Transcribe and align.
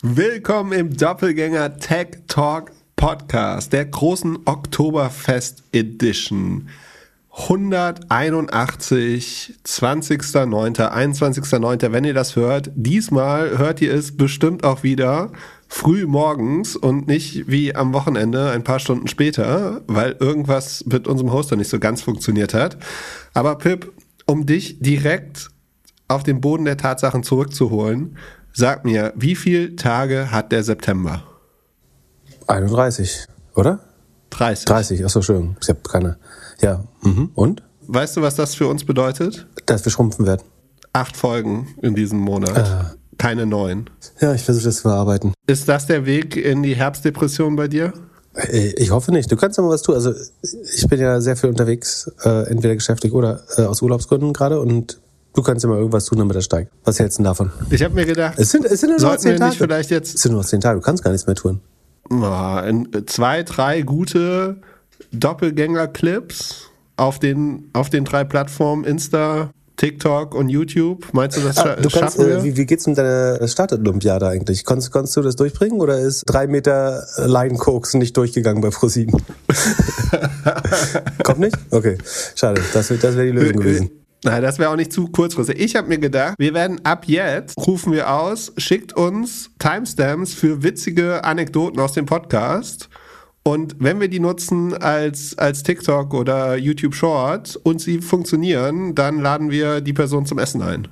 Willkommen 0.00 0.78
im 0.78 0.96
Doppelgänger 0.96 1.78
Tech 1.78 2.18
Talk 2.28 2.70
Podcast, 2.94 3.72
der 3.72 3.84
großen 3.84 4.38
Oktoberfest 4.44 5.64
Edition. 5.72 6.68
181, 7.32 9.54
20.09., 9.66 10.92
21.09., 10.92 11.90
wenn 11.90 12.04
ihr 12.04 12.14
das 12.14 12.36
hört. 12.36 12.70
Diesmal 12.76 13.58
hört 13.58 13.80
ihr 13.80 13.92
es 13.92 14.16
bestimmt 14.16 14.62
auch 14.62 14.84
wieder 14.84 15.32
früh 15.66 16.06
morgens 16.06 16.76
und 16.76 17.08
nicht 17.08 17.50
wie 17.50 17.74
am 17.74 17.92
Wochenende 17.92 18.50
ein 18.50 18.62
paar 18.62 18.78
Stunden 18.78 19.08
später, 19.08 19.80
weil 19.88 20.14
irgendwas 20.20 20.84
mit 20.86 21.08
unserem 21.08 21.32
Hoster 21.32 21.56
nicht 21.56 21.70
so 21.70 21.80
ganz 21.80 22.02
funktioniert 22.02 22.54
hat. 22.54 22.78
Aber 23.34 23.58
Pip, 23.58 23.92
um 24.26 24.46
dich 24.46 24.78
direkt 24.78 25.48
auf 26.06 26.22
den 26.22 26.40
Boden 26.40 26.66
der 26.66 26.76
Tatsachen 26.76 27.24
zurückzuholen, 27.24 28.16
Sag 28.58 28.84
mir, 28.84 29.12
wie 29.14 29.36
viele 29.36 29.76
Tage 29.76 30.32
hat 30.32 30.50
der 30.50 30.64
September? 30.64 31.22
31, 32.48 33.26
oder? 33.54 33.78
30. 34.30 34.64
30, 34.64 35.04
achso, 35.04 35.22
schön. 35.22 35.56
Ich 35.62 35.68
habe 35.68 35.78
keine. 35.88 36.16
Ja, 36.60 36.82
mhm. 37.02 37.30
und? 37.36 37.62
Weißt 37.86 38.16
du, 38.16 38.22
was 38.22 38.34
das 38.34 38.56
für 38.56 38.66
uns 38.66 38.84
bedeutet? 38.84 39.46
Dass 39.66 39.84
wir 39.84 39.92
schrumpfen 39.92 40.26
werden. 40.26 40.42
Acht 40.92 41.16
Folgen 41.16 41.68
in 41.82 41.94
diesem 41.94 42.18
Monat. 42.18 42.58
Äh. 42.58 42.96
Keine 43.16 43.46
neun. 43.46 43.90
Ja, 44.20 44.34
ich 44.34 44.42
versuche 44.42 44.64
das 44.64 44.78
zu 44.78 44.82
verarbeiten. 44.82 45.34
Ist 45.46 45.68
das 45.68 45.86
der 45.86 46.04
Weg 46.04 46.34
in 46.34 46.64
die 46.64 46.74
Herbstdepression 46.74 47.54
bei 47.54 47.68
dir? 47.68 47.92
Äh, 48.34 48.70
ich 48.70 48.90
hoffe 48.90 49.12
nicht. 49.12 49.30
Du 49.30 49.36
kannst 49.36 49.56
ja 49.56 49.62
mal 49.62 49.70
was 49.70 49.82
tun. 49.82 49.94
Also 49.94 50.12
ich 50.74 50.84
bin 50.88 50.98
ja 50.98 51.20
sehr 51.20 51.36
viel 51.36 51.50
unterwegs, 51.50 52.10
äh, 52.24 52.50
entweder 52.50 52.74
geschäftlich 52.74 53.12
oder 53.12 53.40
äh, 53.56 53.62
aus 53.62 53.82
Urlaubsgründen 53.82 54.32
gerade 54.32 54.60
und 54.60 54.98
Du 55.34 55.42
kannst 55.42 55.62
ja 55.62 55.70
mal 55.70 55.78
irgendwas 55.78 56.06
tun, 56.06 56.18
damit 56.18 56.36
er 56.36 56.42
steigt. 56.42 56.72
Was 56.84 56.98
hältst 56.98 57.18
du 57.18 57.22
denn 57.22 57.26
davon? 57.26 57.52
Ich 57.70 57.82
habe 57.82 57.94
mir 57.94 58.06
gedacht, 58.06 58.38
es 58.38 58.50
sind, 58.50 58.64
es 58.64 58.80
sind 58.80 59.00
nur 59.00 59.18
zehn 59.18 59.36
Tage. 59.36 59.50
Nicht 59.50 59.58
vielleicht 59.58 59.90
jetzt 59.90 60.14
es 60.14 60.22
sind 60.22 60.32
nur 60.32 60.42
noch 60.42 60.48
zehn 60.48 60.60
Tage. 60.60 60.80
Du 60.80 60.84
kannst 60.84 61.04
gar 61.04 61.10
nichts 61.10 61.26
mehr 61.26 61.36
tun. 61.36 61.60
zwei, 63.06 63.42
drei 63.42 63.82
gute 63.82 64.56
Doppelgänger-Clips 65.12 66.68
auf 66.96 67.18
den, 67.18 67.70
auf 67.72 67.90
den 67.90 68.04
drei 68.04 68.24
Plattformen 68.24 68.84
Insta, 68.84 69.50
TikTok 69.76 70.34
und 70.34 70.48
YouTube. 70.48 71.06
Meinst 71.12 71.36
du, 71.36 71.40
das 71.40 71.58
ah, 71.58 71.76
du 71.76 71.82
kannst, 71.82 72.16
schaffen 72.16 72.26
wir? 72.26 72.38
Äh, 72.38 72.44
wie, 72.44 72.56
wie 72.56 72.66
geht's 72.66 72.86
mit 72.86 72.98
deiner 72.98 73.46
Startolympiade 73.46 74.26
eigentlich? 74.26 74.64
Konntest, 74.64 74.90
konntest 74.90 75.16
du 75.16 75.22
das 75.22 75.36
durchbringen 75.36 75.80
oder 75.80 75.98
ist 75.98 76.24
drei 76.26 76.46
Meter 76.46 77.06
Line 77.16 77.56
Koks 77.56 77.94
nicht 77.94 78.16
durchgegangen 78.16 78.60
bei 78.60 78.70
ProSieben? 78.70 79.22
Kommt 81.22 81.38
nicht? 81.38 81.56
Okay, 81.70 81.96
schade. 82.34 82.60
Das, 82.74 82.88
das 82.88 83.02
wäre 83.02 83.26
die 83.26 83.32
Lösung 83.32 83.56
gewesen. 83.58 83.90
Nein, 84.24 84.42
das 84.42 84.58
wäre 84.58 84.70
auch 84.70 84.76
nicht 84.76 84.92
zu 84.92 85.06
kurzfristig. 85.06 85.60
Ich 85.60 85.76
habe 85.76 85.88
mir 85.88 85.98
gedacht, 85.98 86.34
wir 86.38 86.52
werden 86.52 86.80
ab 86.84 87.04
jetzt, 87.06 87.56
rufen 87.56 87.92
wir 87.92 88.12
aus, 88.12 88.52
schickt 88.56 88.92
uns 88.92 89.50
Timestamps 89.58 90.34
für 90.34 90.62
witzige 90.62 91.24
Anekdoten 91.24 91.78
aus 91.80 91.92
dem 91.92 92.06
Podcast. 92.06 92.88
Und 93.44 93.76
wenn 93.78 94.00
wir 94.00 94.08
die 94.08 94.20
nutzen 94.20 94.74
als, 94.74 95.38
als 95.38 95.62
TikTok 95.62 96.12
oder 96.14 96.56
YouTube 96.56 96.94
Short 96.94 97.58
und 97.62 97.80
sie 97.80 98.00
funktionieren, 98.00 98.94
dann 98.94 99.20
laden 99.20 99.50
wir 99.50 99.80
die 99.80 99.92
Person 99.92 100.26
zum 100.26 100.38
Essen 100.38 100.62
ein. 100.62 100.88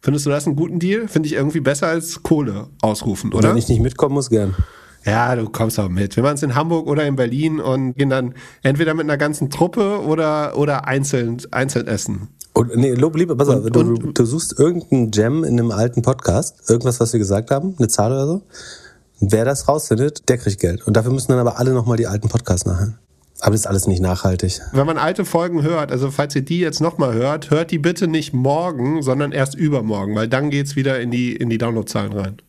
Findest 0.00 0.24
du 0.24 0.30
das 0.30 0.46
einen 0.46 0.56
guten 0.56 0.78
Deal? 0.78 1.08
Finde 1.08 1.26
ich 1.26 1.34
irgendwie 1.34 1.60
besser 1.60 1.88
als 1.88 2.22
Kohle 2.22 2.68
ausrufen, 2.80 3.34
oder? 3.34 3.50
Wenn 3.50 3.58
ich 3.58 3.68
nicht 3.68 3.82
mitkommen 3.82 4.14
muss, 4.14 4.30
gern. 4.30 4.54
Ja, 5.04 5.34
du 5.34 5.48
kommst 5.48 5.78
auch 5.78 5.88
mit. 5.88 6.16
Wir 6.16 6.22
machen 6.22 6.36
es 6.36 6.42
in 6.42 6.54
Hamburg 6.54 6.86
oder 6.86 7.04
in 7.06 7.16
Berlin 7.16 7.58
und 7.58 7.94
gehen 7.96 8.10
dann 8.10 8.34
entweder 8.62 8.94
mit 8.94 9.04
einer 9.04 9.16
ganzen 9.16 9.50
Truppe 9.50 10.00
oder, 10.02 10.56
oder 10.56 10.86
einzeln, 10.86 11.38
einzeln 11.50 11.86
essen. 11.86 12.28
Und, 12.52 12.76
nee, 12.76 12.92
lieber, 12.92 13.36
pass 13.36 13.48
auf, 13.48 13.64
du, 13.70 13.94
du, 13.94 14.24
suchst 14.24 14.58
irgendeinen 14.58 15.10
Gem 15.10 15.44
in 15.44 15.58
einem 15.58 15.70
alten 15.70 16.02
Podcast, 16.02 16.68
irgendwas, 16.68 17.00
was 17.00 17.12
wir 17.12 17.20
gesagt 17.20 17.50
haben, 17.50 17.74
eine 17.78 17.88
Zahl 17.88 18.12
oder 18.12 18.26
so. 18.26 18.42
Wer 19.20 19.44
das 19.44 19.68
rausfindet, 19.68 20.28
der 20.28 20.38
kriegt 20.38 20.60
Geld. 20.60 20.86
Und 20.86 20.96
dafür 20.96 21.12
müssen 21.12 21.30
dann 21.30 21.40
aber 21.40 21.58
alle 21.58 21.72
nochmal 21.72 21.96
die 21.96 22.06
alten 22.06 22.28
Podcasts 22.28 22.66
nachher. 22.66 22.94
Aber 23.40 23.52
das 23.52 23.60
ist 23.60 23.66
alles 23.66 23.86
nicht 23.86 24.00
nachhaltig. 24.00 24.60
Wenn 24.72 24.86
man 24.86 24.98
alte 24.98 25.24
Folgen 25.24 25.62
hört, 25.62 25.92
also 25.92 26.10
falls 26.10 26.34
ihr 26.34 26.42
die 26.42 26.60
jetzt 26.60 26.80
nochmal 26.80 27.14
hört, 27.14 27.50
hört 27.50 27.70
die 27.70 27.78
bitte 27.78 28.06
nicht 28.06 28.34
morgen, 28.34 29.02
sondern 29.02 29.32
erst 29.32 29.54
übermorgen, 29.54 30.14
weil 30.14 30.28
dann 30.28 30.50
geht's 30.50 30.76
wieder 30.76 31.00
in 31.00 31.10
die, 31.10 31.34
in 31.34 31.48
die 31.48 31.58
Downloadzahlen 31.58 32.12
rein. 32.12 32.42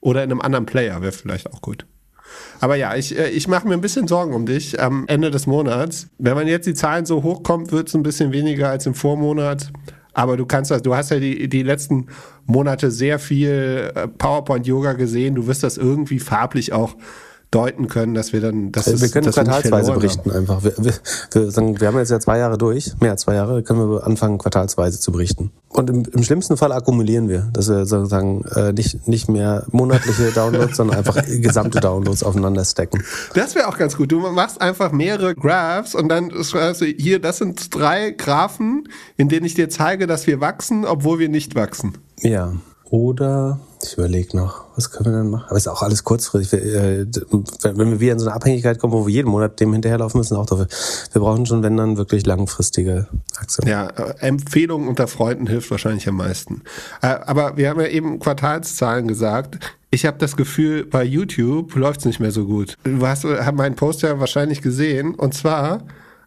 Oder 0.00 0.22
in 0.22 0.30
einem 0.30 0.40
anderen 0.40 0.66
Player 0.66 1.00
wäre 1.02 1.12
vielleicht 1.12 1.52
auch 1.52 1.60
gut. 1.60 1.84
Aber 2.60 2.76
ja, 2.76 2.94
ich, 2.96 3.18
äh, 3.18 3.28
ich 3.30 3.48
mache 3.48 3.66
mir 3.66 3.74
ein 3.74 3.80
bisschen 3.80 4.08
Sorgen 4.08 4.34
um 4.34 4.46
dich 4.46 4.80
am 4.80 5.04
Ende 5.06 5.30
des 5.30 5.46
Monats. 5.46 6.08
Wenn 6.18 6.34
man 6.34 6.46
jetzt 6.46 6.66
die 6.66 6.74
Zahlen 6.74 7.06
so 7.06 7.22
hochkommt, 7.22 7.72
wird 7.72 7.88
es 7.88 7.94
ein 7.94 8.02
bisschen 8.02 8.32
weniger 8.32 8.70
als 8.70 8.86
im 8.86 8.94
Vormonat. 8.94 9.72
Aber 10.12 10.36
du 10.36 10.46
kannst 10.46 10.70
das, 10.70 10.82
du 10.82 10.96
hast 10.96 11.10
ja 11.10 11.20
die, 11.20 11.48
die 11.48 11.62
letzten 11.62 12.06
Monate 12.44 12.90
sehr 12.90 13.18
viel 13.18 13.92
äh, 13.94 14.08
PowerPoint-Yoga 14.08 14.94
gesehen. 14.94 15.36
Du 15.36 15.46
wirst 15.46 15.62
das 15.62 15.76
irgendwie 15.76 16.18
farblich 16.18 16.72
auch 16.72 16.96
deuten 17.50 17.88
können, 17.88 18.14
dass 18.14 18.32
wir 18.32 18.40
dann, 18.40 18.72
dass 18.72 18.88
also 18.88 19.00
wir 19.00 19.08
können 19.08 19.32
quartalsweise 19.32 19.92
berichten 19.92 20.30
haben. 20.30 20.40
einfach. 20.40 20.64
Wir, 20.64 20.74
wir, 20.76 20.92
wir, 21.32 21.50
sagen, 21.50 21.80
wir 21.80 21.88
haben 21.88 21.96
jetzt 21.98 22.10
ja 22.10 22.20
zwei 22.20 22.38
Jahre 22.38 22.58
durch, 22.58 22.92
mehr 23.00 23.12
als 23.12 23.22
zwei 23.22 23.34
Jahre, 23.34 23.62
können 23.62 23.90
wir 23.90 24.06
anfangen 24.06 24.36
quartalsweise 24.36 25.00
zu 25.00 25.12
berichten. 25.12 25.50
Und 25.68 25.88
im, 25.88 26.04
im 26.12 26.22
schlimmsten 26.22 26.56
Fall 26.56 26.72
akkumulieren 26.72 27.28
wir, 27.28 27.48
dass 27.52 27.68
wir 27.68 27.86
sozusagen 27.86 28.44
äh, 28.54 28.72
nicht 28.72 29.08
nicht 29.08 29.28
mehr 29.28 29.64
monatliche 29.70 30.30
Downloads, 30.34 30.76
sondern 30.76 30.98
einfach 30.98 31.22
gesamte 31.26 31.80
Downloads 31.80 32.22
aufeinander 32.22 32.64
stacken. 32.64 33.02
Das 33.34 33.54
wäre 33.54 33.68
auch 33.68 33.78
ganz 33.78 33.96
gut. 33.96 34.12
Du 34.12 34.20
machst 34.20 34.60
einfach 34.60 34.92
mehrere 34.92 35.34
Graphs 35.34 35.94
und 35.94 36.08
dann 36.08 36.30
schreibst 36.44 36.82
du 36.82 36.86
hier, 36.86 37.18
das 37.18 37.38
sind 37.38 37.74
drei 37.74 38.10
Graphen, 38.10 38.88
in 39.16 39.28
denen 39.28 39.46
ich 39.46 39.54
dir 39.54 39.70
zeige, 39.70 40.06
dass 40.06 40.26
wir 40.26 40.40
wachsen, 40.40 40.84
obwohl 40.84 41.18
wir 41.18 41.28
nicht 41.28 41.54
wachsen. 41.54 41.96
Ja. 42.20 42.52
Oder 42.90 43.60
ich 43.82 43.94
überlege 43.94 44.36
noch, 44.36 44.64
was 44.76 44.90
können 44.90 45.12
wir 45.12 45.18
denn 45.18 45.30
machen? 45.30 45.44
Aber 45.48 45.56
ist 45.56 45.68
auch 45.68 45.82
alles 45.82 46.04
kurzfristig. 46.04 46.62
Äh, 46.62 47.06
wenn 47.62 47.90
wir 47.90 48.00
wieder 48.00 48.12
in 48.12 48.18
so 48.18 48.26
eine 48.26 48.34
Abhängigkeit 48.34 48.78
kommen, 48.78 48.92
wo 48.92 49.06
wir 49.06 49.12
jeden 49.12 49.30
Monat 49.30 49.60
dem 49.60 49.72
hinterherlaufen 49.72 50.18
müssen, 50.18 50.36
auch 50.36 50.46
dafür. 50.46 50.68
Wir 51.12 51.20
brauchen 51.20 51.46
schon, 51.46 51.62
wenn 51.62 51.76
dann, 51.76 51.96
wirklich 51.96 52.26
langfristige 52.26 53.08
Aktionen. 53.36 53.70
Ja, 53.70 53.88
äh, 53.88 54.14
Empfehlungen 54.20 54.88
unter 54.88 55.08
Freunden 55.08 55.46
hilft 55.46 55.70
wahrscheinlich 55.70 56.08
am 56.08 56.16
meisten. 56.16 56.62
Äh, 57.02 57.06
aber 57.06 57.56
wir 57.56 57.70
haben 57.70 57.80
ja 57.80 57.86
eben 57.86 58.18
Quartalszahlen 58.18 59.08
gesagt. 59.08 59.58
Ich 59.90 60.04
habe 60.04 60.18
das 60.18 60.36
Gefühl, 60.36 60.84
bei 60.84 61.02
YouTube 61.02 61.74
läuft 61.74 62.00
es 62.00 62.06
nicht 62.06 62.20
mehr 62.20 62.32
so 62.32 62.44
gut. 62.44 62.76
Du 62.84 63.06
hast 63.06 63.24
meinen 63.24 63.74
Post 63.74 64.02
ja 64.02 64.20
wahrscheinlich 64.20 64.60
gesehen. 64.60 65.14
Und 65.14 65.34
zwar 65.34 65.84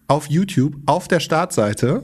auf 0.08 0.30
YouTube, 0.30 0.76
auf 0.88 1.08
der 1.08 1.20
Startseite, 1.20 2.04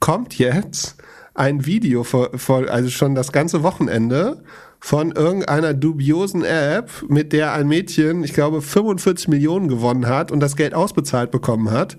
kommt 0.00 0.38
jetzt 0.38 0.96
ein 1.38 1.66
Video, 1.66 2.02
vor, 2.02 2.30
also 2.68 2.90
schon 2.90 3.14
das 3.14 3.32
ganze 3.32 3.62
Wochenende, 3.62 4.42
von 4.80 5.12
irgendeiner 5.12 5.74
dubiosen 5.74 6.44
App, 6.44 6.90
mit 7.08 7.32
der 7.32 7.52
ein 7.52 7.68
Mädchen, 7.68 8.22
ich 8.24 8.32
glaube, 8.32 8.62
45 8.62 9.28
Millionen 9.28 9.68
gewonnen 9.68 10.06
hat 10.06 10.30
und 10.30 10.40
das 10.40 10.56
Geld 10.56 10.74
ausbezahlt 10.74 11.30
bekommen 11.30 11.70
hat, 11.70 11.96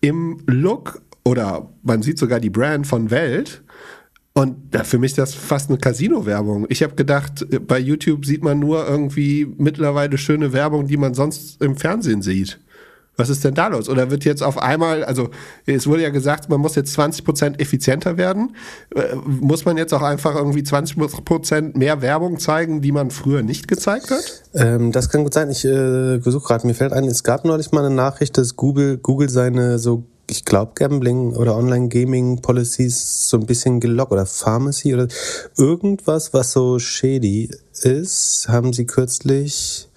im 0.00 0.38
Look 0.46 1.02
oder 1.24 1.70
man 1.82 2.02
sieht 2.02 2.18
sogar 2.18 2.40
die 2.40 2.50
Brand 2.50 2.86
von 2.86 3.10
Welt. 3.10 3.62
Und 4.32 4.72
ja, 4.72 4.84
für 4.84 4.98
mich 4.98 5.12
ist 5.12 5.18
das 5.18 5.34
fast 5.34 5.70
eine 5.70 5.78
Casino-Werbung. 5.78 6.66
Ich 6.68 6.82
habe 6.82 6.94
gedacht, 6.94 7.44
bei 7.66 7.78
YouTube 7.78 8.24
sieht 8.24 8.44
man 8.44 8.60
nur 8.60 8.86
irgendwie 8.86 9.46
mittlerweile 9.58 10.16
schöne 10.18 10.52
Werbung, 10.52 10.86
die 10.86 10.96
man 10.96 11.14
sonst 11.14 11.60
im 11.60 11.76
Fernsehen 11.76 12.22
sieht. 12.22 12.60
Was 13.20 13.28
ist 13.28 13.44
denn 13.44 13.54
da 13.54 13.68
los? 13.68 13.88
Oder 13.88 14.10
wird 14.10 14.24
jetzt 14.24 14.42
auf 14.42 14.60
einmal, 14.60 15.04
also 15.04 15.28
es 15.66 15.86
wurde 15.86 16.02
ja 16.02 16.08
gesagt, 16.08 16.48
man 16.48 16.60
muss 16.60 16.74
jetzt 16.74 16.94
20 16.94 17.24
Prozent 17.24 17.60
effizienter 17.60 18.16
werden. 18.16 18.56
Äh, 18.94 19.14
muss 19.24 19.66
man 19.66 19.76
jetzt 19.76 19.92
auch 19.92 20.02
einfach 20.02 20.34
irgendwie 20.34 20.62
20 20.62 20.96
Prozent 21.24 21.76
mehr 21.76 22.00
Werbung 22.00 22.38
zeigen, 22.38 22.80
die 22.80 22.92
man 22.92 23.10
früher 23.10 23.42
nicht 23.42 23.68
gezeigt 23.68 24.10
hat? 24.10 24.42
Ähm, 24.54 24.90
das 24.90 25.10
kann 25.10 25.22
gut 25.22 25.34
sein. 25.34 25.50
Ich 25.50 25.64
äh, 25.64 26.20
versuche 26.20 26.46
gerade, 26.46 26.66
mir 26.66 26.74
fällt 26.74 26.94
ein, 26.94 27.04
es 27.04 27.22
gab 27.22 27.44
neulich 27.44 27.72
mal 27.72 27.84
eine 27.84 27.94
Nachricht, 27.94 28.38
dass 28.38 28.56
Google, 28.56 28.96
Google 28.96 29.28
seine 29.28 29.78
so 29.78 30.04
ich 30.30 30.44
glaube, 30.44 30.72
Gambling 30.76 31.34
oder 31.34 31.56
Online-Gaming-Policies 31.56 33.28
so 33.28 33.36
ein 33.36 33.46
bisschen 33.46 33.80
gelockt 33.80 34.12
oder 34.12 34.26
Pharmacy 34.26 34.94
oder 34.94 35.08
irgendwas, 35.56 36.32
was 36.32 36.52
so 36.52 36.78
shady 36.78 37.50
ist, 37.82 38.46
haben 38.48 38.72
sie 38.72 38.86
kürzlich 38.86 39.89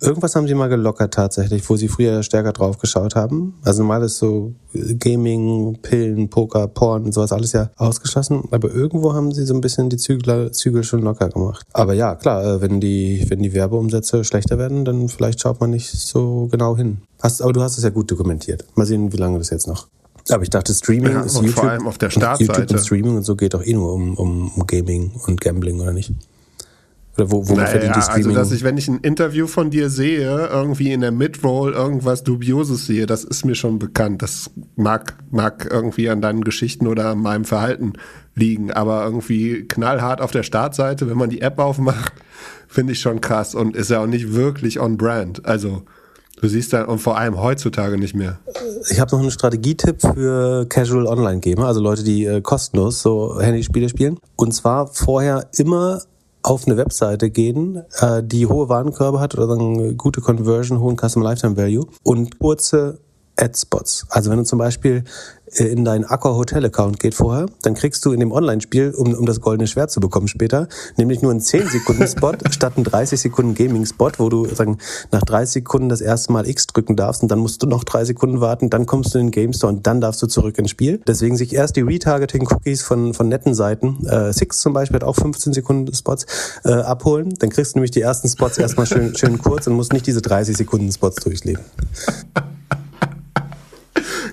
Irgendwas 0.00 0.34
haben 0.36 0.46
sie 0.46 0.54
mal 0.54 0.68
gelockert 0.68 1.14
tatsächlich, 1.14 1.68
wo 1.68 1.76
sie 1.76 1.88
früher 1.88 2.22
stärker 2.22 2.52
drauf 2.52 2.78
geschaut 2.78 3.14
haben. 3.14 3.54
Also 3.62 3.82
normal 3.82 4.02
ist 4.02 4.18
so 4.18 4.52
Gaming, 4.98 5.78
Pillen, 5.82 6.28
Poker, 6.28 6.66
Porn 6.66 7.04
und 7.04 7.12
sowas 7.12 7.32
alles 7.32 7.52
ja 7.52 7.70
ausgeschlossen. 7.76 8.42
Aber 8.50 8.70
irgendwo 8.70 9.14
haben 9.14 9.32
sie 9.32 9.44
so 9.44 9.54
ein 9.54 9.60
bisschen 9.60 9.88
die 9.88 9.96
Zügel, 9.96 10.50
Zügel 10.52 10.84
schon 10.84 11.02
locker 11.02 11.28
gemacht. 11.28 11.66
Aber 11.72 11.94
ja, 11.94 12.14
klar, 12.14 12.44
äh, 12.44 12.60
wenn 12.60 12.80
die, 12.80 13.24
wenn 13.28 13.42
die 13.42 13.54
Werbeumsätze 13.54 14.24
schlechter 14.24 14.58
werden, 14.58 14.84
dann 14.84 15.08
vielleicht 15.08 15.40
schaut 15.40 15.60
man 15.60 15.70
nicht 15.70 15.90
so 15.90 16.48
genau 16.50 16.76
hin. 16.76 16.98
Hast, 17.22 17.40
aber 17.40 17.52
du 17.52 17.62
hast 17.62 17.78
es 17.78 17.84
ja 17.84 17.90
gut 17.90 18.10
dokumentiert. 18.10 18.64
Mal 18.74 18.86
sehen, 18.86 19.12
wie 19.12 19.16
lange 19.16 19.38
das 19.38 19.50
jetzt 19.50 19.66
noch. 19.66 19.88
Aber 20.30 20.42
ich 20.42 20.50
dachte, 20.50 20.72
Streaming 20.72 21.12
ja, 21.12 21.20
ist 21.22 21.36
YouTube. 21.36 21.54
Vor 21.54 21.68
allem 21.68 21.86
auf 21.86 21.98
der 21.98 22.10
Startseite. 22.10 22.44
YouTube 22.44 22.70
und 22.70 22.84
Streaming 22.84 23.16
und 23.16 23.22
so 23.24 23.36
geht 23.36 23.54
doch 23.54 23.64
eh 23.64 23.74
nur 23.74 23.92
um, 23.92 24.16
um, 24.16 24.52
um 24.54 24.66
Gaming 24.66 25.12
und 25.26 25.40
Gambling, 25.40 25.80
oder 25.80 25.92
nicht? 25.92 26.12
Oder 27.16 27.30
wo, 27.30 27.48
wo 27.48 27.54
naja, 27.54 27.66
verdient 27.66 27.96
die 27.96 28.02
Streaming? 28.02 28.26
Also, 28.26 28.38
dass 28.38 28.52
ich, 28.52 28.64
wenn 28.64 28.76
ich 28.76 28.88
ein 28.88 28.98
Interview 28.98 29.46
von 29.46 29.70
dir 29.70 29.88
sehe, 29.88 30.48
irgendwie 30.48 30.92
in 30.92 31.00
der 31.00 31.12
Midroll 31.12 31.72
irgendwas 31.72 32.24
Dubioses 32.24 32.86
sehe, 32.86 33.06
das 33.06 33.24
ist 33.24 33.44
mir 33.44 33.54
schon 33.54 33.78
bekannt. 33.78 34.22
Das 34.22 34.50
mag, 34.76 35.16
mag 35.30 35.68
irgendwie 35.70 36.10
an 36.10 36.20
deinen 36.20 36.42
Geschichten 36.42 36.86
oder 36.86 37.10
an 37.10 37.18
meinem 37.18 37.44
Verhalten 37.44 37.94
liegen, 38.34 38.72
aber 38.72 39.04
irgendwie 39.04 39.62
knallhart 39.68 40.20
auf 40.20 40.32
der 40.32 40.42
Startseite, 40.42 41.08
wenn 41.08 41.16
man 41.16 41.30
die 41.30 41.40
App 41.40 41.58
aufmacht, 41.58 42.12
finde 42.66 42.94
ich 42.94 43.00
schon 43.00 43.20
krass 43.20 43.54
und 43.54 43.76
ist 43.76 43.90
ja 43.90 44.00
auch 44.00 44.06
nicht 44.06 44.34
wirklich 44.34 44.80
on 44.80 44.96
brand. 44.96 45.46
Also, 45.46 45.84
Du 46.40 46.48
siehst 46.48 46.72
da 46.72 46.84
und 46.84 46.98
vor 46.98 47.16
allem 47.16 47.40
heutzutage 47.40 47.96
nicht 47.96 48.14
mehr. 48.14 48.38
Ich 48.90 49.00
habe 49.00 49.12
noch 49.12 49.20
einen 49.20 49.30
Strategietipp 49.30 50.02
für 50.02 50.66
Casual 50.66 51.06
Online 51.06 51.40
Gamer, 51.40 51.66
also 51.66 51.80
Leute, 51.80 52.02
die 52.02 52.24
äh, 52.24 52.40
kostenlos 52.40 53.00
so 53.02 53.40
Handyspiele 53.40 53.88
spielen. 53.88 54.18
Und 54.36 54.52
zwar 54.52 54.88
vorher 54.88 55.48
immer 55.56 56.02
auf 56.44 56.66
eine 56.66 56.76
Webseite 56.76 57.30
gehen, 57.30 57.82
äh, 58.00 58.22
die 58.22 58.46
hohe 58.46 58.68
Warenkörbe 58.68 59.18
hat 59.18 59.34
oder 59.34 59.48
sagen, 59.48 59.96
gute 59.96 60.20
Conversion, 60.20 60.78
hohen 60.78 60.96
Customer 60.96 61.24
Lifetime 61.24 61.56
Value 61.56 61.86
und 62.02 62.38
kurze 62.38 63.00
Ad-Spots. 63.36 64.06
Also 64.10 64.30
wenn 64.30 64.38
du 64.38 64.44
zum 64.44 64.58
Beispiel 64.58 65.04
äh, 65.56 65.64
in 65.64 65.84
deinen 65.84 66.04
Accor 66.04 66.36
Hotel 66.36 66.64
Account 66.64 67.00
geht 67.00 67.14
vorher, 67.14 67.46
dann 67.62 67.74
kriegst 67.74 68.04
du 68.04 68.12
in 68.12 68.20
dem 68.20 68.32
Online-Spiel, 68.32 68.92
um, 68.96 69.14
um 69.14 69.26
das 69.26 69.40
goldene 69.40 69.66
Schwert 69.66 69.90
zu 69.90 70.00
bekommen 70.00 70.28
später, 70.28 70.68
nämlich 70.96 71.22
nur 71.22 71.30
einen 71.30 71.40
10 71.40 71.68
Sekunden 71.68 72.06
Spot 72.06 72.34
statt 72.50 72.74
einen 72.76 72.84
30 72.84 73.20
Sekunden 73.20 73.54
Gaming 73.54 73.86
Spot, 73.86 74.10
wo 74.18 74.28
du 74.28 74.46
sagen, 74.46 74.78
nach 75.10 75.22
30 75.22 75.52
Sekunden 75.52 75.88
das 75.88 76.00
erste 76.00 76.32
Mal 76.32 76.48
X 76.48 76.66
drücken 76.66 76.96
darfst 76.96 77.22
und 77.22 77.30
dann 77.30 77.38
musst 77.38 77.62
du 77.62 77.66
noch 77.66 77.84
drei 77.84 78.04
Sekunden 78.04 78.40
warten, 78.40 78.70
dann 78.70 78.86
kommst 78.86 79.14
du 79.14 79.18
in 79.18 79.26
den 79.26 79.30
Game 79.32 79.52
Store 79.52 79.72
und 79.72 79.86
dann 79.86 80.00
darfst 80.00 80.22
du 80.22 80.26
zurück 80.26 80.58
ins 80.58 80.70
Spiel. 80.70 81.00
Deswegen 81.06 81.36
sich 81.36 81.54
erst 81.54 81.76
die 81.76 81.82
Retargeting 81.82 82.46
Cookies 82.50 82.82
von, 82.82 83.14
von 83.14 83.28
netten 83.28 83.54
Seiten, 83.54 84.06
äh, 84.06 84.32
Six 84.32 84.60
zum 84.60 84.72
Beispiel 84.72 84.96
hat 84.96 85.04
auch 85.04 85.16
15 85.16 85.52
Sekunden 85.52 85.92
Spots, 85.94 86.26
äh, 86.64 86.72
abholen. 86.72 87.34
Dann 87.38 87.50
kriegst 87.50 87.74
du 87.74 87.78
nämlich 87.78 87.90
die 87.90 88.00
ersten 88.00 88.28
Spots 88.28 88.58
erstmal 88.58 88.86
schön, 88.86 89.16
schön 89.16 89.38
kurz 89.38 89.66
und 89.66 89.74
musst 89.74 89.92
nicht 89.92 90.06
diese 90.06 90.22
30 90.22 90.56
Sekunden 90.56 90.90
Spots 90.92 91.16
durchleben. 91.16 91.64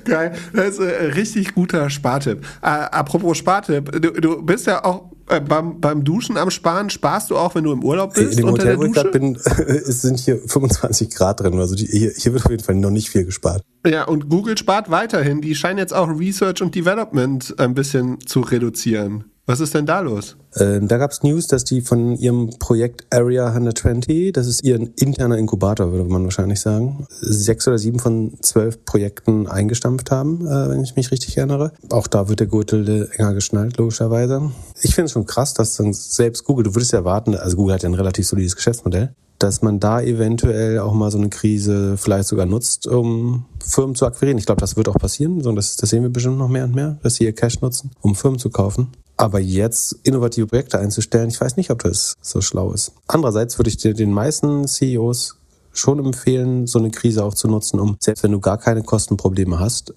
Geil. 0.06 0.34
Das 0.54 0.70
ist 0.70 0.80
ein 0.80 0.90
äh, 0.90 1.06
richtig 1.14 1.54
guter 1.54 1.90
Spartipp. 1.90 2.46
Äh, 2.62 2.68
apropos 2.68 3.38
Spartipp, 3.38 3.92
du, 3.92 4.12
du 4.12 4.42
bist 4.44 4.68
ja 4.68 4.84
auch 4.84 5.12
äh, 5.30 5.40
beim, 5.40 5.80
beim 5.80 6.04
Duschen 6.04 6.38
am 6.38 6.52
Sparen. 6.52 6.90
Sparst 6.90 7.30
du 7.30 7.38
auch, 7.38 7.56
wenn 7.56 7.64
du 7.64 7.72
im 7.72 7.84
Urlaub 7.84 8.14
bist? 8.14 8.32
In 8.32 8.38
dem 8.38 8.50
unter 8.50 8.64
Hotel, 8.64 8.78
wo 8.80 8.86
ich 8.86 9.12
bin, 9.12 9.36
es 9.36 10.02
sind 10.02 10.20
hier 10.20 10.40
25 10.46 11.10
Grad 11.12 11.40
drin. 11.40 11.58
Also 11.58 11.76
die, 11.76 11.86
hier, 11.86 12.12
hier 12.16 12.34
wird 12.34 12.46
auf 12.46 12.52
jeden 12.52 12.64
Fall 12.64 12.76
noch 12.76 12.90
nicht 12.90 13.10
viel 13.10 13.26
gespart. 13.26 13.64
Ja, 13.86 14.04
und 14.04 14.30
Google 14.30 14.58
spart 14.58 14.92
weiterhin. 14.92 15.42
Die 15.42 15.56
scheinen 15.56 15.80
jetzt 15.80 15.94
auch 15.94 16.08
Research 16.08 16.62
und 16.62 16.76
Development 16.76 17.56
ein 17.58 17.74
bisschen 17.74 18.20
zu 18.26 18.42
reduzieren. 18.42 19.26
Was 19.46 19.60
ist 19.60 19.74
denn 19.74 19.86
da 19.86 20.02
los? 20.02 20.38
Ähm, 20.58 20.88
da 20.88 20.98
gab 20.98 21.12
es 21.12 21.24
News, 21.24 21.48
dass 21.48 21.64
die 21.64 21.82
von 21.82 22.18
ihrem 22.18 22.50
Projekt 22.60 23.06
Area 23.10 23.48
120, 23.48 24.34
das 24.34 24.48
ist 24.48 24.64
ihr 24.64 24.80
interner 24.98 25.38
Inkubator, 25.38 25.92
würde 25.92 26.10
man 26.10 26.24
wahrscheinlich 26.24 26.60
sagen, 26.60 27.08
sechs 27.22 27.68
oder 27.68 27.78
sieben 27.78 28.00
von 28.00 28.34
zwölf 28.42 28.84
Projekten 28.84 29.48
eingestampft 29.48 30.12
haben, 30.12 30.46
äh, 30.46 30.70
wenn 30.70 30.84
ich 30.84 30.96
mich 30.96 31.12
richtig 31.12 31.38
erinnere. 31.38 31.72
Auch 31.90 32.08
da 32.08 32.28
wird 32.28 32.42
der 32.42 32.48
Gürtel 32.48 33.10
enger 33.16 33.34
geschnallt, 33.34 33.78
logischerweise. 33.78 34.52
Ich 34.82 34.96
finde 34.96 35.06
es 35.06 35.12
schon 35.12 35.26
krass, 35.26 35.54
dass 35.54 35.78
dann 35.78 35.94
selbst 35.94 36.44
Google, 36.44 36.64
du 36.64 36.76
würdest 36.76 36.92
ja 36.92 37.00
erwarten, 37.00 37.36
also 37.36 37.56
Google 37.56 37.76
hat 37.76 37.84
ja 37.84 37.90
ein 37.90 37.96
relativ 37.96 38.28
solides 38.28 38.56
Geschäftsmodell, 38.56 39.14
dass 39.40 39.62
man 39.62 39.80
da 39.80 40.02
eventuell 40.02 40.80
auch 40.80 40.94
mal 40.94 41.12
so 41.12 41.18
eine 41.18 41.30
Krise 41.30 41.98
vielleicht 41.98 42.28
sogar 42.28 42.46
nutzt, 42.46 42.88
um 42.88 43.46
Firmen 43.66 43.96
zu 43.96 44.06
akquirieren. 44.06 44.38
Ich 44.38 44.46
glaube, 44.46 44.62
das 44.62 44.76
wird 44.76 44.90
auch 44.90 44.96
passieren. 44.96 45.42
So, 45.42 45.52
das, 45.54 45.78
das 45.78 45.90
sehen 45.90 46.04
wir 46.04 46.10
bestimmt 46.10 46.38
noch 46.38 46.50
mehr 46.50 46.66
und 46.66 46.76
mehr, 46.76 46.98
dass 47.02 47.16
sie 47.16 47.24
ihr 47.24 47.34
Cash 47.34 47.62
nutzen, 47.62 47.92
um 48.02 48.16
Firmen 48.16 48.40
zu 48.40 48.50
kaufen. 48.50 48.90
Aber 49.22 49.40
jetzt 49.40 50.00
innovative 50.02 50.48
Projekte 50.48 50.80
einzustellen, 50.80 51.30
ich 51.30 51.40
weiß 51.40 51.56
nicht, 51.56 51.70
ob 51.70 51.84
das 51.84 52.16
so 52.22 52.42
schlau 52.42 52.74
ist. 52.74 52.94
Andererseits 53.08 53.60
würde 53.60 53.70
ich 53.70 53.78
dir 53.78 53.94
den 53.94 54.12
meisten 54.12 54.68
CEOs 54.68 55.38
schon 55.72 56.04
empfehlen, 56.04 56.66
so 56.66 56.80
eine 56.80 56.90
Krise 56.90 57.24
auch 57.24 57.36
zu 57.36 57.48
nutzen, 57.48 57.80
um, 57.80 57.98
selbst 58.00 58.24
wenn 58.24 58.32
du 58.32 58.40
gar 58.40 58.58
keine 58.58 58.82
Kostenprobleme 58.82 59.60
hast, 59.60 59.94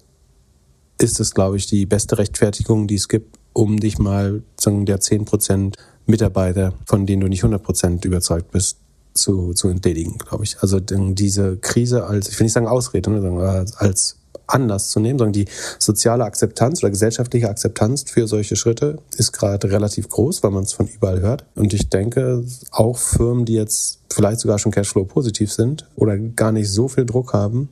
ist 0.99 1.19
es, 1.19 1.33
glaube 1.33 1.57
ich, 1.57 1.65
die 1.65 1.87
beste 1.87 2.19
Rechtfertigung, 2.19 2.85
die 2.87 2.95
es 2.95 3.07
gibt, 3.07 3.39
um 3.53 3.79
dich 3.79 3.97
mal, 3.97 4.43
sagen 4.59 4.85
der 4.85 4.99
10% 4.99 5.73
Mitarbeiter, 6.05 6.73
von 6.85 7.07
denen 7.07 7.21
du 7.21 7.27
nicht 7.27 7.43
100% 7.43 8.05
überzeugt 8.05 8.51
bist, 8.51 8.77
zu, 9.15 9.53
zu 9.53 9.69
entledigen, 9.69 10.19
glaube 10.19 10.43
ich. 10.43 10.57
Also 10.59 10.79
diese 10.79 11.57
Krise 11.57 12.05
als, 12.05 12.29
ich 12.29 12.39
will 12.39 12.45
nicht 12.45 12.53
sagen 12.53 12.67
Ausrede, 12.67 13.09
ne, 13.09 13.65
als 13.77 14.17
anders 14.47 14.89
zu 14.89 14.99
nehmen, 14.99 15.19
sondern 15.19 15.33
die 15.33 15.47
soziale 15.79 16.23
Akzeptanz 16.23 16.83
oder 16.83 16.91
gesellschaftliche 16.91 17.49
Akzeptanz 17.49 18.05
für 18.09 18.27
solche 18.27 18.55
Schritte 18.55 18.99
ist 19.17 19.31
gerade 19.31 19.71
relativ 19.71 20.09
groß, 20.09 20.43
weil 20.43 20.51
man 20.51 20.63
es 20.63 20.73
von 20.73 20.87
überall 20.87 21.21
hört. 21.21 21.45
Und 21.55 21.73
ich 21.73 21.89
denke, 21.89 22.43
auch 22.71 22.97
Firmen, 22.97 23.45
die 23.45 23.53
jetzt 23.53 23.99
vielleicht 24.15 24.39
sogar 24.39 24.59
schon 24.59 24.71
Cashflow 24.71 25.03
positiv 25.03 25.51
sind 25.51 25.87
oder 25.95 26.17
gar 26.17 26.53
nicht 26.53 26.69
so 26.69 26.87
viel 26.87 27.05
Druck 27.05 27.33
haben, 27.33 27.69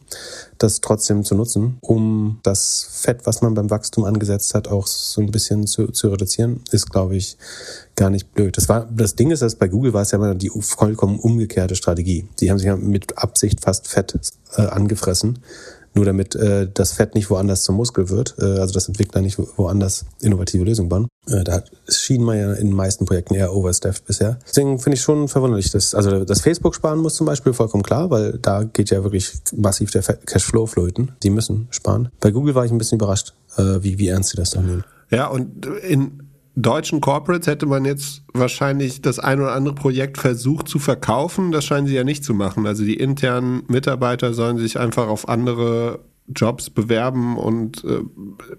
das 0.57 0.81
trotzdem 0.81 1.23
zu 1.23 1.35
nutzen, 1.35 1.77
um 1.79 2.39
das 2.43 2.87
Fett, 2.91 3.25
was 3.25 3.41
man 3.41 3.53
beim 3.53 3.69
Wachstum 3.69 4.03
angesetzt 4.03 4.53
hat, 4.53 4.67
auch 4.67 4.85
so 4.87 5.21
ein 5.21 5.31
bisschen 5.31 5.67
zu, 5.67 5.87
zu 5.87 6.09
reduzieren, 6.09 6.59
ist, 6.71 6.91
glaube 6.91 7.15
ich, 7.15 7.37
gar 7.95 8.09
nicht 8.09 8.33
blöd. 8.33 8.57
Das 8.57 8.67
war, 8.67 8.87
das 8.91 9.15
Ding 9.15 9.31
ist, 9.31 9.41
dass 9.41 9.55
bei 9.55 9.69
Google 9.69 9.93
war 9.93 10.01
es 10.01 10.11
ja 10.11 10.17
immer 10.17 10.35
die 10.35 10.51
vollkommen 10.59 11.17
umgekehrte 11.17 11.75
Strategie. 11.75 12.27
Die 12.39 12.51
haben 12.51 12.57
sich 12.57 12.67
ja 12.67 12.75
mit 12.75 13.17
Absicht 13.17 13.61
fast 13.61 13.87
Fett 13.87 14.19
äh, 14.57 14.63
angefressen 14.63 15.39
nur 15.93 16.05
damit 16.05 16.35
äh, 16.35 16.67
das 16.73 16.93
Fett 16.93 17.15
nicht 17.15 17.29
woanders 17.29 17.63
zum 17.63 17.75
Muskel 17.75 18.09
wird, 18.09 18.35
äh, 18.39 18.59
also 18.59 18.73
das 18.73 18.87
Entwickler 18.87 19.21
nicht 19.21 19.37
woanders 19.57 20.05
innovative 20.21 20.63
Lösungen 20.63 20.89
bauen. 20.89 21.07
Äh, 21.27 21.43
da 21.43 21.63
schien 21.87 22.23
man 22.23 22.37
ja 22.37 22.53
in 22.53 22.67
den 22.67 22.75
meisten 22.75 23.05
Projekten 23.05 23.35
eher 23.35 23.53
overstaffed 23.53 24.05
bisher. 24.05 24.39
Deswegen 24.47 24.79
finde 24.79 24.95
ich 24.95 25.01
schon 25.01 25.27
verwunderlich, 25.27 25.71
dass 25.71 25.95
also 25.95 26.25
das 26.25 26.41
Facebook 26.41 26.75
sparen 26.75 26.99
muss 26.99 27.15
zum 27.15 27.27
Beispiel 27.27 27.53
vollkommen 27.53 27.83
klar, 27.83 28.09
weil 28.09 28.39
da 28.39 28.63
geht 28.63 28.89
ja 28.89 29.03
wirklich 29.03 29.33
massiv 29.55 29.91
der 29.91 30.01
Cashflow 30.01 30.65
flöten. 30.65 31.11
Die 31.23 31.29
müssen 31.29 31.67
sparen. 31.71 32.09
Bei 32.19 32.31
Google 32.31 32.55
war 32.55 32.65
ich 32.65 32.71
ein 32.71 32.77
bisschen 32.77 32.97
überrascht, 32.97 33.33
äh, 33.57 33.81
wie, 33.81 33.99
wie 33.99 34.07
ernst 34.07 34.31
sie 34.31 34.37
das 34.37 34.51
dann 34.51 34.65
nehmen. 34.65 34.83
Ja, 35.11 35.27
und 35.27 35.67
in 35.87 36.22
deutschen 36.55 37.01
Corporates 37.01 37.47
hätte 37.47 37.65
man 37.65 37.85
jetzt 37.85 38.23
wahrscheinlich 38.33 39.01
das 39.01 39.19
ein 39.19 39.39
oder 39.39 39.53
andere 39.53 39.75
Projekt 39.75 40.17
versucht 40.17 40.67
zu 40.67 40.79
verkaufen. 40.79 41.51
Das 41.51 41.65
scheinen 41.65 41.87
sie 41.87 41.95
ja 41.95 42.03
nicht 42.03 42.23
zu 42.23 42.33
machen. 42.33 42.67
Also 42.67 42.83
die 42.83 42.95
internen 42.95 43.63
Mitarbeiter 43.67 44.33
sollen 44.33 44.57
sich 44.57 44.79
einfach 44.79 45.07
auf 45.07 45.27
andere 45.27 45.99
Jobs 46.27 46.69
bewerben 46.69 47.37
und 47.37 47.83
äh, 47.83 47.99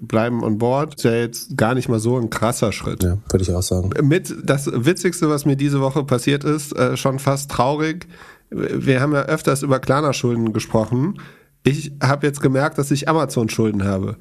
bleiben 0.00 0.42
on 0.42 0.58
board. 0.58 0.96
Ist 0.96 1.04
ja 1.04 1.14
jetzt 1.14 1.56
gar 1.56 1.74
nicht 1.74 1.88
mal 1.88 2.00
so 2.00 2.18
ein 2.18 2.30
krasser 2.30 2.72
Schritt. 2.72 3.02
Ja, 3.02 3.18
würde 3.30 3.42
ich 3.42 3.52
auch 3.52 3.62
sagen. 3.62 3.90
Mit 4.06 4.34
das 4.44 4.70
Witzigste, 4.72 5.30
was 5.30 5.46
mir 5.46 5.56
diese 5.56 5.80
Woche 5.80 6.04
passiert 6.04 6.44
ist, 6.44 6.76
äh, 6.76 6.96
schon 6.96 7.18
fast 7.18 7.50
traurig. 7.50 8.06
Wir 8.50 9.00
haben 9.00 9.12
ja 9.12 9.22
öfters 9.22 9.62
über 9.62 9.78
Klarna-Schulden 9.78 10.52
gesprochen. 10.52 11.20
Ich 11.62 11.92
habe 12.02 12.26
jetzt 12.26 12.42
gemerkt, 12.42 12.76
dass 12.76 12.90
ich 12.90 13.08
Amazon-Schulden 13.08 13.84
habe. 13.84 14.16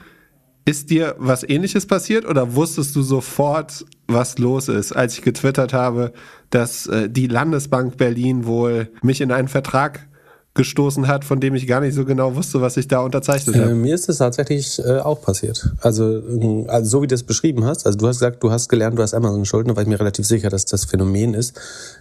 Ist 0.66 0.90
dir 0.90 1.16
was 1.18 1.44
ähnliches 1.44 1.86
passiert 1.86 2.26
oder 2.26 2.56
wusstest 2.56 2.96
du 2.96 3.02
sofort, 3.02 3.86
was 4.08 4.38
los 4.38 4.70
ist, 4.70 4.94
als 4.94 5.16
ich 5.16 5.22
getwittert 5.22 5.74
habe, 5.74 6.14
dass 6.50 6.88
äh, 6.88 7.10
die 7.10 7.28
Landesbank 7.28 7.98
Berlin 7.98 8.46
wohl 8.46 8.90
mich 9.02 9.20
in 9.20 9.32
einen 9.32 9.50
Vertrag 9.50 10.08
gestoßen 10.56 11.08
hat, 11.08 11.26
von 11.26 11.40
dem 11.40 11.56
ich 11.56 11.66
gar 11.66 11.82
nicht 11.82 11.96
so 11.96 12.06
genau 12.06 12.36
wusste, 12.36 12.62
was 12.62 12.78
ich 12.78 12.88
da 12.88 13.00
unterzeichnet 13.00 13.56
habe. 13.56 13.72
Äh, 13.72 13.74
mir 13.74 13.96
ist 13.96 14.08
es 14.08 14.20
tatsächlich 14.20 14.80
äh, 14.80 15.00
auch 15.00 15.20
passiert. 15.22 15.72
Also, 15.82 16.20
ähm, 16.20 16.66
also 16.68 16.90
so 16.90 17.02
wie 17.02 17.08
du 17.08 17.16
es 17.16 17.24
beschrieben 17.24 17.66
hast. 17.66 17.88
Also 17.88 17.98
du 17.98 18.08
hast 18.08 18.18
gesagt, 18.18 18.44
du 18.44 18.52
hast 18.52 18.70
gelernt, 18.70 18.98
du 18.98 19.02
hast 19.02 19.16
Amazon-Schulden, 19.16 19.76
weil 19.76 19.84
ich 19.84 19.90
mir 19.90 20.00
relativ 20.00 20.28
sicher, 20.28 20.50
dass 20.50 20.66
das 20.66 20.86
Phänomen 20.86 21.34
ist, 21.34 21.60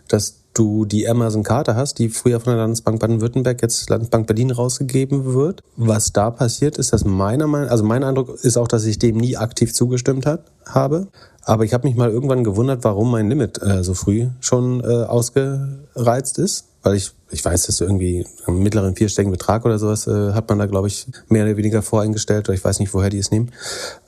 dass 0.09 0.42
du 0.55 0.85
die 0.85 1.09
Amazon-Karte 1.09 1.77
hast, 1.77 1.99
die 1.99 2.09
früher 2.09 2.41
von 2.41 2.53
der 2.53 2.63
Landesbank 2.63 3.01
Baden-Württemberg 3.01 3.63
jetzt 3.63 3.89
Landesbank 3.89 4.27
Berlin 4.27 4.51
rausgegeben 4.51 5.35
wird. 5.35 5.63
Was 5.77 6.13
da 6.13 6.31
passiert 6.31 6.79
ist, 6.79 6.93
dass 6.93 7.05
meiner 7.05 7.47
Meinung, 7.47 7.69
also 7.69 7.85
mein 7.85 8.05
Eindruck 8.05 8.39
ist 8.43 8.57
auch, 8.57 8.69
dass 8.69 8.85
ich 8.85 8.99
dem 8.99 9.17
nie 9.17 9.37
aktiv 9.37 9.73
zugestimmt 9.73 10.27
hat, 10.27 10.45
habe. 10.67 11.09
Aber 11.45 11.65
ich 11.65 11.75
habe 11.75 11.87
mich 11.87 11.97
mal 11.97 12.11
irgendwann 12.11 12.45
gewundert, 12.45 12.85
warum 12.85 13.11
mein 13.11 13.29
Limit 13.29 13.61
äh, 13.63 13.83
so 13.83 13.95
früh 13.95 14.29
schon 14.41 14.81
äh, 14.81 15.05
ausgereizt 15.05 16.39
ist 16.39 16.67
weil 16.83 16.97
ich, 16.97 17.13
ich 17.31 17.45
weiß, 17.45 17.67
dass 17.67 17.81
irgendwie 17.81 18.27
einen 18.47 18.63
mittleren 18.63 18.97
vierstelligen 18.97 19.31
Betrag 19.31 19.65
oder 19.65 19.79
sowas 19.79 20.07
äh, 20.07 20.33
hat 20.33 20.49
man 20.49 20.59
da, 20.59 20.67
glaube 20.67 20.89
ich, 20.89 21.07
mehr 21.29 21.45
oder 21.45 21.57
weniger 21.57 21.81
voreingestellt 21.81 22.49
oder 22.49 22.55
ich 22.55 22.65
weiß 22.65 22.81
nicht, 22.81 22.93
woher 22.93 23.09
die 23.09 23.19
es 23.19 23.31
nehmen. 23.31 23.53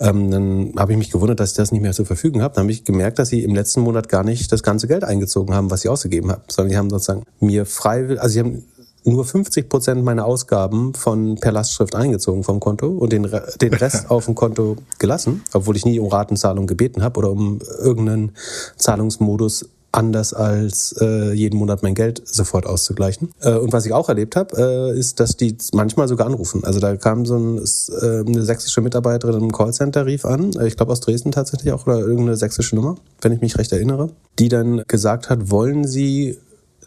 Ähm, 0.00 0.30
dann 0.30 0.72
habe 0.76 0.92
ich 0.92 0.98
mich 0.98 1.10
gewundert, 1.10 1.38
dass 1.40 1.52
ich 1.52 1.56
das 1.56 1.70
nicht 1.70 1.82
mehr 1.82 1.92
zur 1.92 2.06
Verfügung 2.06 2.42
habe. 2.42 2.54
Dann 2.54 2.64
habe 2.64 2.72
ich 2.72 2.84
gemerkt, 2.84 3.18
dass 3.18 3.28
sie 3.28 3.44
im 3.44 3.54
letzten 3.54 3.80
Monat 3.80 4.08
gar 4.08 4.24
nicht 4.24 4.50
das 4.50 4.62
ganze 4.62 4.88
Geld 4.88 5.04
eingezogen 5.04 5.54
haben, 5.54 5.70
was 5.70 5.82
sie 5.82 5.88
ausgegeben 5.88 6.32
haben, 6.32 6.42
sondern 6.48 6.70
die 6.70 6.76
haben 6.76 6.90
sozusagen 6.90 7.22
mir 7.38 7.64
frei, 7.64 8.18
also 8.18 8.28
sie 8.28 8.40
haben 8.40 8.64
nur 9.04 9.24
50 9.24 9.68
Prozent 9.68 10.04
meiner 10.04 10.24
Ausgaben 10.24 10.94
von 10.94 11.36
per 11.36 11.52
Lastschrift 11.52 11.94
eingezogen 11.94 12.42
vom 12.42 12.60
Konto 12.60 12.88
und 12.88 13.12
den, 13.12 13.28
den 13.60 13.74
Rest 13.74 14.10
auf 14.10 14.24
dem 14.26 14.34
Konto 14.34 14.76
gelassen, 14.98 15.42
obwohl 15.52 15.76
ich 15.76 15.84
nie 15.84 15.98
um 16.00 16.08
Ratenzahlung 16.08 16.66
gebeten 16.66 17.02
habe 17.02 17.18
oder 17.18 17.30
um 17.30 17.60
irgendeinen 17.82 18.32
Zahlungsmodus 18.76 19.66
anders 19.94 20.34
als 20.34 20.94
äh, 21.00 21.32
jeden 21.32 21.58
Monat 21.58 21.82
mein 21.82 21.94
Geld 21.94 22.20
sofort 22.24 22.66
auszugleichen. 22.66 23.30
Äh, 23.40 23.54
und 23.54 23.72
was 23.72 23.86
ich 23.86 23.92
auch 23.92 24.08
erlebt 24.08 24.36
habe, 24.36 24.92
äh, 24.94 24.98
ist, 24.98 25.20
dass 25.20 25.36
die 25.36 25.56
manchmal 25.72 26.08
sogar 26.08 26.26
anrufen. 26.26 26.64
Also 26.64 26.80
da 26.80 26.96
kam 26.96 27.24
so 27.24 27.36
ein, 27.36 27.58
äh, 27.58 28.20
eine 28.26 28.42
sächsische 28.42 28.80
Mitarbeiterin 28.80 29.42
im 29.42 29.52
Callcenter 29.52 30.04
rief 30.06 30.24
an, 30.24 30.52
äh, 30.54 30.66
ich 30.66 30.76
glaube 30.76 30.92
aus 30.92 31.00
Dresden 31.00 31.32
tatsächlich 31.32 31.72
auch 31.72 31.86
oder 31.86 32.00
irgendeine 32.00 32.36
sächsische 32.36 32.74
Nummer, 32.74 32.96
wenn 33.20 33.32
ich 33.32 33.40
mich 33.40 33.56
recht 33.56 33.72
erinnere, 33.72 34.10
die 34.38 34.48
dann 34.48 34.82
gesagt 34.88 35.30
hat, 35.30 35.50
wollen 35.50 35.86
Sie 35.86 36.38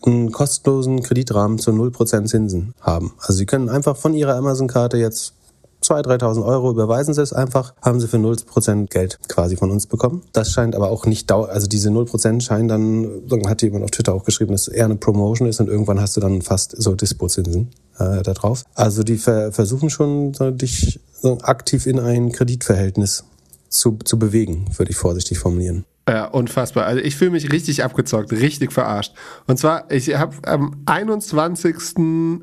einen 0.04 0.32
kostenlosen 0.32 1.02
Kreditrahmen 1.04 1.60
zu 1.60 1.72
0% 1.72 2.26
Zinsen 2.26 2.74
haben. 2.82 3.14
Also 3.20 3.34
Sie 3.34 3.46
können 3.46 3.70
einfach 3.70 3.98
von 3.98 4.14
Ihrer 4.14 4.36
Amazon-Karte 4.36 4.98
jetzt 4.98 5.34
2.000, 5.84 6.20
3.000 6.20 6.46
Euro, 6.46 6.72
überweisen 6.72 7.14
Sie 7.14 7.22
es 7.22 7.34
einfach, 7.34 7.74
haben 7.82 8.00
Sie 8.00 8.08
für 8.08 8.18
0% 8.18 8.88
Geld 8.88 9.20
quasi 9.28 9.56
von 9.56 9.72
uns 9.72 9.86
bekommen. 9.86 10.24
Das 10.34 10.52
scheint 10.52 10.76
aber 10.76 10.90
auch 10.90 11.06
nicht 11.06 11.30
dauer, 11.30 11.50
also 11.50 11.68
diese 11.68 11.90
0% 11.90 12.42
scheinen 12.42 12.68
dann, 12.68 13.48
hat 13.48 13.62
jemand 13.62 13.84
auf 13.84 13.92
Twitter 13.92 14.14
auch 14.14 14.24
geschrieben, 14.24 14.52
dass 14.52 14.68
es 14.68 14.74
eher 14.74 14.86
eine 14.86 14.96
Promotion 14.96 15.48
ist 15.48 15.60
und 15.60 15.70
irgendwann 15.70 16.02
hast 16.02 16.18
du 16.18 16.22
dann 16.22 16.42
fast 16.42 16.76
so 16.82 16.96
Dispo-Zinsen 16.96 17.70
äh, 18.00 18.24
da 18.24 18.34
drauf. 18.34 18.64
Also 18.74 19.04
die 19.04 19.18
ver 19.18 19.52
versuchen 19.52 19.90
schon, 19.90 20.34
dich 20.58 21.00
so 21.22 21.38
aktiv 21.42 21.86
in 21.86 22.00
ein 22.00 22.32
Kreditverhältnis 22.32 23.24
zu, 23.70 23.98
zu 24.04 24.18
bewegen, 24.18 24.66
würde 24.78 24.92
ich 24.92 24.98
vorsichtig 24.98 25.40
formulieren. 25.40 25.86
Ja, 26.08 26.26
unfassbar. 26.26 26.86
Also 26.86 27.02
ich 27.02 27.18
fühle 27.18 27.32
mich 27.32 27.52
richtig 27.52 27.84
abgezockt, 27.84 28.32
richtig 28.32 28.72
verarscht. 28.72 29.14
Und 29.46 29.60
zwar, 29.60 29.92
ich 29.92 30.16
habe 30.16 30.36
am 30.46 30.84
21. 30.86 31.76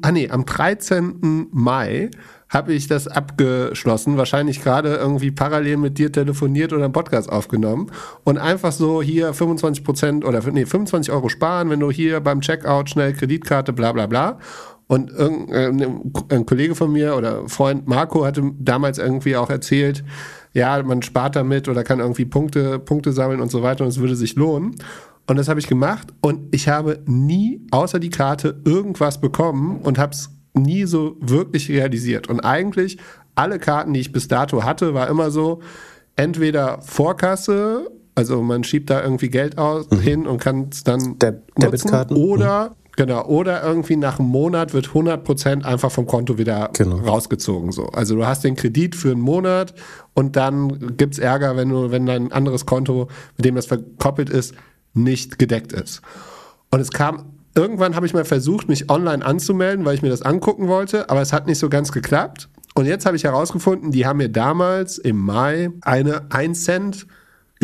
Ah 0.02 0.12
nee, 0.12 0.28
am 0.28 0.44
13. 0.44 1.48
Mai 1.50 2.10
habe 2.50 2.74
ich 2.74 2.88
das 2.88 3.08
abgeschlossen, 3.08 4.18
wahrscheinlich 4.18 4.62
gerade 4.62 4.94
irgendwie 4.94 5.30
parallel 5.30 5.78
mit 5.78 5.96
dir 5.98 6.12
telefoniert 6.12 6.74
oder 6.74 6.84
einen 6.84 6.92
Podcast 6.92 7.30
aufgenommen 7.30 7.90
und 8.22 8.36
einfach 8.38 8.70
so 8.70 9.02
hier 9.02 9.32
25 9.32 9.82
Prozent 9.82 10.24
oder 10.24 10.40
nee, 10.52 10.66
25 10.66 11.12
Euro 11.12 11.30
sparen, 11.30 11.70
wenn 11.70 11.80
du 11.80 11.90
hier 11.90 12.20
beim 12.20 12.42
Checkout 12.42 12.90
schnell 12.90 13.14
Kreditkarte, 13.14 13.72
bla 13.72 13.92
bla 13.92 14.06
bla. 14.06 14.38
Und 14.86 15.10
irgendein 15.10 16.12
ein 16.28 16.44
Kollege 16.44 16.74
von 16.74 16.92
mir 16.92 17.16
oder 17.16 17.48
Freund 17.48 17.88
Marco 17.88 18.26
hatte 18.26 18.42
damals 18.58 18.98
irgendwie 18.98 19.34
auch 19.34 19.48
erzählt, 19.48 20.04
ja, 20.54 20.82
man 20.82 21.02
spart 21.02 21.36
damit 21.36 21.68
oder 21.68 21.84
kann 21.84 22.00
irgendwie 22.00 22.24
Punkte, 22.24 22.78
Punkte 22.78 23.12
sammeln 23.12 23.40
und 23.40 23.50
so 23.50 23.62
weiter 23.62 23.84
und 23.84 23.90
es 23.90 23.98
würde 23.98 24.16
sich 24.16 24.36
lohnen. 24.36 24.76
Und 25.26 25.36
das 25.36 25.48
habe 25.48 25.58
ich 25.58 25.66
gemacht 25.66 26.08
und 26.20 26.54
ich 26.54 26.68
habe 26.68 27.00
nie 27.06 27.60
außer 27.70 27.98
die 27.98 28.10
Karte 28.10 28.60
irgendwas 28.64 29.20
bekommen 29.20 29.80
und 29.80 29.98
habe 29.98 30.12
es 30.12 30.30
nie 30.54 30.84
so 30.84 31.16
wirklich 31.20 31.68
realisiert. 31.68 32.28
Und 32.28 32.40
eigentlich 32.40 32.98
alle 33.34 33.58
Karten, 33.58 33.92
die 33.92 34.00
ich 34.00 34.12
bis 34.12 34.28
dato 34.28 34.62
hatte, 34.62 34.94
war 34.94 35.08
immer 35.08 35.30
so, 35.30 35.60
entweder 36.16 36.80
Vorkasse, 36.82 37.90
also 38.14 38.42
man 38.42 38.62
schiebt 38.62 38.90
da 38.90 39.02
irgendwie 39.02 39.28
Geld 39.28 39.58
aus, 39.58 39.90
mhm. 39.90 40.00
hin 40.00 40.26
und 40.26 40.38
kann 40.38 40.68
es 40.70 40.84
dann 40.84 41.18
De 41.18 41.34
Debitkarten 41.60 42.16
oder 42.16 42.70
mhm. 42.70 42.74
Genau, 42.96 43.24
oder 43.26 43.62
irgendwie 43.62 43.96
nach 43.96 44.18
einem 44.18 44.28
Monat 44.28 44.72
wird 44.72 44.88
100% 44.88 45.64
einfach 45.64 45.90
vom 45.90 46.06
Konto 46.06 46.38
wieder 46.38 46.70
genau. 46.74 46.98
rausgezogen. 46.98 47.72
So. 47.72 47.86
Also 47.86 48.14
du 48.14 48.26
hast 48.26 48.44
den 48.44 48.54
Kredit 48.54 48.94
für 48.94 49.10
einen 49.10 49.20
Monat 49.20 49.74
und 50.14 50.36
dann 50.36 50.96
gibt's 50.96 51.18
Ärger, 51.18 51.56
wenn 51.56 51.68
du, 51.70 51.90
wenn 51.90 52.06
dein 52.06 52.30
anderes 52.30 52.66
Konto, 52.66 53.08
mit 53.36 53.46
dem 53.46 53.56
das 53.56 53.66
verkoppelt 53.66 54.30
ist, 54.30 54.54
nicht 54.92 55.38
gedeckt 55.38 55.72
ist. 55.72 56.02
Und 56.70 56.80
es 56.80 56.90
kam 56.90 57.34
irgendwann 57.56 57.94
habe 57.94 58.06
ich 58.06 58.14
mal 58.14 58.24
versucht, 58.24 58.68
mich 58.68 58.90
online 58.90 59.24
anzumelden, 59.24 59.84
weil 59.84 59.94
ich 59.94 60.02
mir 60.02 60.08
das 60.08 60.22
angucken 60.22 60.68
wollte, 60.68 61.08
aber 61.10 61.22
es 61.22 61.32
hat 61.32 61.46
nicht 61.46 61.58
so 61.58 61.68
ganz 61.68 61.92
geklappt. 61.92 62.48
Und 62.74 62.86
jetzt 62.86 63.06
habe 63.06 63.16
ich 63.16 63.24
herausgefunden, 63.24 63.92
die 63.92 64.06
haben 64.06 64.16
mir 64.16 64.28
damals 64.28 64.98
im 64.98 65.16
Mai 65.18 65.70
eine 65.82 66.26
1 66.30 66.64
Cent 66.64 67.06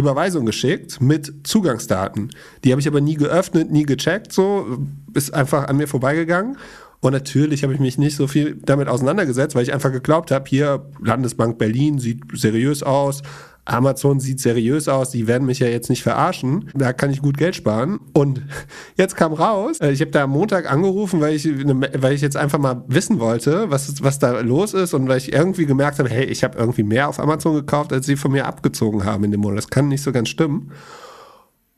Überweisung 0.00 0.46
geschickt 0.46 1.00
mit 1.00 1.32
Zugangsdaten. 1.44 2.30
Die 2.64 2.72
habe 2.72 2.80
ich 2.80 2.88
aber 2.88 3.00
nie 3.00 3.14
geöffnet, 3.14 3.70
nie 3.70 3.84
gecheckt, 3.84 4.32
so, 4.32 4.78
ist 5.14 5.32
einfach 5.32 5.68
an 5.68 5.76
mir 5.76 5.86
vorbeigegangen. 5.86 6.56
Und 7.00 7.12
natürlich 7.12 7.62
habe 7.62 7.72
ich 7.72 7.80
mich 7.80 7.96
nicht 7.96 8.16
so 8.16 8.26
viel 8.26 8.56
damit 8.62 8.88
auseinandergesetzt, 8.88 9.54
weil 9.54 9.62
ich 9.62 9.72
einfach 9.72 9.92
geglaubt 9.92 10.30
habe, 10.30 10.44
hier 10.48 10.86
Landesbank 11.02 11.58
Berlin 11.58 11.98
sieht 11.98 12.22
seriös 12.34 12.82
aus, 12.82 13.22
Amazon 13.70 14.20
sieht 14.20 14.40
seriös 14.40 14.88
aus, 14.88 15.10
die 15.10 15.26
werden 15.26 15.46
mich 15.46 15.60
ja 15.60 15.68
jetzt 15.68 15.90
nicht 15.90 16.02
verarschen, 16.02 16.70
da 16.74 16.92
kann 16.92 17.10
ich 17.10 17.22
gut 17.22 17.38
Geld 17.38 17.56
sparen. 17.56 18.00
Und 18.12 18.42
jetzt 18.96 19.16
kam 19.16 19.32
raus, 19.32 19.78
äh, 19.80 19.92
ich 19.92 20.00
habe 20.00 20.10
da 20.10 20.24
am 20.24 20.30
Montag 20.30 20.70
angerufen, 20.70 21.20
weil 21.20 21.34
ich, 21.34 21.46
weil 21.46 22.12
ich 22.12 22.20
jetzt 22.20 22.36
einfach 22.36 22.58
mal 22.58 22.84
wissen 22.88 23.20
wollte, 23.20 23.70
was, 23.70 24.02
was 24.02 24.18
da 24.18 24.40
los 24.40 24.74
ist 24.74 24.94
und 24.94 25.08
weil 25.08 25.18
ich 25.18 25.32
irgendwie 25.32 25.66
gemerkt 25.66 25.98
habe, 25.98 26.08
hey, 26.08 26.24
ich 26.24 26.44
habe 26.44 26.58
irgendwie 26.58 26.82
mehr 26.82 27.08
auf 27.08 27.20
Amazon 27.20 27.54
gekauft, 27.54 27.92
als 27.92 28.06
sie 28.06 28.16
von 28.16 28.32
mir 28.32 28.46
abgezogen 28.46 29.04
haben 29.04 29.24
in 29.24 29.30
dem 29.30 29.40
Monat. 29.40 29.58
Das 29.58 29.68
kann 29.68 29.88
nicht 29.88 30.02
so 30.02 30.12
ganz 30.12 30.28
stimmen. 30.28 30.72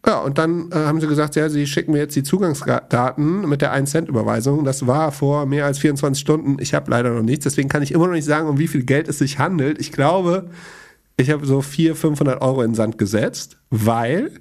Ja, 0.04 0.18
und 0.18 0.36
dann 0.38 0.70
äh, 0.72 0.74
haben 0.74 1.00
sie 1.00 1.06
gesagt, 1.06 1.36
ja, 1.36 1.48
sie 1.48 1.64
schicken 1.66 1.92
mir 1.92 1.98
jetzt 1.98 2.16
die 2.16 2.24
Zugangsdaten 2.24 3.48
mit 3.48 3.62
der 3.62 3.72
1-Cent-Überweisung. 3.72 4.64
Das 4.64 4.88
war 4.88 5.12
vor 5.12 5.46
mehr 5.46 5.64
als 5.64 5.78
24 5.78 6.20
Stunden. 6.20 6.56
Ich 6.58 6.74
habe 6.74 6.90
leider 6.90 7.10
noch 7.10 7.22
nichts, 7.22 7.44
deswegen 7.44 7.68
kann 7.68 7.82
ich 7.82 7.92
immer 7.92 8.06
noch 8.06 8.14
nicht 8.14 8.24
sagen, 8.24 8.48
um 8.48 8.58
wie 8.58 8.66
viel 8.66 8.82
Geld 8.82 9.06
es 9.06 9.18
sich 9.18 9.38
handelt. 9.38 9.80
Ich 9.80 9.92
glaube, 9.92 10.50
ich 11.16 11.30
habe 11.30 11.46
so 11.46 11.60
400, 11.60 11.98
500 11.98 12.42
Euro 12.42 12.62
in 12.62 12.70
den 12.70 12.74
Sand 12.74 12.98
gesetzt, 12.98 13.58
weil 13.70 14.32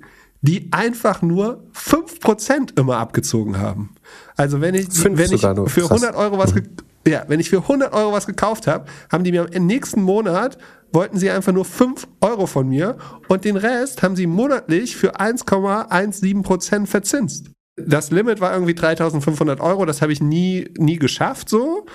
die 0.42 0.70
einfach 0.72 1.22
nur 1.22 1.64
5% 1.76 2.80
immer 2.80 2.98
abgezogen 2.98 3.60
haben. 3.60 3.96
Also 4.36 4.60
wenn 4.60 4.74
ich, 4.74 4.88
wenn 5.04 5.32
ich 5.32 5.42
für 5.42 5.84
100 5.84 6.16
Euro 6.16 6.38
was, 6.40 6.56
mhm. 6.56 6.64
ja, 7.08 7.24
wenn 7.28 7.40
ich 7.40 7.50
für 7.50 7.60
100 7.60 7.94
Euro 7.94 8.12
was 8.12 8.26
gekauft 8.26 8.68
habe, 8.68 8.86
haben 9.12 9.24
die 9.24 9.32
mir 9.32 9.48
im 9.52 9.68
nächsten 9.68 10.02
Monat 10.02 10.58
wollten 10.94 11.18
sie 11.18 11.30
einfach 11.30 11.54
nur 11.54 11.66
5 11.66 12.08
Euro 12.22 12.48
von 12.48 12.68
mir 12.68 12.98
und 13.28 13.46
den 13.46 13.56
Rest 13.56 14.04
haben 14.04 14.16
sie 14.16 14.28
monatlich 14.28 14.98
für 14.98 15.16
1,17% 15.16 16.86
verzinst. 16.86 17.52
Das 17.78 18.12
Limit 18.12 18.42
war 18.42 18.54
irgendwie 18.54 18.76
3500 18.76 19.62
Euro, 19.62 19.86
das 19.86 20.02
habe 20.02 20.12
ich 20.12 20.22
nie, 20.22 20.70
nie 20.78 20.98
geschafft 20.98 21.50
so. 21.50 21.86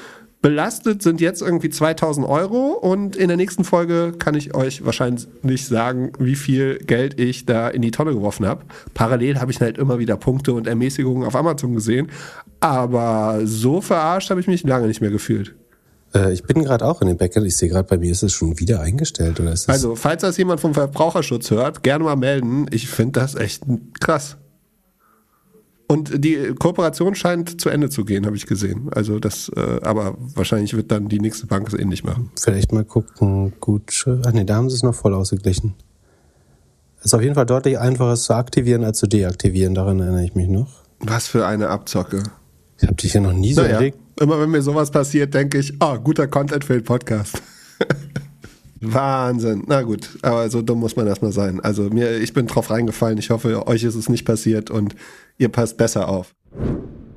Belastet 0.46 1.02
sind 1.02 1.20
jetzt 1.20 1.42
irgendwie 1.42 1.70
2000 1.70 2.24
Euro 2.24 2.68
und 2.68 3.16
in 3.16 3.26
der 3.26 3.36
nächsten 3.36 3.64
Folge 3.64 4.12
kann 4.16 4.36
ich 4.36 4.54
euch 4.54 4.84
wahrscheinlich 4.84 5.26
nicht 5.42 5.66
sagen, 5.66 6.12
wie 6.20 6.36
viel 6.36 6.78
Geld 6.78 7.18
ich 7.18 7.46
da 7.46 7.66
in 7.66 7.82
die 7.82 7.90
Tonne 7.90 8.12
geworfen 8.12 8.46
habe. 8.46 8.64
Parallel 8.94 9.40
habe 9.40 9.50
ich 9.50 9.60
halt 9.60 9.76
immer 9.76 9.98
wieder 9.98 10.16
Punkte 10.16 10.52
und 10.52 10.68
Ermäßigungen 10.68 11.26
auf 11.26 11.34
Amazon 11.34 11.74
gesehen, 11.74 12.12
aber 12.60 13.40
so 13.42 13.80
verarscht 13.80 14.30
habe 14.30 14.38
ich 14.38 14.46
mich 14.46 14.62
lange 14.62 14.86
nicht 14.86 15.00
mehr 15.00 15.10
gefühlt. 15.10 15.56
Äh, 16.14 16.32
ich 16.32 16.44
bin 16.44 16.62
gerade 16.62 16.84
auch 16.84 17.02
in 17.02 17.08
den 17.08 17.16
Bäcker. 17.16 17.42
Ich 17.42 17.56
sehe 17.56 17.68
gerade, 17.68 17.88
bei 17.88 17.98
mir 17.98 18.12
ist 18.12 18.22
es 18.22 18.32
schon 18.32 18.60
wieder 18.60 18.80
eingestellt. 18.80 19.40
Oder 19.40 19.52
ist 19.52 19.68
also, 19.68 19.96
falls 19.96 20.22
das 20.22 20.36
jemand 20.36 20.60
vom 20.60 20.74
Verbraucherschutz 20.74 21.50
hört, 21.50 21.82
gerne 21.82 22.04
mal 22.04 22.14
melden. 22.14 22.66
Ich 22.70 22.86
finde 22.86 23.18
das 23.18 23.34
echt 23.34 23.64
krass. 23.98 24.36
Und 25.88 26.24
die 26.24 26.52
Kooperation 26.58 27.14
scheint 27.14 27.60
zu 27.60 27.68
Ende 27.68 27.88
zu 27.88 28.04
gehen, 28.04 28.26
habe 28.26 28.36
ich 28.36 28.46
gesehen. 28.46 28.88
Also 28.92 29.20
das, 29.20 29.50
äh, 29.54 29.80
aber 29.82 30.16
wahrscheinlich 30.34 30.74
wird 30.74 30.90
dann 30.90 31.08
die 31.08 31.20
nächste 31.20 31.46
Bank 31.46 31.68
es 31.68 31.74
ähnlich 31.74 32.02
machen. 32.02 32.30
Vielleicht 32.38 32.72
mal 32.72 32.84
gucken. 32.84 33.52
Gut. 33.60 34.04
Ach 34.26 34.32
nee, 34.32 34.44
da 34.44 34.56
haben 34.56 34.68
sie 34.68 34.74
es 34.74 34.82
noch 34.82 34.94
voll 34.94 35.14
ausgeglichen. 35.14 35.74
Ist 37.04 37.14
auf 37.14 37.22
jeden 37.22 37.36
Fall 37.36 37.46
deutlich 37.46 37.78
einfacher 37.78 38.14
es 38.14 38.24
zu 38.24 38.34
aktivieren 38.34 38.82
als 38.82 38.98
zu 38.98 39.06
deaktivieren. 39.06 39.74
Daran 39.74 40.00
erinnere 40.00 40.24
ich 40.24 40.34
mich 40.34 40.48
noch. 40.48 40.82
Was 40.98 41.28
für 41.28 41.46
eine 41.46 41.68
Abzocke. 41.68 42.24
Ich 42.78 42.84
habe 42.84 42.96
dich 42.96 43.14
ja 43.14 43.20
noch 43.20 43.32
nie 43.32 43.52
so 43.52 43.62
naja, 43.62 43.74
erregt. 43.74 43.98
Immer 44.18 44.40
wenn 44.40 44.50
mir 44.50 44.62
sowas 44.62 44.90
passiert, 44.90 45.34
denke 45.34 45.58
ich, 45.58 45.74
oh, 45.80 45.98
guter 45.98 46.26
Content 46.26 46.64
für 46.64 46.74
den 46.74 46.84
Podcast. 46.84 47.40
Wahnsinn. 48.80 49.64
Na 49.66 49.82
gut, 49.82 50.18
aber 50.22 50.48
so 50.50 50.62
dumm 50.62 50.80
muss 50.80 50.96
man 50.96 51.06
erstmal 51.06 51.32
sein. 51.32 51.60
Also 51.60 51.84
mir, 51.90 52.18
ich 52.18 52.32
bin 52.32 52.46
drauf 52.46 52.70
reingefallen. 52.70 53.18
Ich 53.18 53.30
hoffe, 53.30 53.66
euch 53.66 53.84
ist 53.84 53.94
es 53.94 54.08
nicht 54.08 54.24
passiert 54.24 54.70
und 54.70 54.94
ihr 55.38 55.48
passt 55.48 55.76
besser 55.76 56.08
auf. 56.08 56.34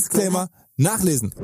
Disclaimer 0.00 0.48
nachlesen. 0.76 1.34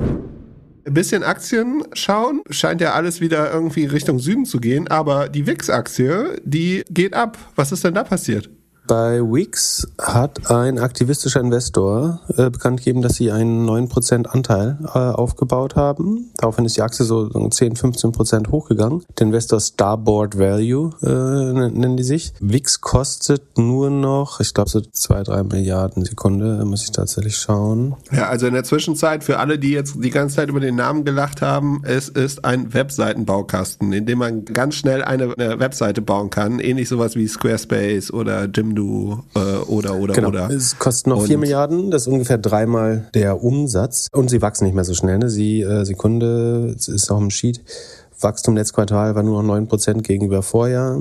Ein 0.86 0.94
bisschen 0.94 1.22
Aktien 1.22 1.82
schauen, 1.92 2.42
scheint 2.48 2.80
ja 2.80 2.94
alles 2.94 3.20
wieder 3.20 3.52
irgendwie 3.52 3.84
Richtung 3.84 4.18
Süden 4.18 4.46
zu 4.46 4.60
gehen, 4.60 4.88
aber 4.88 5.28
die 5.28 5.46
WIX-Aktie, 5.46 6.40
die 6.44 6.82
geht 6.88 7.12
ab. 7.12 7.36
Was 7.54 7.72
ist 7.72 7.84
denn 7.84 7.94
da 7.94 8.04
passiert? 8.04 8.48
Bei 8.86 9.20
Wix 9.20 9.88
hat 10.00 10.50
ein 10.50 10.78
aktivistischer 10.78 11.40
Investor 11.40 12.20
äh, 12.36 12.50
bekannt 12.50 12.78
gegeben, 12.78 13.02
dass 13.02 13.16
sie 13.16 13.32
einen 13.32 13.68
9% 13.68 14.26
Anteil 14.26 14.78
äh, 14.84 14.98
aufgebaut 14.98 15.74
haben. 15.74 16.30
Daraufhin 16.36 16.64
ist 16.64 16.76
die 16.76 16.82
Aktie 16.82 17.04
so 17.04 17.28
10, 17.28 17.74
15% 17.74 18.50
hochgegangen. 18.50 19.02
Der 19.18 19.26
Investor 19.26 19.58
Starboard 19.60 20.38
Value 20.38 20.90
äh, 21.02 21.68
nennen 21.70 21.96
die 21.96 22.04
sich. 22.04 22.32
Wix 22.38 22.80
kostet 22.80 23.58
nur 23.58 23.90
noch, 23.90 24.38
ich 24.40 24.54
glaube 24.54 24.70
so 24.70 24.80
2, 24.80 25.24
3 25.24 25.42
Milliarden 25.42 26.04
Sekunde, 26.04 26.64
muss 26.64 26.84
ich 26.84 26.92
tatsächlich 26.92 27.36
schauen. 27.36 27.96
Ja, 28.12 28.28
also 28.28 28.46
in 28.46 28.54
der 28.54 28.64
Zwischenzeit, 28.64 29.24
für 29.24 29.38
alle, 29.38 29.58
die 29.58 29.70
jetzt 29.70 29.96
die 30.02 30.10
ganze 30.10 30.36
Zeit 30.36 30.48
über 30.48 30.60
den 30.60 30.76
Namen 30.76 31.04
gelacht 31.04 31.42
haben, 31.42 31.82
es 31.84 32.08
ist 32.08 32.44
ein 32.44 32.72
Webseitenbaukasten, 32.72 33.92
in 33.92 34.06
dem 34.06 34.18
man 34.18 34.44
ganz 34.44 34.76
schnell 34.76 35.02
eine, 35.02 35.34
eine 35.36 35.58
Webseite 35.58 36.02
bauen 36.02 36.30
kann. 36.30 36.60
Ähnlich 36.60 36.88
sowas 36.88 37.16
wie 37.16 37.26
Squarespace 37.26 38.12
oder 38.12 38.46
Jimdo 38.76 39.24
äh, 39.34 39.56
oder 39.68 39.96
oder 39.96 40.14
genau. 40.14 40.28
oder. 40.28 40.50
Es 40.50 40.78
kostet 40.78 41.08
noch 41.08 41.24
4 41.24 41.38
Milliarden, 41.38 41.90
das 41.90 42.02
ist 42.02 42.08
ungefähr 42.08 42.38
dreimal 42.38 43.08
der 43.14 43.42
Umsatz. 43.42 44.08
Und 44.12 44.30
sie 44.30 44.42
wachsen 44.42 44.64
nicht 44.64 44.74
mehr 44.74 44.84
so 44.84 44.94
schnell. 44.94 45.18
Ne? 45.18 45.30
Sie, 45.30 45.62
äh, 45.62 45.84
Sekunde, 45.84 46.74
es 46.76 46.88
ist 46.88 47.10
auch 47.10 47.20
im 47.20 47.30
Sheet. 47.30 47.62
Wachstum 48.20 48.54
Netzquartal 48.54 49.14
war 49.14 49.22
nur 49.22 49.42
noch 49.42 49.54
9% 49.54 50.02
gegenüber 50.02 50.42
Vorjahr 50.42 51.00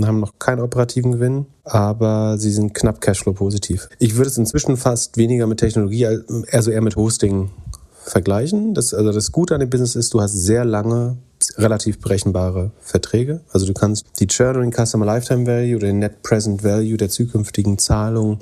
haben 0.00 0.20
noch 0.20 0.38
keinen 0.38 0.60
operativen 0.60 1.10
Gewinn, 1.10 1.46
aber 1.64 2.38
sie 2.38 2.52
sind 2.52 2.72
knapp 2.72 3.00
Cashflow 3.00 3.32
positiv. 3.32 3.88
Ich 3.98 4.14
würde 4.14 4.28
es 4.28 4.38
inzwischen 4.38 4.76
fast 4.76 5.16
weniger 5.16 5.48
mit 5.48 5.58
Technologie, 5.58 6.06
also 6.52 6.70
eher 6.70 6.82
mit 6.82 6.94
Hosting 6.94 7.50
vergleichen. 8.04 8.74
Das, 8.74 8.94
also 8.94 9.10
das 9.10 9.32
Gute 9.32 9.54
an 9.54 9.60
dem 9.60 9.70
Business 9.70 9.96
ist, 9.96 10.14
du 10.14 10.20
hast 10.20 10.34
sehr 10.34 10.64
lange, 10.64 11.16
relativ 11.56 12.00
berechenbare 12.00 12.72
Verträge. 12.80 13.40
Also 13.50 13.66
du 13.66 13.74
kannst 13.74 14.06
die 14.20 14.26
Churn 14.26 14.56
und 14.56 14.74
Customer 14.74 15.06
Lifetime 15.06 15.46
Value 15.46 15.76
oder 15.76 15.86
den 15.86 15.98
Net 15.98 16.22
Present 16.22 16.64
Value 16.64 16.96
der 16.96 17.08
zukünftigen 17.08 17.78
Zahlung 17.78 18.38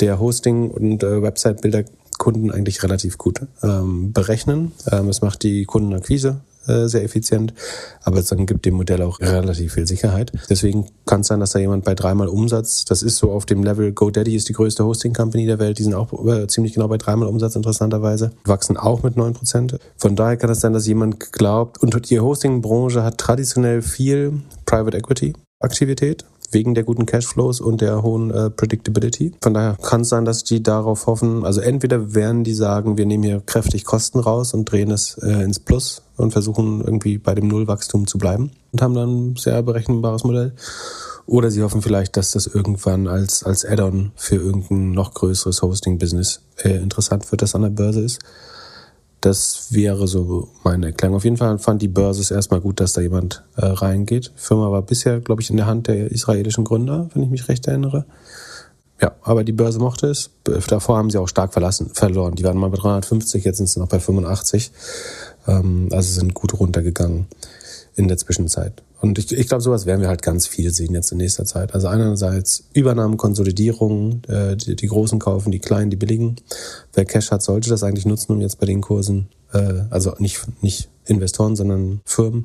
der 0.00 0.18
Hosting- 0.18 0.70
und 0.70 1.02
äh, 1.02 1.22
Website-Bilder 1.22 1.84
Kunden 2.18 2.50
eigentlich 2.50 2.82
relativ 2.82 3.16
gut 3.16 3.40
ähm, 3.62 4.12
berechnen. 4.12 4.72
Ähm, 4.90 5.08
es 5.08 5.22
macht 5.22 5.44
die 5.44 5.64
Kundenakquise 5.64 6.40
äh, 6.68 6.88
sehr 6.88 7.04
effizient, 7.04 7.54
aber 8.02 8.18
es 8.18 8.32
gibt 8.36 8.64
dem 8.64 8.74
Modell 8.74 9.02
auch 9.02 9.20
relativ 9.20 9.74
viel 9.74 9.86
Sicherheit. 9.86 10.32
Deswegen 10.48 10.86
kann 11.06 11.22
es 11.22 11.28
sein, 11.28 11.40
dass 11.40 11.50
da 11.50 11.58
jemand 11.58 11.84
bei 11.84 11.94
dreimal 11.94 12.28
Umsatz, 12.28 12.84
das 12.84 13.02
ist 13.02 13.16
so 13.16 13.32
auf 13.32 13.46
dem 13.46 13.62
Level, 13.62 13.92
GoDaddy 13.92 14.34
ist 14.34 14.48
die 14.48 14.52
größte 14.52 14.84
Hosting-Company 14.84 15.46
der 15.46 15.58
Welt, 15.58 15.78
die 15.78 15.82
sind 15.82 15.94
auch 15.94 16.12
äh, 16.26 16.46
ziemlich 16.46 16.74
genau 16.74 16.88
bei 16.88 16.98
dreimal 16.98 17.28
Umsatz 17.28 17.56
interessanterweise, 17.56 18.32
wachsen 18.44 18.76
auch 18.76 19.02
mit 19.02 19.16
neun 19.16 19.34
Prozent. 19.34 19.78
Von 19.96 20.16
daher 20.16 20.36
kann 20.36 20.50
es 20.50 20.60
sein, 20.60 20.72
dass 20.72 20.86
jemand 20.86 21.32
glaubt, 21.32 21.82
und 21.82 22.10
die 22.10 22.20
Hosting-Branche 22.20 23.02
hat 23.02 23.18
traditionell 23.18 23.82
viel 23.82 24.40
Private 24.66 24.96
Equity 24.96 25.34
Aktivität 25.60 26.24
wegen 26.50 26.74
der 26.74 26.84
guten 26.84 27.06
Cashflows 27.06 27.60
und 27.60 27.80
der 27.80 28.02
hohen 28.02 28.30
äh, 28.30 28.50
Predictability. 28.50 29.34
Von 29.42 29.54
daher 29.54 29.76
kann 29.82 30.02
es 30.02 30.08
sein, 30.08 30.24
dass 30.24 30.44
die 30.44 30.62
darauf 30.62 31.06
hoffen, 31.06 31.44
also 31.44 31.60
entweder 31.60 32.14
werden 32.14 32.44
die 32.44 32.54
sagen, 32.54 32.96
wir 32.96 33.06
nehmen 33.06 33.24
hier 33.24 33.42
kräftig 33.44 33.84
Kosten 33.84 34.18
raus 34.18 34.54
und 34.54 34.70
drehen 34.70 34.90
es 34.90 35.18
äh, 35.18 35.42
ins 35.42 35.58
Plus 35.58 36.02
und 36.16 36.32
versuchen 36.32 36.80
irgendwie 36.80 37.18
bei 37.18 37.34
dem 37.34 37.48
Nullwachstum 37.48 38.06
zu 38.06 38.18
bleiben 38.18 38.50
und 38.72 38.82
haben 38.82 38.94
dann 38.94 39.30
ein 39.30 39.36
sehr 39.36 39.62
berechenbares 39.62 40.24
Modell. 40.24 40.52
Oder 41.26 41.50
sie 41.50 41.62
hoffen 41.62 41.82
vielleicht, 41.82 42.16
dass 42.16 42.30
das 42.30 42.46
irgendwann 42.46 43.06
als, 43.06 43.42
als 43.42 43.64
Add-on 43.64 44.12
für 44.16 44.36
irgendein 44.36 44.92
noch 44.92 45.12
größeres 45.12 45.60
Hosting-Business 45.60 46.40
äh, 46.56 46.76
interessant 46.78 47.30
wird, 47.30 47.42
das 47.42 47.54
an 47.54 47.62
der 47.62 47.68
Börse 47.68 48.00
ist. 48.00 48.20
Das 49.20 49.72
wäre 49.72 50.06
so 50.06 50.48
meine 50.62 50.86
Erklärung. 50.86 51.16
Auf 51.16 51.24
jeden 51.24 51.36
Fall 51.36 51.58
fand 51.58 51.82
die 51.82 51.88
Börse 51.88 52.20
es 52.20 52.30
erstmal 52.30 52.60
gut, 52.60 52.80
dass 52.80 52.92
da 52.92 53.00
jemand 53.00 53.44
äh, 53.56 53.66
reingeht. 53.66 54.32
Die 54.36 54.40
Firma 54.40 54.70
war 54.70 54.82
bisher, 54.82 55.20
glaube 55.20 55.42
ich, 55.42 55.50
in 55.50 55.56
der 55.56 55.66
Hand 55.66 55.88
der 55.88 56.10
israelischen 56.10 56.64
Gründer, 56.64 57.08
wenn 57.14 57.24
ich 57.24 57.30
mich 57.30 57.48
recht 57.48 57.66
erinnere. 57.66 58.04
Ja, 59.00 59.12
aber 59.22 59.44
die 59.44 59.52
Börse 59.52 59.78
mochte 59.78 60.08
es. 60.08 60.30
Davor 60.44 60.96
haben 60.96 61.10
sie 61.10 61.18
auch 61.18 61.28
stark 61.28 61.52
verlassen, 61.52 61.90
verloren. 61.94 62.34
Die 62.34 62.44
waren 62.44 62.58
mal 62.58 62.70
bei 62.70 62.78
350, 62.78 63.44
jetzt 63.44 63.58
sind 63.58 63.68
sie 63.68 63.80
noch 63.80 63.88
bei 63.88 64.00
85. 64.00 64.72
Ähm, 65.46 65.88
also 65.92 66.20
sind 66.20 66.34
gut 66.34 66.58
runtergegangen 66.58 67.26
in 67.98 68.06
der 68.06 68.16
Zwischenzeit. 68.16 68.82
Und 69.00 69.18
ich, 69.18 69.32
ich 69.32 69.48
glaube, 69.48 69.62
sowas 69.62 69.84
werden 69.84 70.00
wir 70.00 70.08
halt 70.08 70.22
ganz 70.22 70.46
viel 70.46 70.72
sehen 70.72 70.94
jetzt 70.94 71.10
in 71.10 71.18
nächster 71.18 71.44
Zeit. 71.44 71.74
Also 71.74 71.88
einerseits 71.88 72.64
Übernahmen, 72.72 73.16
Konsolidierung, 73.16 74.22
äh, 74.28 74.56
die, 74.56 74.76
die 74.76 74.86
Großen 74.86 75.18
kaufen, 75.18 75.50
die 75.50 75.58
Kleinen, 75.58 75.90
die 75.90 75.96
Billigen. 75.96 76.36
Wer 76.94 77.04
Cash 77.04 77.32
hat, 77.32 77.42
sollte 77.42 77.68
das 77.70 77.82
eigentlich 77.82 78.06
nutzen, 78.06 78.32
um 78.32 78.40
jetzt 78.40 78.60
bei 78.60 78.66
den 78.66 78.80
Kursen, 78.80 79.28
äh, 79.52 79.82
also 79.90 80.14
nicht, 80.18 80.40
nicht 80.62 80.88
Investoren, 81.06 81.56
sondern 81.56 82.00
Firmen, 82.04 82.44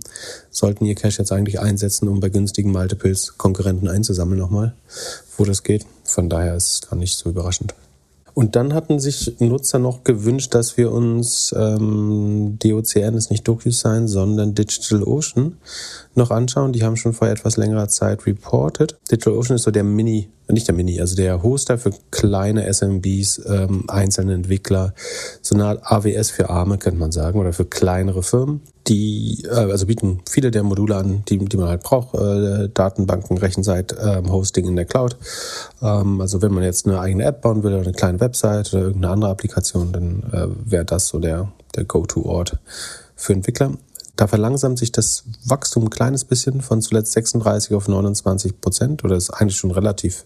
sollten 0.50 0.86
ihr 0.86 0.96
Cash 0.96 1.20
jetzt 1.20 1.32
eigentlich 1.32 1.60
einsetzen, 1.60 2.08
um 2.08 2.20
bei 2.20 2.30
günstigen 2.30 2.72
Multiples 2.72 3.38
Konkurrenten 3.38 3.88
einzusammeln 3.88 4.40
nochmal, 4.40 4.74
wo 5.38 5.46
das 5.46 5.62
geht. 5.62 5.86
Von 6.04 6.30
daher 6.30 6.56
ist 6.56 6.74
es 6.74 6.90
gar 6.90 6.98
nicht 6.98 7.16
so 7.16 7.30
überraschend. 7.30 7.76
Und 8.34 8.56
dann 8.56 8.74
hatten 8.74 9.00
sich 9.00 9.40
Nutzer 9.40 9.78
noch 9.78 10.04
gewünscht, 10.04 10.56
dass 10.56 10.76
wir 10.78 10.92
uns 10.92 11.54
ähm, 11.58 12.58
DOCN 12.60 13.16
ist 13.16 13.30
nicht 13.30 13.48
DocuSign, 13.48 14.08
sondern 14.08 14.56
DigitalOcean 14.56 15.58
noch 16.16 16.32
anschauen. 16.32 16.74
Die 16.74 16.84
haben 16.84 16.98
schon 16.98 17.14
vor 17.14 17.28
etwas 17.28 17.58
längerer 17.58 17.90
Zeit 17.90 18.26
reported. 18.26 18.98
DigitalOcean 19.12 19.56
ist 19.58 19.64
so 19.64 19.72
der 19.72 19.84
Mini, 19.84 20.30
nicht 20.48 20.68
der 20.68 20.76
Mini, 20.76 21.00
also 21.00 21.16
der 21.16 21.42
Hoster 21.42 21.78
für 21.78 21.92
kleine 22.12 22.72
SMBs, 22.72 23.42
ähm, 23.48 23.86
einzelne 23.88 24.34
Entwickler, 24.34 24.94
so 25.42 25.56
eine 25.56 25.66
Art 25.66 25.82
AWS 25.84 26.32
für 26.32 26.50
Arme, 26.50 26.78
könnte 26.78 27.00
man 27.00 27.12
sagen, 27.12 27.40
oder 27.40 27.54
für 27.54 27.66
kleinere 27.66 28.24
Firmen. 28.24 28.62
Die 28.88 29.46
äh, 29.46 29.72
also 29.72 29.86
bieten 29.86 30.22
viele 30.30 30.52
der 30.52 30.64
Module 30.64 30.98
an, 30.98 31.24
die, 31.30 31.38
die 31.38 31.58
man 31.58 31.70
halt 31.70 31.84
braucht, 31.84 32.16
äh, 32.16 32.70
Datenbanken, 32.74 33.38
Rechenzeit, 33.38 33.96
ähm, 34.02 34.32
Hosting 34.32 34.68
in 34.68 34.76
der 34.76 34.86
Cloud. 34.86 35.16
Ähm, 35.82 36.20
also 36.20 36.42
wenn 36.42 36.54
man 36.54 36.64
jetzt 36.64 36.86
eine 36.86 37.00
eigene 37.00 37.24
App 37.24 37.42
bauen 37.42 37.64
will 37.64 37.74
oder 37.74 37.84
eine 37.84 37.94
kleine 37.94 38.20
Website 38.20 38.74
oder 38.74 38.84
irgendeine 38.84 39.14
andere 39.14 39.32
Applikation, 39.32 39.94
dann 39.94 40.24
äh, 40.34 40.72
wäre 40.72 40.86
das 40.86 41.08
so 41.08 41.20
der, 41.20 41.52
der 41.76 41.86
Go-To-Ort 41.86 42.58
für 43.16 43.34
Entwickler. 43.34 43.72
Da 44.16 44.28
verlangsamt 44.28 44.78
sich 44.78 44.92
das 44.92 45.24
Wachstum 45.44 45.86
ein 45.86 45.90
kleines 45.90 46.24
bisschen 46.24 46.62
von 46.62 46.82
zuletzt 46.82 47.14
36 47.14 47.74
auf 47.74 47.88
29 47.88 48.62
Prozent 48.62 49.04
oder 49.04 49.16
ist 49.16 49.32
eigentlich 49.32 49.58
schon 49.58 49.72
relativ 49.72 50.26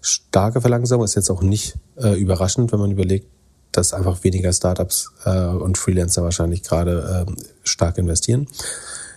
starke 0.00 0.60
Verlangsamung. 0.60 1.04
Ist 1.04 1.16
jetzt 1.16 1.30
auch 1.30 1.42
nicht 1.42 1.76
äh, 1.96 2.18
überraschend, 2.18 2.72
wenn 2.72 2.80
man 2.80 2.90
überlegt, 2.90 3.26
dass 3.72 3.92
einfach 3.92 4.24
weniger 4.24 4.52
Startups 4.52 5.12
äh, 5.24 5.46
und 5.46 5.76
Freelancer 5.76 6.22
wahrscheinlich 6.22 6.62
gerade 6.62 7.26
äh, 7.28 7.32
stark 7.62 7.98
investieren. 7.98 8.48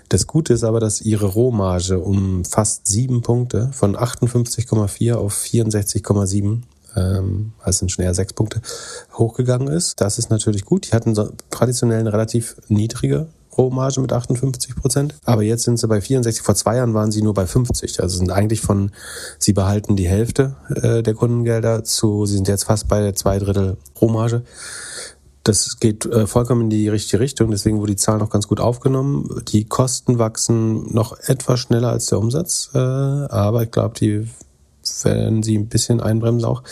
Das 0.10 0.28
Gute 0.28 0.54
ist 0.54 0.64
aber, 0.64 0.80
dass 0.80 1.02
ihre 1.02 1.26
Rohmarge 1.26 2.00
um 2.00 2.46
fast 2.46 2.86
sieben 2.86 3.22
Punkte 3.22 3.72
von 3.72 3.96
58,4 3.96 5.14
auf 5.14 5.34
64,7 5.34 6.62
ähm, 6.96 7.54
also 7.60 7.80
sind 7.80 7.92
schon 7.92 8.06
eher 8.06 8.14
sechs 8.14 8.34
Punkte 8.34 8.62
hochgegangen 9.14 9.70
ist. 9.70 10.02
Das 10.02 10.20
ist 10.20 10.30
natürlich 10.30 10.66
gut. 10.66 10.88
Die 10.88 10.96
hatten 10.96 11.16
so 11.16 11.32
traditionell 11.50 12.02
eine 12.02 12.14
relativ 12.14 12.58
niedrige 12.68 13.28
Rohmarge 13.58 14.02
mit 14.02 14.14
58 14.14 14.76
Prozent. 14.76 15.16
Aber 15.24 15.44
jetzt 15.44 15.64
sind 15.64 15.78
sie 15.78 15.88
bei 15.88 16.02
64. 16.02 16.44
Vor 16.44 16.56
zwei 16.56 16.78
Jahren 16.78 16.94
waren 16.94 17.12
sie 17.12 17.22
nur 17.22 17.34
bei 17.34 17.46
50. 17.46 18.02
Also 18.02 18.18
sind 18.18 18.32
eigentlich 18.32 18.62
von, 18.62 18.92
sie 19.40 19.54
behalten 19.54 19.96
die 19.96 20.08
Hälfte 20.08 20.56
äh, 20.76 21.04
der 21.04 21.14
Kundengelder 21.14 21.84
zu, 21.84 22.26
sie 22.26 22.36
sind 22.36 22.48
jetzt 22.48 22.66
fast 22.66 22.88
bei 22.88 23.12
zwei 23.14 23.40
Drittel 23.40 23.78
Rohmarge. 24.00 24.44
Das 25.44 25.80
geht 25.80 26.06
äh, 26.06 26.26
vollkommen 26.26 26.64
in 26.64 26.70
die 26.70 26.88
richtige 26.88 27.20
Richtung, 27.20 27.52
deswegen 27.52 27.80
wurde 27.80 27.92
die 27.92 27.98
Zahl 27.98 28.18
noch 28.18 28.30
ganz 28.30 28.48
gut 28.48 28.62
aufgenommen. 28.62 29.42
Die 29.50 29.66
Kosten 29.66 30.18
wachsen 30.18 30.94
noch 30.94 31.18
etwas 31.20 31.60
schneller 31.60 31.90
als 31.90 32.06
der 32.06 32.20
Umsatz, 32.20 32.70
äh, 32.74 32.78
aber 32.78 33.64
ich 33.64 33.72
glaube, 33.72 34.00
die 34.00 34.28
werden 35.04 35.44
sie 35.44 35.58
ein 35.58 35.68
bisschen 35.68 36.00
einbremsen 36.00 36.48
auch. 36.48 36.64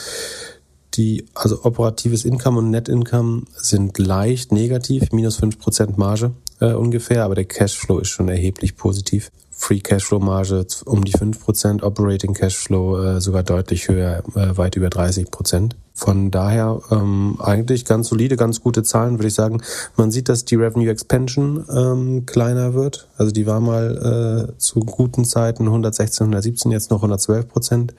Die, 0.93 1.25
also 1.33 1.63
operatives 1.63 2.25
Income 2.25 2.59
und 2.59 2.69
Net 2.69 2.89
Income 2.89 3.43
sind 3.55 3.97
leicht 3.97 4.51
negativ, 4.51 5.11
minus 5.11 5.37
fünf 5.37 5.59
Prozent 5.59 5.97
Marge 5.97 6.31
äh, 6.61 6.73
ungefähr, 6.73 7.25
aber 7.25 7.35
der 7.35 7.45
Cashflow 7.45 7.99
ist 7.99 8.09
schon 8.09 8.29
erheblich 8.29 8.77
positiv. 8.77 9.31
Free 9.61 9.79
Cashflow 9.79 10.19
Marge 10.19 10.65
um 10.85 11.03
die 11.03 11.11
fünf 11.11 11.39
Prozent, 11.39 11.83
Operating 11.83 12.33
Cashflow 12.33 12.97
äh, 12.97 13.21
sogar 13.21 13.43
deutlich 13.43 13.89
höher, 13.89 14.23
äh, 14.33 14.57
weit 14.57 14.75
über 14.75 14.87
30%. 14.87 15.73
Von 15.93 16.31
daher 16.31 16.81
ähm, 16.89 17.37
eigentlich 17.39 17.85
ganz 17.85 18.07
solide, 18.07 18.37
ganz 18.37 18.61
gute 18.61 18.81
Zahlen, 18.81 19.19
würde 19.19 19.27
ich 19.27 19.35
sagen. 19.35 19.61
Man 19.97 20.09
sieht, 20.09 20.29
dass 20.29 20.45
die 20.45 20.55
Revenue 20.55 20.89
Expansion 20.89 21.63
ähm, 21.71 22.25
kleiner 22.25 22.73
wird. 22.73 23.07
Also 23.17 23.31
die 23.31 23.45
war 23.45 23.59
mal 23.59 24.47
äh, 24.49 24.57
zu 24.57 24.79
guten 24.79 25.25
Zeiten 25.25 25.65
116, 25.65 26.23
117, 26.23 26.71
jetzt 26.71 26.89
noch 26.89 26.99
112 26.99 27.47
Prozent. 27.47 27.93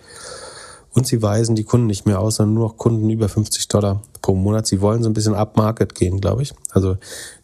Und 0.95 1.07
sie 1.07 1.23
weisen 1.23 1.57
die 1.57 1.65
Kunden 1.65 1.87
nicht 1.87 2.07
mehr 2.07 2.21
aus, 2.21 2.37
sondern 2.37 2.55
nur 2.55 2.69
noch 2.69 2.77
Kunden 2.77 3.09
über 3.09 3.29
50 3.29 3.69
Dollar 3.69 4.03
pro 4.21 4.35
Monat. 4.35 4.67
Sie 4.67 4.81
wollen 4.81 5.03
so 5.03 5.09
ein 5.09 5.15
bisschen 5.15 5.35
upmarket 5.35 5.95
gehen, 5.95 6.21
glaube 6.21 6.43
ich. 6.43 6.53
Also 6.71 6.97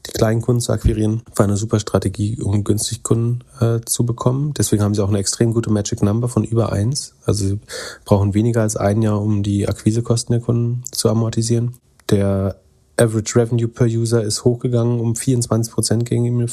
die 0.06 0.12
kleinen 0.12 0.42
Kunden 0.42 0.61
zu 0.61 0.72
akquirieren, 0.72 1.22
war 1.34 1.44
eine 1.44 1.56
super 1.56 1.80
Strategie, 1.80 2.40
um 2.42 2.62
günstig 2.62 3.02
Kunden 3.02 3.40
äh, 3.61 3.80
zu 3.84 4.04
bekommen. 4.04 4.52
Deswegen 4.54 4.82
haben 4.82 4.94
sie 4.94 5.02
auch 5.02 5.08
eine 5.08 5.18
extrem 5.18 5.54
gute 5.54 5.70
Magic 5.70 6.02
Number 6.02 6.28
von 6.28 6.44
über 6.44 6.72
eins. 6.72 7.14
Also 7.24 7.46
sie 7.46 7.58
brauchen 8.04 8.34
weniger 8.34 8.62
als 8.62 8.76
ein 8.76 9.00
Jahr, 9.00 9.20
um 9.20 9.42
die 9.42 9.66
Akquisekosten 9.66 10.34
der 10.34 10.42
Kunden 10.42 10.82
zu 10.92 11.08
amortisieren. 11.08 11.74
Der 12.11 12.56
Average 12.98 13.37
Revenue 13.37 13.68
per 13.68 13.87
User 13.87 14.22
ist 14.22 14.44
hochgegangen 14.44 14.98
um 15.00 15.14
24 15.14 15.72
Prozent 15.72 16.04
gegenüber, 16.04 16.46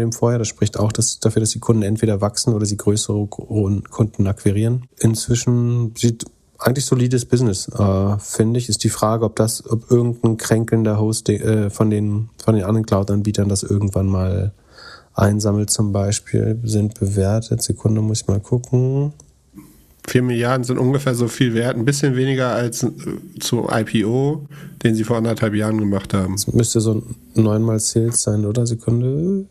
dem 0.00 0.12
Vorjahr. 0.12 0.38
Das 0.38 0.48
spricht 0.48 0.78
auch 0.78 0.92
dass, 0.92 1.18
dafür, 1.18 1.40
dass 1.40 1.50
die 1.50 1.58
Kunden 1.58 1.82
entweder 1.82 2.20
wachsen 2.20 2.54
oder 2.54 2.64
sie 2.64 2.76
größere 2.76 3.26
Kunden 3.26 4.26
akquirieren. 4.26 4.86
Inzwischen 4.98 5.94
sieht 5.96 6.24
eigentlich 6.58 6.86
solides 6.86 7.24
Business, 7.24 7.68
äh, 7.68 8.18
finde 8.18 8.58
ich. 8.58 8.68
Ist 8.68 8.84
die 8.84 8.88
Frage, 8.88 9.24
ob 9.24 9.36
das, 9.36 9.68
ob 9.68 9.90
irgendein 9.90 10.36
kränkelnder 10.36 11.00
Host 11.00 11.28
äh, 11.28 11.70
von 11.70 11.90
den 11.90 12.30
von 12.42 12.54
den 12.54 12.64
anderen 12.64 12.86
Cloud-Anbietern 12.86 13.48
das 13.48 13.62
irgendwann 13.62 14.06
mal 14.06 14.52
einsammelt 15.14 15.70
zum 15.70 15.92
Beispiel, 15.92 16.60
sind 16.62 16.98
bewertet. 16.98 17.62
Sekunde, 17.62 18.00
muss 18.00 18.22
ich 18.22 18.28
mal 18.28 18.40
gucken. 18.40 19.12
4 20.08 20.22
Milliarden 20.22 20.64
sind 20.64 20.78
ungefähr 20.78 21.14
so 21.14 21.28
viel 21.28 21.54
wert, 21.54 21.76
ein 21.76 21.84
bisschen 21.84 22.16
weniger 22.16 22.50
als 22.50 22.82
äh, 22.82 22.90
zu 23.40 23.68
IPO, 23.70 24.46
den 24.82 24.94
sie 24.94 25.04
vor 25.04 25.16
anderthalb 25.16 25.54
Jahren 25.54 25.78
gemacht 25.78 26.14
haben. 26.14 26.34
Das 26.34 26.46
müsste 26.48 26.80
so 26.80 27.02
neunmal 27.34 27.80
Sales 27.80 28.22
sein, 28.22 28.44
oder? 28.44 28.66
Sekunde. 28.66 29.46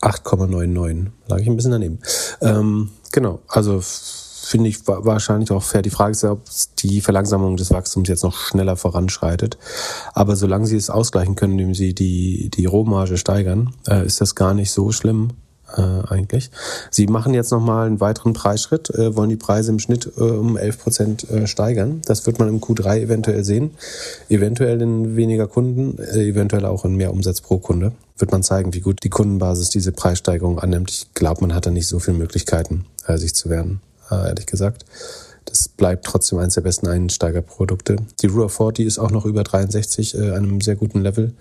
8,99. 0.00 1.06
Lag 1.28 1.38
ich 1.38 1.46
ein 1.46 1.56
bisschen 1.56 1.72
daneben. 1.72 1.98
Ähm, 2.42 2.90
genau, 3.10 3.40
also 3.48 3.80
finde 3.82 4.68
ich 4.68 4.86
wahrscheinlich 4.86 5.50
auch 5.50 5.62
fair. 5.62 5.80
Die 5.80 5.90
Frage 5.90 6.10
ist 6.12 6.22
ja, 6.22 6.32
ob 6.32 6.42
die 6.80 7.00
Verlangsamung 7.00 7.56
des 7.56 7.70
Wachstums 7.70 8.08
jetzt 8.08 8.22
noch 8.22 8.36
schneller 8.36 8.76
voranschreitet. 8.76 9.56
Aber 10.12 10.36
solange 10.36 10.66
sie 10.66 10.76
es 10.76 10.90
ausgleichen 10.90 11.36
können, 11.36 11.52
indem 11.54 11.74
sie 11.74 11.94
die, 11.94 12.50
die 12.50 12.66
Rohmarge 12.66 13.16
steigern, 13.16 13.72
äh, 13.88 14.04
ist 14.04 14.20
das 14.20 14.34
gar 14.34 14.52
nicht 14.52 14.70
so 14.70 14.92
schlimm 14.92 15.30
äh, 15.76 15.82
eigentlich. 16.08 16.50
Sie 16.90 17.06
machen 17.06 17.34
jetzt 17.34 17.50
nochmal 17.50 17.86
einen 17.86 18.00
weiteren 18.00 18.32
Preisschritt, 18.32 18.90
äh, 18.90 19.16
wollen 19.16 19.30
die 19.30 19.36
Preise 19.36 19.72
im 19.72 19.78
Schnitt 19.78 20.10
äh, 20.16 20.20
um 20.20 20.56
11 20.56 20.78
Prozent 20.78 21.30
äh, 21.30 21.46
steigern. 21.46 22.00
Das 22.06 22.26
wird 22.26 22.38
man 22.38 22.48
im 22.48 22.60
Q3 22.60 23.02
eventuell 23.02 23.44
sehen. 23.44 23.72
Eventuell 24.28 24.80
in 24.80 25.16
weniger 25.16 25.46
Kunden, 25.46 25.98
äh, 25.98 26.28
eventuell 26.28 26.64
auch 26.64 26.84
in 26.84 26.96
mehr 26.96 27.12
Umsatz 27.12 27.40
pro 27.40 27.58
Kunde. 27.58 27.92
Wird 28.18 28.32
man 28.32 28.42
zeigen, 28.42 28.74
wie 28.74 28.80
gut 28.80 29.02
die 29.02 29.10
Kundenbasis 29.10 29.70
diese 29.70 29.92
Preissteigerung 29.92 30.58
annimmt. 30.58 30.90
Ich 30.90 31.14
glaube, 31.14 31.40
man 31.40 31.54
hat 31.54 31.66
da 31.66 31.70
nicht 31.70 31.88
so 31.88 31.98
viele 31.98 32.16
Möglichkeiten, 32.16 32.86
äh, 33.06 33.18
sich 33.18 33.34
zu 33.34 33.50
werden, 33.50 33.80
äh, 34.10 34.28
ehrlich 34.28 34.46
gesagt. 34.46 34.84
Das 35.44 35.68
bleibt 35.68 36.06
trotzdem 36.06 36.38
eines 36.38 36.54
der 36.54 36.62
besten 36.62 36.88
Einsteigerprodukte. 36.88 37.96
Die 38.22 38.26
Rule 38.26 38.46
of 38.46 38.54
40 38.54 38.86
ist 38.86 38.98
auch 38.98 39.10
noch 39.10 39.24
über 39.24 39.44
63, 39.44 40.14
äh, 40.14 40.32
einem 40.32 40.60
sehr 40.60 40.76
guten 40.76 41.02
Level. 41.02 41.34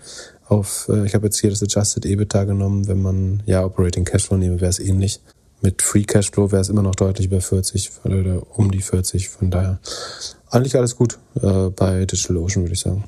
Auf, 0.47 0.87
äh, 0.89 1.05
ich 1.05 1.15
habe 1.15 1.25
jetzt 1.25 1.39
hier 1.39 1.49
das 1.49 1.63
Adjusted 1.63 2.05
EBITDA 2.05 2.43
genommen. 2.45 2.87
Wenn 2.87 3.01
man 3.01 3.43
ja 3.45 3.63
Operating 3.63 4.05
Cashflow 4.05 4.37
nehme, 4.37 4.61
wäre 4.61 4.69
es 4.69 4.79
ähnlich. 4.79 5.21
Mit 5.61 5.81
Free 5.81 6.03
Cashflow 6.03 6.51
wäre 6.51 6.61
es 6.61 6.69
immer 6.69 6.81
noch 6.81 6.95
deutlich 6.95 7.27
über 7.27 7.39
40 7.39 7.91
oder 8.03 8.41
um 8.57 8.69
die 8.71 8.81
40. 8.81 9.29
Von 9.29 9.49
daher 9.49 9.79
eigentlich 10.49 10.75
alles 10.75 10.95
gut 10.95 11.17
äh, 11.41 11.69
bei 11.69 12.05
DigitalOcean, 12.05 12.63
würde 12.63 12.73
ich 12.73 12.81
sagen. 12.81 13.05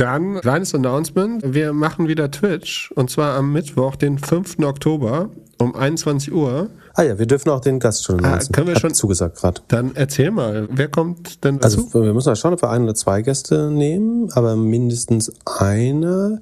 Dann 0.00 0.40
kleines 0.40 0.74
Announcement. 0.74 1.42
Wir 1.44 1.74
machen 1.74 2.08
wieder 2.08 2.30
Twitch 2.30 2.90
und 2.92 3.10
zwar 3.10 3.36
am 3.36 3.52
Mittwoch, 3.52 3.96
den 3.96 4.16
5. 4.16 4.60
Oktober 4.60 5.28
um 5.58 5.76
21 5.76 6.32
Uhr. 6.32 6.70
Ah 6.94 7.02
ja, 7.02 7.18
wir 7.18 7.26
dürfen 7.26 7.50
auch 7.50 7.60
den 7.60 7.78
Gast 7.78 8.04
schon 8.04 8.24
ah, 8.24 8.38
können 8.50 8.68
wir 8.68 8.80
schon 8.80 8.94
zugesagt 8.94 9.36
gerade. 9.36 9.60
Dann 9.68 9.94
erzähl 9.94 10.30
mal, 10.30 10.66
wer 10.70 10.88
kommt 10.88 11.44
denn 11.44 11.58
dazu? 11.58 11.84
Also 11.92 12.02
wir 12.02 12.14
müssen 12.14 12.30
mal 12.30 12.36
schauen, 12.36 12.54
ob 12.54 12.62
wir 12.62 12.70
ein 12.70 12.84
oder 12.84 12.94
zwei 12.94 13.20
Gäste 13.20 13.70
nehmen, 13.70 14.32
aber 14.32 14.56
mindestens 14.56 15.32
eine 15.44 16.40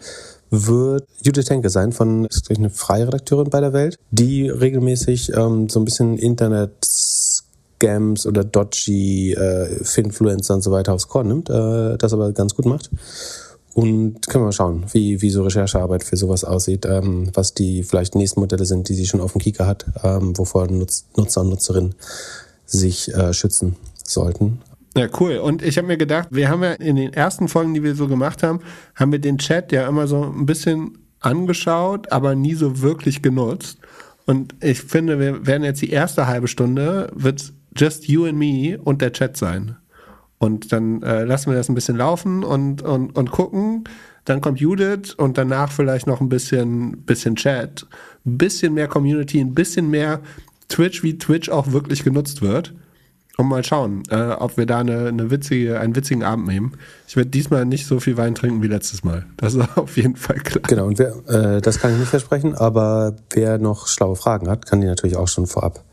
wird 0.51 1.09
Judith 1.25 1.51
Henke 1.51 1.68
sein 1.68 1.90
von 1.90 2.27
ist 2.27 2.49
eine 2.57 2.71
freie 2.71 3.09
Redakteurin 3.09 3.51
bei 3.51 3.61
der 3.61 3.73
Welt, 3.73 3.99
die 4.12 4.49
regelmäßig 4.49 5.33
ähm, 5.35 5.68
so 5.68 5.81
ein 5.81 5.85
bisschen 5.85 6.16
Internet 6.16 6.85
Scams 6.85 8.25
oder 8.25 8.44
dodgy 8.44 9.33
äh, 9.33 9.83
Finfluencer 9.83 10.55
und 10.55 10.62
so 10.62 10.71
weiter 10.71 10.94
aufs 10.94 11.09
Korn 11.09 11.27
nimmt, 11.27 11.51
äh, 11.51 11.97
das 11.99 12.12
aber 12.12 12.31
ganz 12.31 12.55
gut 12.55 12.66
macht. 12.66 12.90
Und 13.78 14.26
können 14.26 14.42
wir 14.42 14.46
mal 14.46 14.52
schauen, 14.52 14.86
wie, 14.90 15.22
wie 15.22 15.30
so 15.30 15.44
Recherchearbeit 15.44 16.02
für 16.02 16.16
sowas 16.16 16.42
aussieht, 16.42 16.84
ähm, 16.84 17.30
was 17.34 17.54
die 17.54 17.84
vielleicht 17.84 18.16
nächsten 18.16 18.40
Modelle 18.40 18.64
sind, 18.64 18.88
die 18.88 18.94
sie 18.94 19.06
schon 19.06 19.20
auf 19.20 19.34
dem 19.34 19.40
Kieker 19.40 19.68
hat, 19.68 19.86
ähm, 20.02 20.36
wovor 20.36 20.66
Nutz, 20.66 21.06
Nutzer 21.16 21.42
und 21.42 21.50
Nutzerinnen 21.50 21.94
sich 22.66 23.14
äh, 23.14 23.32
schützen 23.32 23.76
sollten. 24.02 24.58
Ja, 24.96 25.06
cool. 25.20 25.36
Und 25.36 25.62
ich 25.62 25.78
habe 25.78 25.86
mir 25.86 25.96
gedacht, 25.96 26.26
wir 26.32 26.48
haben 26.48 26.64
ja 26.64 26.72
in 26.72 26.96
den 26.96 27.12
ersten 27.12 27.46
Folgen, 27.46 27.72
die 27.72 27.84
wir 27.84 27.94
so 27.94 28.08
gemacht 28.08 28.42
haben, 28.42 28.58
haben 28.96 29.12
wir 29.12 29.20
den 29.20 29.38
Chat 29.38 29.70
ja 29.70 29.86
immer 29.86 30.08
so 30.08 30.24
ein 30.24 30.44
bisschen 30.44 30.98
angeschaut, 31.20 32.10
aber 32.10 32.34
nie 32.34 32.54
so 32.54 32.80
wirklich 32.80 33.22
genutzt. 33.22 33.78
Und 34.26 34.56
ich 34.60 34.80
finde, 34.80 35.20
wir 35.20 35.46
werden 35.46 35.62
jetzt 35.62 35.82
die 35.82 35.90
erste 35.90 36.26
halbe 36.26 36.48
Stunde, 36.48 37.12
wird 37.14 37.52
just 37.76 38.08
you 38.08 38.24
and 38.24 38.38
me 38.38 38.76
und 38.82 39.02
der 39.02 39.12
Chat 39.12 39.36
sein. 39.36 39.76
Und 40.38 40.72
dann 40.72 41.03
äh, 41.03 41.24
lassen 41.24 41.51
wir 41.51 41.57
das 41.57 41.68
ein 41.68 41.74
bisschen 41.74 41.96
laufen 41.96 42.44
und, 42.44 42.83
und, 42.83 43.16
und 43.16 43.31
gucken. 43.31 43.85
Dann 44.24 44.40
kommt 44.40 44.61
Judith 44.61 45.14
und 45.16 45.38
danach 45.38 45.72
vielleicht 45.72 46.07
noch 46.07 46.20
ein 46.20 46.29
bisschen, 46.29 47.03
bisschen 47.03 47.35
Chat, 47.35 47.87
ein 48.24 48.38
bisschen 48.38 48.74
mehr 48.74 48.87
Community, 48.87 49.40
ein 49.40 49.55
bisschen 49.55 49.90
mehr 49.90 50.20
Twitch, 50.68 51.03
wie 51.03 51.18
Twitch 51.18 51.48
auch 51.48 51.72
wirklich 51.72 52.05
genutzt 52.05 52.42
wird. 52.42 52.74
Und 53.38 53.46
mal 53.46 53.62
schauen, 53.62 54.03
äh, 54.11 54.33
ob 54.33 54.57
wir 54.57 54.66
da 54.66 54.81
eine, 54.81 55.07
eine 55.07 55.31
witzige, 55.31 55.79
einen 55.79 55.94
witzigen 55.94 56.24
Abend 56.24 56.48
nehmen. 56.48 56.72
Ich 57.07 57.16
werde 57.16 57.31
diesmal 57.31 57.64
nicht 57.64 57.87
so 57.87 58.01
viel 58.01 58.16
Wein 58.16 58.35
trinken 58.35 58.62
wie 58.64 58.66
letztes 58.66 59.05
Mal. 59.05 59.27
Das 59.37 59.55
ist 59.55 59.64
auf 59.77 59.96
jeden 59.96 60.16
Fall 60.16 60.38
klar. 60.38 60.64
Genau, 60.66 60.87
und 60.87 60.98
wer, 60.98 61.14
äh, 61.29 61.61
das 61.61 61.79
kann 61.79 61.92
ich 61.92 61.98
nicht 61.98 62.09
versprechen, 62.09 62.57
aber 62.57 63.14
wer 63.31 63.59
noch 63.59 63.87
schlaue 63.87 64.16
Fragen 64.16 64.48
hat, 64.51 64.66
kann 64.66 64.81
die 64.81 64.88
natürlich 64.88 65.16
auch 65.16 65.29
schon 65.29 65.46
vorab 65.46 65.85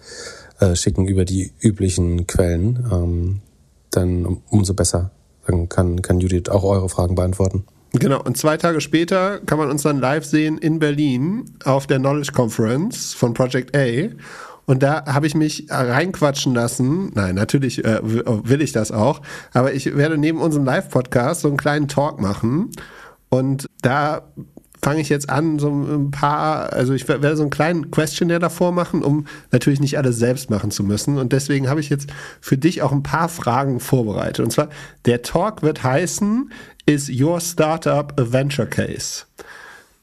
äh, 0.59 0.75
schicken 0.75 1.07
über 1.07 1.23
die 1.23 1.51
üblichen 1.61 2.25
Quellen. 2.25 2.83
Ähm, 2.91 3.41
dann 3.95 4.41
umso 4.49 4.73
besser. 4.73 5.11
Dann 5.47 5.69
kann, 5.69 6.01
kann 6.01 6.19
Judith 6.19 6.49
auch 6.49 6.63
eure 6.63 6.89
Fragen 6.89 7.15
beantworten. 7.15 7.65
Genau, 7.93 8.21
und 8.21 8.37
zwei 8.37 8.57
Tage 8.57 8.81
später 8.81 9.39
kann 9.39 9.57
man 9.57 9.69
uns 9.69 9.83
dann 9.83 9.99
live 9.99 10.25
sehen 10.25 10.57
in 10.57 10.79
Berlin 10.79 11.45
auf 11.63 11.87
der 11.87 11.99
Knowledge 11.99 12.31
Conference 12.33 13.13
von 13.13 13.33
Project 13.33 13.75
A. 13.75 14.09
Und 14.65 14.81
da 14.83 15.05
habe 15.05 15.27
ich 15.27 15.35
mich 15.35 15.67
reinquatschen 15.69 16.53
lassen. 16.53 17.11
Nein, 17.13 17.35
natürlich 17.35 17.85
äh, 17.85 17.99
will 18.03 18.61
ich 18.61 18.71
das 18.71 18.91
auch. 18.91 19.21
Aber 19.53 19.73
ich 19.73 19.95
werde 19.95 20.17
neben 20.17 20.41
unserem 20.41 20.65
Live-Podcast 20.65 21.41
so 21.41 21.47
einen 21.47 21.57
kleinen 21.57 21.87
Talk 21.87 22.19
machen. 22.19 22.71
Und 23.29 23.67
da 23.81 24.23
fange 24.85 25.01
ich 25.01 25.09
jetzt 25.09 25.31
an, 25.31 25.57
so 25.57 25.67
ein 25.67 26.11
paar, 26.11 26.71
also 26.71 26.93
ich 26.93 27.07
werde 27.07 27.35
so 27.35 27.41
einen 27.41 27.49
kleinen 27.49 27.89
Questionnaire 27.89 28.39
davor 28.39 28.71
machen, 28.71 29.01
um 29.03 29.25
natürlich 29.51 29.79
nicht 29.79 29.97
alles 29.97 30.19
selbst 30.19 30.51
machen 30.51 30.69
zu 30.69 30.83
müssen. 30.83 31.17
Und 31.17 31.33
deswegen 31.33 31.69
habe 31.69 31.79
ich 31.79 31.89
jetzt 31.89 32.11
für 32.39 32.55
dich 32.55 32.83
auch 32.83 32.91
ein 32.91 33.01
paar 33.01 33.27
Fragen 33.27 33.79
vorbereitet. 33.79 34.45
Und 34.45 34.51
zwar, 34.51 34.69
der 35.05 35.23
Talk 35.23 35.63
wird 35.63 35.81
heißen, 35.81 36.51
is 36.85 37.09
your 37.09 37.41
startup 37.41 38.13
a 38.19 38.31
venture 38.31 38.67
case? 38.67 39.23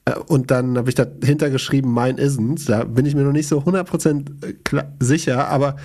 Äh, 0.04 0.16
und 0.26 0.50
dann 0.50 0.76
habe 0.76 0.88
ich 0.88 0.96
dahinter 0.96 1.48
geschrieben, 1.50 1.94
mine 1.94 2.20
isn't. 2.20 2.66
Da 2.66 2.82
bin 2.82 3.06
ich 3.06 3.14
mir 3.14 3.22
noch 3.22 3.30
nicht 3.30 3.46
so 3.46 3.60
100% 3.60 4.76
äh, 4.76 4.82
sicher, 4.98 5.46
aber 5.46 5.76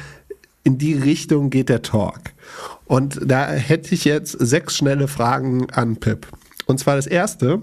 in 0.63 0.79
die 0.79 0.95
Richtung 0.95 1.51
geht 1.51 1.69
der 1.69 1.83
Talk. 1.83 2.33
Und 2.85 3.19
da 3.23 3.45
hätte 3.47 3.93
ich 3.93 4.05
jetzt 4.05 4.31
sechs 4.31 4.75
schnelle 4.75 5.07
Fragen 5.07 5.69
an 5.69 5.97
Pip. 5.97 6.25
Und 6.65 6.79
zwar 6.79 6.95
das 6.95 7.05
erste, 7.05 7.61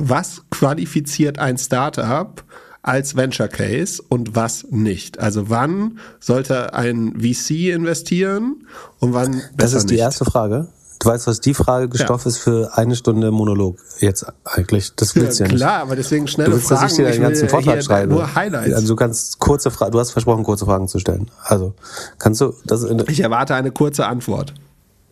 was 0.00 0.42
qualifiziert 0.50 1.38
ein 1.38 1.58
Startup 1.58 2.42
als 2.82 3.16
Venture 3.16 3.48
Case 3.48 4.02
und 4.08 4.34
was 4.34 4.66
nicht? 4.70 5.18
Also 5.20 5.50
wann 5.50 5.98
sollte 6.18 6.74
ein 6.74 7.20
VC 7.20 7.72
investieren 7.74 8.66
und 8.98 9.12
wann 9.12 9.32
besser 9.32 9.48
Das 9.56 9.74
ist 9.74 9.90
die 9.90 9.94
nicht? 9.94 10.02
erste 10.02 10.24
Frage. 10.24 10.68
Du 11.00 11.08
weißt, 11.08 11.26
was 11.26 11.40
die 11.40 11.54
Frage 11.54 11.96
Stoff 11.96 12.24
ja. 12.24 12.28
ist 12.28 12.38
für 12.38 12.76
eine 12.76 12.94
Stunde 12.94 13.30
Monolog 13.30 13.78
jetzt 14.00 14.26
eigentlich. 14.44 14.94
Das 14.96 15.16
willst 15.16 15.40
ja, 15.40 15.46
du 15.46 15.48
ja 15.48 15.54
nicht. 15.54 15.64
Klar, 15.64 15.80
aber 15.80 15.96
deswegen 15.96 16.28
schnelle 16.28 16.50
du 16.50 16.56
willst, 16.56 16.68
Fragen. 16.68 16.82
Dass 16.82 16.92
ich 16.92 16.96
dir 16.98 17.10
den 17.10 17.22
ganzen 17.22 17.48
Vortrag 17.48 17.82
schreibe. 17.82 18.12
Nur 18.12 18.34
Highlights. 18.34 18.74
Also 18.74 18.88
du 18.88 18.96
kannst 18.96 19.38
kurze 19.38 19.70
Fragen, 19.70 19.92
du 19.92 19.98
hast 19.98 20.10
versprochen, 20.10 20.44
kurze 20.44 20.66
Fragen 20.66 20.88
zu 20.88 20.98
stellen. 20.98 21.30
Also 21.42 21.72
kannst 22.18 22.42
du 22.42 22.52
das 22.66 22.84
Ich 23.08 23.20
erwarte 23.20 23.54
eine 23.54 23.70
kurze 23.70 24.06
Antwort. 24.06 24.52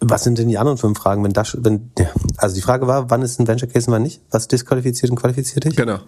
Was 0.01 0.25
sind 0.25 0.39
denn 0.39 0.49
die 0.49 0.59
anderen 0.59 0.79
fünf 0.79 0.99
Fragen, 0.99 1.25
wenn 1.25 1.33
das, 1.33 1.57
wenn, 1.61 1.91
also 2.37 2.55
die 2.55 2.63
Frage 2.63 2.87
war, 2.87 3.11
wann 3.11 3.23
ist 3.23 3.41
ein 3.41 3.49
Venture 3.49 3.69
Case 3.69 3.89
und 3.89 3.95
wann 3.95 4.03
nicht? 4.03 4.21
Was 4.31 4.47
disqualifiziert 4.49 5.11
und 5.11 5.17
qualifiziert 5.17 5.65
dich? 5.65 5.77
Genau. 5.77 5.99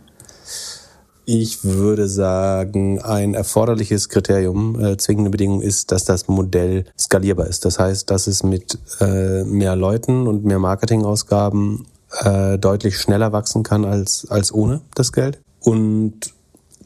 Ich 1.25 1.65
würde 1.65 2.09
sagen, 2.09 3.01
ein 3.01 3.35
erforderliches 3.35 4.09
Kriterium, 4.09 4.81
äh, 4.81 4.97
zwingende 4.97 5.31
Bedingung 5.31 5.61
ist, 5.61 5.93
dass 5.93 6.05
das 6.05 6.29
Modell 6.29 6.87
skalierbar 6.99 7.47
ist. 7.47 7.65
Das 7.65 7.79
heißt, 7.79 8.11
dass 8.11 8.27
es 8.27 8.43
mit 8.43 8.79
äh, 9.01 9.45
mehr 9.45 9.77
Leuten 9.77 10.27
und 10.27 10.45
mehr 10.45 10.59
Marketingausgaben 10.59 11.87
äh, 12.23 12.59
deutlich 12.59 12.99
schneller 12.99 13.33
wachsen 13.33 13.63
kann 13.63 13.85
als, 13.85 14.27
als 14.29 14.53
ohne 14.53 14.81
das 14.95 15.13
Geld. 15.13 15.41
Und 15.61 16.35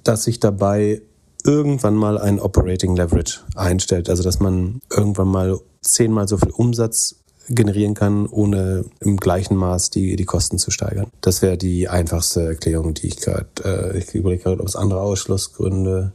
dass 0.03 0.25
sich 0.25 0.41
dabei 0.41 1.01
irgendwann 1.45 1.95
mal 1.95 2.19
ein 2.19 2.41
Operating 2.41 2.97
Leverage 2.97 3.41
einstellt. 3.55 4.11
Also 4.11 4.23
dass 4.23 4.41
man 4.41 4.81
irgendwann 4.91 5.29
mal 5.29 5.59
zehnmal 5.85 6.29
so 6.29 6.37
viel 6.37 6.51
Umsatz 6.51 7.17
generieren 7.49 7.95
kann, 7.95 8.27
ohne 8.27 8.85
im 9.01 9.19
gleichen 9.19 9.57
Maß 9.57 9.91
die, 9.91 10.17
die 10.17 10.25
Kosten 10.25 10.59
zu 10.59 10.71
steigern. 10.71 11.09
Das 11.21 11.43
wäre 11.43 11.59
die 11.59 11.89
einfachste 11.89 12.47
Erklärung, 12.47 12.95
die 12.95 13.09
ich 13.09 13.19
gerade, 13.19 13.47
äh, 13.65 13.99
ich 13.99 14.15
überlege 14.15 14.45
gerade, 14.45 14.61
ob 14.61 14.67
es 14.67 14.77
andere 14.77 15.01
Ausschlussgründe 15.01 16.13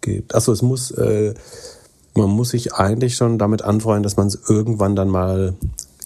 gibt. 0.00 0.34
Achso, 0.34 0.52
es 0.52 0.62
muss, 0.62 0.90
äh, 0.92 1.34
man 2.14 2.30
muss 2.30 2.50
sich 2.50 2.74
eigentlich 2.74 3.16
schon 3.16 3.38
damit 3.38 3.62
anfreuen, 3.62 4.02
dass 4.02 4.16
man 4.16 4.28
es 4.28 4.38
irgendwann 4.48 4.94
dann 4.94 5.08
mal 5.08 5.54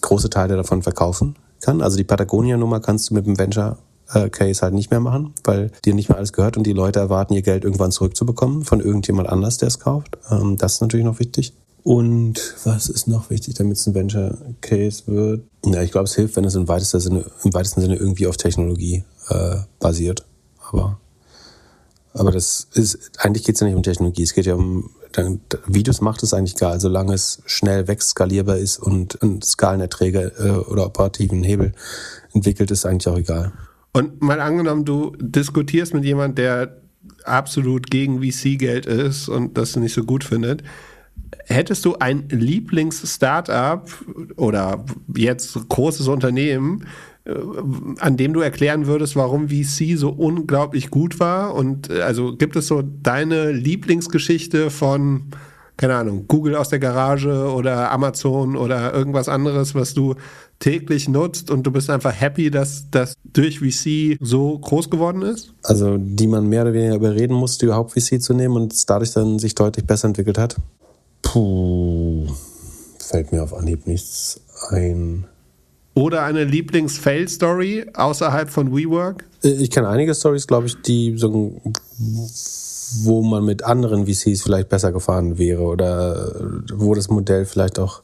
große 0.01 0.29
Teile 0.29 0.55
davon 0.55 0.81
verkaufen 0.81 1.35
kann. 1.61 1.81
Also 1.81 1.97
die 1.97 2.03
Patagonia-Nummer 2.03 2.79
kannst 2.79 3.09
du 3.09 3.13
mit 3.13 3.25
dem 3.25 3.37
Venture 3.37 3.77
äh, 4.13 4.29
Case 4.29 4.61
halt 4.61 4.73
nicht 4.73 4.89
mehr 4.89 4.99
machen, 4.99 5.33
weil 5.43 5.71
dir 5.85 5.93
nicht 5.93 6.09
mehr 6.09 6.17
alles 6.17 6.33
gehört 6.33 6.57
und 6.57 6.63
die 6.63 6.73
Leute 6.73 6.99
erwarten, 6.99 7.33
ihr 7.33 7.41
Geld 7.41 7.63
irgendwann 7.63 7.91
zurückzubekommen 7.91 8.63
von 8.63 8.79
irgendjemand 8.79 9.29
anders, 9.29 9.57
der 9.57 9.67
es 9.67 9.79
kauft. 9.79 10.17
Ähm, 10.31 10.57
das 10.57 10.75
ist 10.75 10.81
natürlich 10.81 11.05
noch 11.05 11.19
wichtig. 11.19 11.53
Und 11.87 12.53
was 12.65 12.89
ist 12.89 13.07
noch 13.07 13.29
wichtig, 13.29 13.53
damit 13.53 13.77
es 13.77 13.87
ein 13.87 13.95
Venture 13.95 14.37
Case 14.59 15.03
wird? 15.05 15.45
Ja, 15.63 15.81
ich 15.81 15.93
glaube, 15.93 16.03
es 16.03 16.15
hilft, 16.15 16.35
wenn 16.35 16.43
es 16.43 16.53
im 16.53 16.67
weitesten 16.67 16.99
Sinne, 16.99 17.23
im 17.45 17.53
weitesten 17.53 17.79
Sinne 17.79 17.95
irgendwie 17.95 18.27
auf 18.27 18.35
Technologie 18.35 19.05
äh, 19.29 19.55
basiert. 19.79 20.25
Aber, 20.69 20.99
aber 22.13 22.33
das 22.33 22.67
ist, 22.73 23.11
eigentlich 23.19 23.45
geht 23.45 23.55
es 23.55 23.61
ja 23.61 23.67
nicht 23.67 23.77
um 23.77 23.83
Technologie, 23.83 24.23
es 24.23 24.33
geht 24.33 24.47
ja 24.47 24.55
um, 24.55 24.89
dann, 25.13 25.39
wie 25.65 25.81
du 25.81 25.91
es 25.91 26.33
eigentlich 26.33 26.55
egal, 26.57 26.81
solange 26.81 27.13
es 27.13 27.41
schnell 27.45 27.87
wächst, 27.87 28.09
skalierbar 28.09 28.57
ist 28.57 28.79
und, 28.79 29.15
und 29.21 29.45
Skalenerträge 29.45 30.33
äh, 30.39 30.69
oder 30.69 30.87
operativen 30.87 31.41
Hebel 31.41 31.71
entwickelt, 32.33 32.69
ist 32.69 32.85
eigentlich 32.85 33.07
auch 33.07 33.17
egal. 33.17 33.53
Und 33.93 34.21
mal 34.21 34.41
angenommen, 34.41 34.83
du 34.83 35.15
diskutierst 35.21 35.93
mit 35.93 36.03
jemandem, 36.03 36.35
der 36.35 36.81
absolut 37.23 37.89
gegen 37.89 38.21
VC-Geld 38.21 38.85
ist 38.87 39.29
und 39.29 39.57
das 39.57 39.77
nicht 39.77 39.93
so 39.93 40.03
gut 40.03 40.25
findet. 40.25 40.63
Hättest 41.45 41.85
du 41.85 41.95
ein 41.95 42.27
Lieblings-Startup 42.29 43.89
oder 44.37 44.85
jetzt 45.15 45.57
großes 45.69 46.07
Unternehmen, 46.07 46.85
äh, 47.25 47.33
an 47.99 48.17
dem 48.17 48.33
du 48.33 48.41
erklären 48.41 48.87
würdest, 48.87 49.15
warum 49.15 49.49
VC 49.49 49.97
so 49.97 50.09
unglaublich 50.09 50.89
gut 50.89 51.19
war? 51.19 51.55
Und 51.55 51.89
äh, 51.89 52.01
also 52.01 52.35
gibt 52.35 52.55
es 52.55 52.67
so 52.67 52.81
deine 52.81 53.51
Lieblingsgeschichte 53.51 54.69
von, 54.69 55.31
keine 55.75 55.95
Ahnung, 55.95 56.25
Google 56.27 56.55
aus 56.55 56.69
der 56.69 56.79
Garage 56.79 57.51
oder 57.51 57.91
Amazon 57.91 58.55
oder 58.55 58.93
irgendwas 58.93 59.27
anderes, 59.27 59.75
was 59.75 59.93
du 59.93 60.15
täglich 60.59 61.07
nutzt 61.07 61.51
und 61.51 61.63
du 61.63 61.71
bist 61.71 61.89
einfach 61.89 62.13
happy, 62.19 62.49
dass 62.49 62.89
das 62.89 63.13
durch 63.23 63.59
VC 63.59 64.17
so 64.19 64.57
groß 64.57 64.89
geworden 64.89 65.21
ist? 65.21 65.53
Also 65.63 65.97
die 65.97 66.27
man 66.27 66.47
mehr 66.47 66.63
oder 66.63 66.73
weniger 66.73 66.95
überreden 66.95 67.35
musste, 67.35 67.65
überhaupt 67.65 67.91
VC 67.91 68.21
zu 68.21 68.33
nehmen 68.33 68.55
und 68.55 68.73
es 68.73 68.85
dadurch 68.85 69.11
dann 69.11 69.39
sich 69.39 69.55
deutlich 69.55 69.85
besser 69.85 70.07
entwickelt 70.07 70.37
hat? 70.37 70.55
Puh, 71.21 72.27
fällt 72.99 73.31
mir 73.31 73.43
auf 73.43 73.53
Anhieb 73.53 73.87
nichts 73.87 74.41
ein. 74.69 75.25
Oder 75.93 76.23
eine 76.23 76.43
Lieblings-Fail-Story 76.43 77.87
außerhalb 77.93 78.49
von 78.49 78.75
WeWork? 78.75 79.25
Äh, 79.43 79.49
ich 79.49 79.71
kenne 79.71 79.89
einige 79.89 80.13
Stories, 80.13 80.47
glaube 80.47 80.67
ich, 80.67 80.81
die 80.81 81.17
so, 81.17 81.59
wo 83.03 83.23
man 83.23 83.43
mit 83.45 83.63
anderen 83.63 84.05
VCs 84.05 84.43
vielleicht 84.43 84.69
besser 84.69 84.91
gefahren 84.91 85.37
wäre 85.37 85.63
oder 85.63 86.33
wo 86.73 86.93
das 86.93 87.09
Modell 87.09 87.45
vielleicht 87.45 87.79
auch 87.79 88.01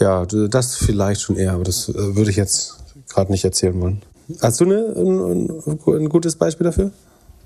ja, 0.00 0.26
das 0.26 0.74
vielleicht 0.74 1.22
schon 1.22 1.36
eher, 1.36 1.52
aber 1.52 1.64
das 1.64 1.88
äh, 1.88 2.16
würde 2.16 2.30
ich 2.30 2.36
jetzt 2.36 2.76
gerade 3.08 3.30
nicht 3.30 3.44
erzählen 3.44 3.80
wollen. 3.80 4.02
Hast 4.40 4.60
du 4.60 4.64
eine, 4.64 4.92
ein, 4.96 5.62
ein 5.86 6.08
gutes 6.08 6.36
Beispiel 6.36 6.64
dafür? 6.64 6.90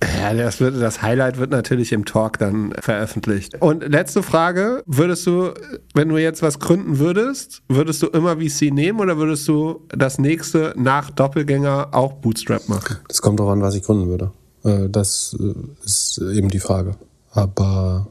Ja, 0.02 0.32
das, 0.32 0.60
wird, 0.60 0.80
das 0.80 1.02
Highlight 1.02 1.38
wird 1.38 1.50
natürlich 1.50 1.92
im 1.92 2.04
Talk 2.04 2.38
dann 2.38 2.72
veröffentlicht. 2.80 3.60
Und 3.60 3.86
letzte 3.86 4.22
Frage: 4.22 4.82
Würdest 4.86 5.26
du, 5.26 5.52
wenn 5.94 6.08
du 6.08 6.16
jetzt 6.16 6.42
was 6.42 6.58
gründen 6.58 6.98
würdest, 6.98 7.62
würdest 7.68 8.02
du 8.02 8.06
immer 8.08 8.36
VC 8.36 8.72
nehmen 8.72 9.00
oder 9.00 9.18
würdest 9.18 9.46
du 9.48 9.86
das 9.88 10.18
nächste 10.18 10.74
nach 10.76 11.10
Doppelgänger 11.10 11.88
auch 11.92 12.14
Bootstrap 12.14 12.68
machen? 12.68 12.96
Das 13.08 13.20
kommt 13.20 13.40
darauf 13.40 13.52
an, 13.52 13.62
was 13.62 13.74
ich 13.74 13.82
gründen 13.82 14.08
würde. 14.08 14.30
Äh, 14.64 14.88
das 14.88 15.36
äh, 15.38 15.54
ist 15.84 16.18
eben 16.18 16.48
die 16.48 16.60
Frage. 16.60 16.96
Aber 17.32 18.08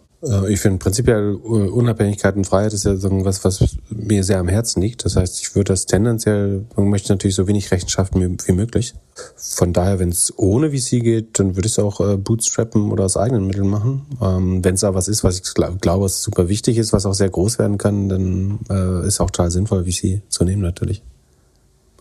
ich 0.50 0.60
finde 0.60 0.80
prinzipiell 0.80 1.34
äh, 1.34 1.48
Unabhängigkeit 1.48 2.36
und 2.36 2.46
Freiheit 2.46 2.74
ist 2.74 2.84
ja 2.84 2.98
so 2.98 3.10
was, 3.24 3.46
was 3.46 3.78
mir 3.90 4.26
sehr 4.26 4.40
am 4.40 4.50
Herzen 4.50 4.82
liegt. 4.82 5.06
Das 5.06 5.16
heißt, 5.16 5.40
ich 5.42 5.56
würde 5.56 5.72
das 5.72 5.86
tendenziell, 5.86 6.66
man 6.76 6.90
möchte 6.90 7.14
natürlich 7.14 7.36
so 7.36 7.48
wenig 7.48 7.72
Rechenschaft 7.72 8.14
wie 8.16 8.52
möglich. 8.52 8.96
Von 9.38 9.72
daher, 9.72 10.00
wenn 10.00 10.10
es 10.10 10.34
ohne 10.38 10.72
VC 10.72 11.02
geht, 11.02 11.40
dann 11.40 11.56
würde 11.56 11.68
ich 11.68 11.74
es 11.74 11.80
auch 11.80 12.02
äh, 12.02 12.18
bootstrappen 12.18 12.92
oder 12.92 13.06
aus 13.06 13.16
eigenen 13.16 13.48
Mitteln 13.48 13.70
machen. 13.70 14.06
Ähm, 14.22 14.64
wenn 14.64 14.76
es 14.76 14.84
aber 14.84 14.98
was 14.98 15.08
ist, 15.08 15.24
was 15.24 15.38
ich 15.38 15.54
glaube, 15.54 15.78
glaub, 15.80 16.02
was 16.02 16.22
super 16.22 16.50
wichtig 16.50 16.78
ist, 16.78 16.92
was 16.92 17.06
auch 17.06 17.14
sehr 17.14 17.30
groß 17.30 17.58
werden 17.58 17.78
kann, 17.78 18.10
dann 18.10 18.60
äh, 18.70 19.08
ist 19.08 19.22
auch 19.22 19.32
total 19.32 19.52
sinnvoll, 19.52 19.86
VC 19.86 20.22
zu 20.28 20.44
nehmen 20.44 20.62
natürlich. 20.62 21.02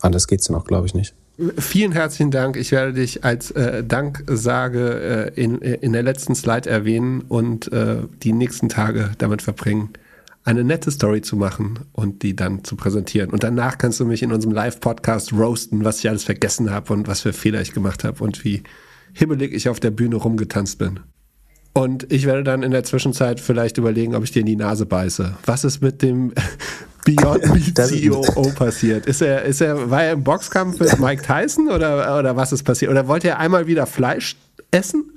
Anders 0.01 0.27
geht's 0.27 0.47
dann 0.47 0.57
auch, 0.57 0.65
glaube 0.65 0.87
ich, 0.87 0.95
nicht. 0.95 1.15
Vielen 1.59 1.93
herzlichen 1.93 2.33
Dank. 2.33 2.57
Ich 2.57 2.73
werde 2.73 2.95
dich 2.95 3.25
als 3.25 3.53
äh, 3.53 3.85
Danksage 3.85 5.33
äh, 5.37 5.41
in, 5.41 5.59
in 5.59 5.93
der 5.93 6.03
letzten 6.03 6.35
Slide 6.35 6.69
erwähnen 6.69 7.21
und 7.21 7.71
äh, 7.71 7.99
die 8.25 8.33
nächsten 8.33 8.69
Tage 8.69 9.13
damit 9.19 9.43
verbringen, 9.43 9.91
eine 10.43 10.65
nette 10.65 10.91
Story 10.91 11.23
zu 11.23 11.37
machen 11.37 11.79
und 11.93 12.25
die 12.25 12.35
dann 12.35 12.65
zu 12.65 12.75
präsentieren. 12.75 13.31
Und 13.31 13.45
danach 13.45 13.79
kannst 13.79 14.01
du 14.01 14.05
mich 14.05 14.25
in 14.25 14.33
unserem 14.33 14.53
Live-Podcast 14.53 15.33
roasten, 15.33 15.85
was 15.85 16.01
ich 16.01 16.09
alles 16.09 16.25
vergessen 16.25 16.73
habe 16.73 16.93
und 16.93 17.07
was 17.07 17.21
für 17.21 17.33
Fehler 17.33 17.61
ich 17.61 17.73
gemacht 17.73 18.03
habe 18.03 18.25
und 18.25 18.45
wie 18.45 18.65
himmelig 19.13 19.53
ich 19.53 19.69
auf 19.69 19.79
der 19.79 19.93
Bühne 19.93 20.17
rumgetanzt 20.17 20.79
bin. 20.79 20.99
Und 21.73 22.13
ich 22.13 22.27
werde 22.27 22.43
dann 22.43 22.65
in 22.65 22.73
der 22.73 22.83
Zwischenzeit 22.83 23.39
vielleicht 23.39 23.79
überlegen, 23.79 24.17
ob 24.17 24.25
ich 24.25 24.33
dir 24.33 24.41
in 24.41 24.47
die 24.47 24.57
Nase 24.57 24.87
beiße. 24.87 25.37
Was 25.47 25.63
ist 25.63 25.83
mit 25.83 26.03
dem 26.03 26.33
Beyond 27.09 27.55
Meat 27.55 27.79
CEO 27.79 28.21
passiert? 28.55 29.07
Ist 29.07 29.23
er, 29.23 29.43
ist 29.45 29.63
er, 29.63 29.91
war 29.91 30.05
er 30.05 30.13
im 30.13 30.23
Boxkampf 30.23 30.79
mit 30.79 30.99
Mike 31.01 31.23
Tyson 31.23 31.71
oder, 31.71 32.19
oder 32.19 32.37
was 32.37 32.53
ist 32.53 32.65
passiert? 32.65 32.91
Oder 32.91 33.09
wollte 33.09 33.29
er 33.29 33.39
einmal 33.39 33.67
wieder 33.67 33.87
Fleisch 33.87 34.37
essen? 34.71 35.11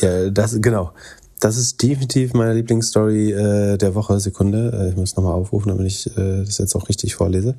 Ja, 0.00 0.30
das, 0.30 0.60
genau. 0.60 0.92
Das 1.38 1.56
ist 1.56 1.80
definitiv 1.82 2.34
meine 2.34 2.54
Lieblingsstory 2.54 3.32
äh, 3.32 3.76
der 3.76 3.94
Woche. 3.94 4.18
Sekunde. 4.18 4.72
Äh, 4.72 4.90
ich 4.90 4.96
muss 4.96 5.16
nochmal 5.16 5.34
aufrufen, 5.34 5.68
damit 5.68 5.86
ich 5.86 6.06
äh, 6.16 6.44
das 6.44 6.58
jetzt 6.58 6.74
auch 6.74 6.88
richtig 6.88 7.14
vorlese. 7.14 7.54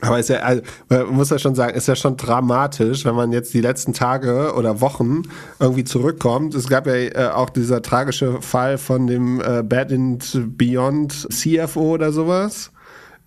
Aber 0.00 0.18
ist 0.18 0.28
ja, 0.28 0.38
also, 0.38 0.62
man 0.88 1.06
muss 1.08 1.30
ja 1.30 1.38
schon 1.38 1.54
sagen, 1.54 1.76
ist 1.76 1.88
ja 1.88 1.96
schon 1.96 2.16
dramatisch, 2.16 3.04
wenn 3.04 3.16
man 3.16 3.32
jetzt 3.32 3.52
die 3.52 3.60
letzten 3.60 3.92
Tage 3.92 4.54
oder 4.56 4.80
Wochen 4.80 5.22
irgendwie 5.58 5.84
zurückkommt. 5.84 6.54
Es 6.54 6.68
gab 6.68 6.86
ja 6.86 6.94
äh, 6.94 7.30
auch 7.32 7.50
dieser 7.50 7.82
tragische 7.82 8.40
Fall 8.40 8.78
von 8.78 9.06
dem 9.06 9.40
äh, 9.40 9.62
Bad 9.62 9.92
and 9.92 10.56
Beyond 10.56 11.28
CFO 11.32 11.94
oder 11.94 12.12
sowas. 12.12 12.70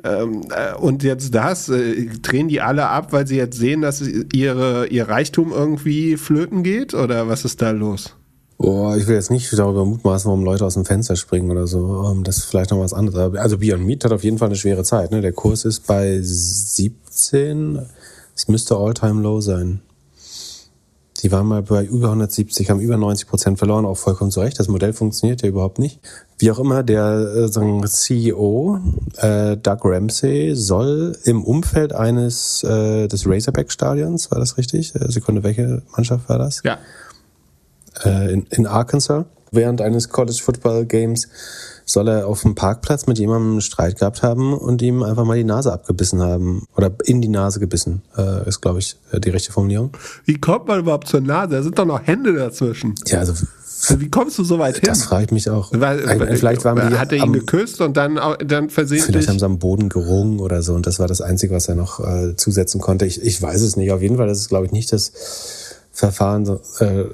Ähm, 0.03 0.43
äh, 0.49 0.75
und 0.75 1.03
jetzt 1.03 1.35
das, 1.35 1.69
äh, 1.69 2.07
drehen 2.21 2.47
die 2.47 2.61
alle 2.61 2.87
ab, 2.87 3.13
weil 3.13 3.27
sie 3.27 3.37
jetzt 3.37 3.57
sehen, 3.57 3.81
dass 3.81 4.01
ihre, 4.01 4.87
ihr 4.87 5.07
Reichtum 5.07 5.51
irgendwie 5.51 6.17
flöten 6.17 6.63
geht? 6.63 6.93
Oder 6.93 7.27
was 7.27 7.45
ist 7.45 7.61
da 7.61 7.71
los? 7.71 8.15
Oh, 8.57 8.93
ich 8.95 9.07
will 9.07 9.15
jetzt 9.15 9.31
nicht 9.31 9.51
darüber 9.57 9.85
mutmaßen, 9.85 10.27
warum 10.27 10.43
Leute 10.43 10.65
aus 10.65 10.75
dem 10.75 10.85
Fenster 10.85 11.15
springen 11.15 11.49
oder 11.49 11.65
so. 11.65 12.11
Ähm, 12.11 12.23
das 12.23 12.37
ist 12.37 12.45
vielleicht 12.45 12.71
noch 12.71 12.79
was 12.79 12.93
anderes. 12.93 13.35
Also 13.35 13.57
Beyond 13.57 13.85
Meat 13.85 14.05
hat 14.05 14.11
auf 14.11 14.23
jeden 14.23 14.37
Fall 14.37 14.49
eine 14.49 14.55
schwere 14.55 14.83
Zeit. 14.83 15.11
Ne? 15.11 15.21
Der 15.21 15.33
Kurs 15.33 15.65
ist 15.65 15.87
bei 15.87 16.19
17. 16.21 17.79
Es 18.35 18.47
müsste 18.47 18.75
All-Time-Low 18.75 19.41
sein. 19.41 19.81
Die 21.21 21.31
waren 21.31 21.47
mal 21.47 21.61
bei 21.61 21.83
über 21.83 22.07
170, 22.07 22.69
haben 22.69 22.79
über 22.79 22.97
90 22.97 23.27
Prozent 23.27 23.59
verloren, 23.59 23.85
auch 23.85 23.97
vollkommen 23.97 24.31
zu 24.31 24.39
Recht. 24.41 24.59
Das 24.59 24.67
Modell 24.67 24.93
funktioniert 24.93 25.41
ja 25.41 25.49
überhaupt 25.49 25.79
nicht. 25.79 25.99
Wie 26.39 26.49
auch 26.51 26.59
immer, 26.59 26.83
der 26.83 27.49
äh, 27.53 27.87
CEO 27.87 28.79
äh, 29.17 29.57
Doug 29.57 29.79
Ramsey 29.83 30.55
soll 30.55 31.15
im 31.23 31.43
Umfeld 31.43 31.93
eines 31.93 32.63
äh, 32.63 33.07
des 33.07 33.27
Razorback-Stadions, 33.27 34.31
war 34.31 34.39
das 34.39 34.57
richtig? 34.57 34.95
Äh, 34.95 35.11
Sekunde, 35.11 35.43
welche 35.43 35.83
Mannschaft 35.95 36.27
war 36.29 36.39
das? 36.39 36.61
Ja 36.63 36.79
äh, 38.03 38.33
in, 38.33 38.45
in 38.49 38.67
Arkansas. 38.67 39.25
Während 39.51 39.81
eines 39.81 40.09
College 40.09 40.39
Football 40.41 40.85
Games 40.85 41.27
soll 41.85 42.07
er 42.07 42.27
auf 42.27 42.41
dem 42.41 42.55
Parkplatz 42.55 43.07
mit 43.07 43.19
jemandem 43.19 43.51
einen 43.51 43.61
Streit 43.61 43.99
gehabt 43.99 44.23
haben 44.23 44.53
und 44.53 44.81
ihm 44.81 45.03
einfach 45.03 45.25
mal 45.25 45.37
die 45.37 45.43
Nase 45.43 45.71
abgebissen 45.71 46.21
haben. 46.21 46.67
Oder 46.75 46.91
in 47.05 47.21
die 47.21 47.27
Nase 47.27 47.59
gebissen, 47.59 48.01
äh, 48.17 48.47
ist, 48.47 48.61
glaube 48.61 48.79
ich, 48.79 48.97
äh, 49.11 49.19
die 49.19 49.29
richtige 49.29 49.53
Formulierung. 49.53 49.91
Wie 50.25 50.39
kommt 50.39 50.67
man 50.67 50.79
überhaupt 50.79 51.07
zur 51.07 51.21
Nase? 51.21 51.55
Da 51.55 51.63
sind 51.63 51.77
doch 51.77 51.85
noch 51.85 52.05
Hände 52.05 52.33
dazwischen. 52.33 52.95
Ja, 53.07 53.19
also. 53.19 53.33
also 53.33 54.01
wie 54.01 54.09
kommst 54.09 54.37
du 54.37 54.43
so 54.43 54.59
weit 54.59 54.77
hin? 54.77 54.85
Das 54.85 55.03
frage 55.03 55.25
ich 55.25 55.31
mich 55.31 55.49
auch. 55.49 55.71
Weil, 55.73 56.05
weil, 56.05 56.37
vielleicht 56.37 56.63
waren 56.65 56.89
die 56.89 56.97
hat 56.97 57.11
er 57.11 57.17
ihn 57.17 57.23
am, 57.23 57.33
geküsst 57.33 57.81
und 57.81 57.97
dann, 57.97 58.19
dann 58.45 58.69
versehentlich. 58.69 59.05
Vielleicht 59.05 59.29
haben 59.29 59.39
sie 59.39 59.45
am 59.45 59.59
Boden 59.59 59.89
gerungen 59.89 60.39
oder 60.39 60.61
so 60.61 60.73
und 60.73 60.87
das 60.87 60.99
war 60.99 61.07
das 61.07 61.21
Einzige, 61.21 61.53
was 61.53 61.67
er 61.67 61.75
noch 61.75 61.99
äh, 61.99 62.35
zusetzen 62.35 62.79
konnte. 62.79 63.05
Ich, 63.05 63.21
ich 63.21 63.41
weiß 63.41 63.61
es 63.61 63.75
nicht. 63.75 63.91
Auf 63.91 64.01
jeden 64.01 64.17
Fall, 64.17 64.27
das 64.27 64.39
ist, 64.39 64.49
glaube 64.49 64.65
ich, 64.65 64.71
nicht 64.71 64.93
das 64.93 65.11
Verfahren, 65.91 66.47
äh, 66.79 67.05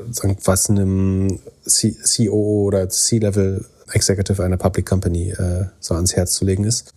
was 0.46 0.70
einem 0.70 1.40
CEO 1.66 2.64
oder 2.66 2.88
C-Level 2.90 3.66
Executive 3.92 4.44
einer 4.44 4.58
Public 4.58 4.86
Company 4.86 5.32
äh, 5.32 5.66
so 5.80 5.96
ans 5.96 6.16
Herz 6.16 6.34
zu 6.34 6.46
legen 6.46 6.64
ist. 6.64 6.92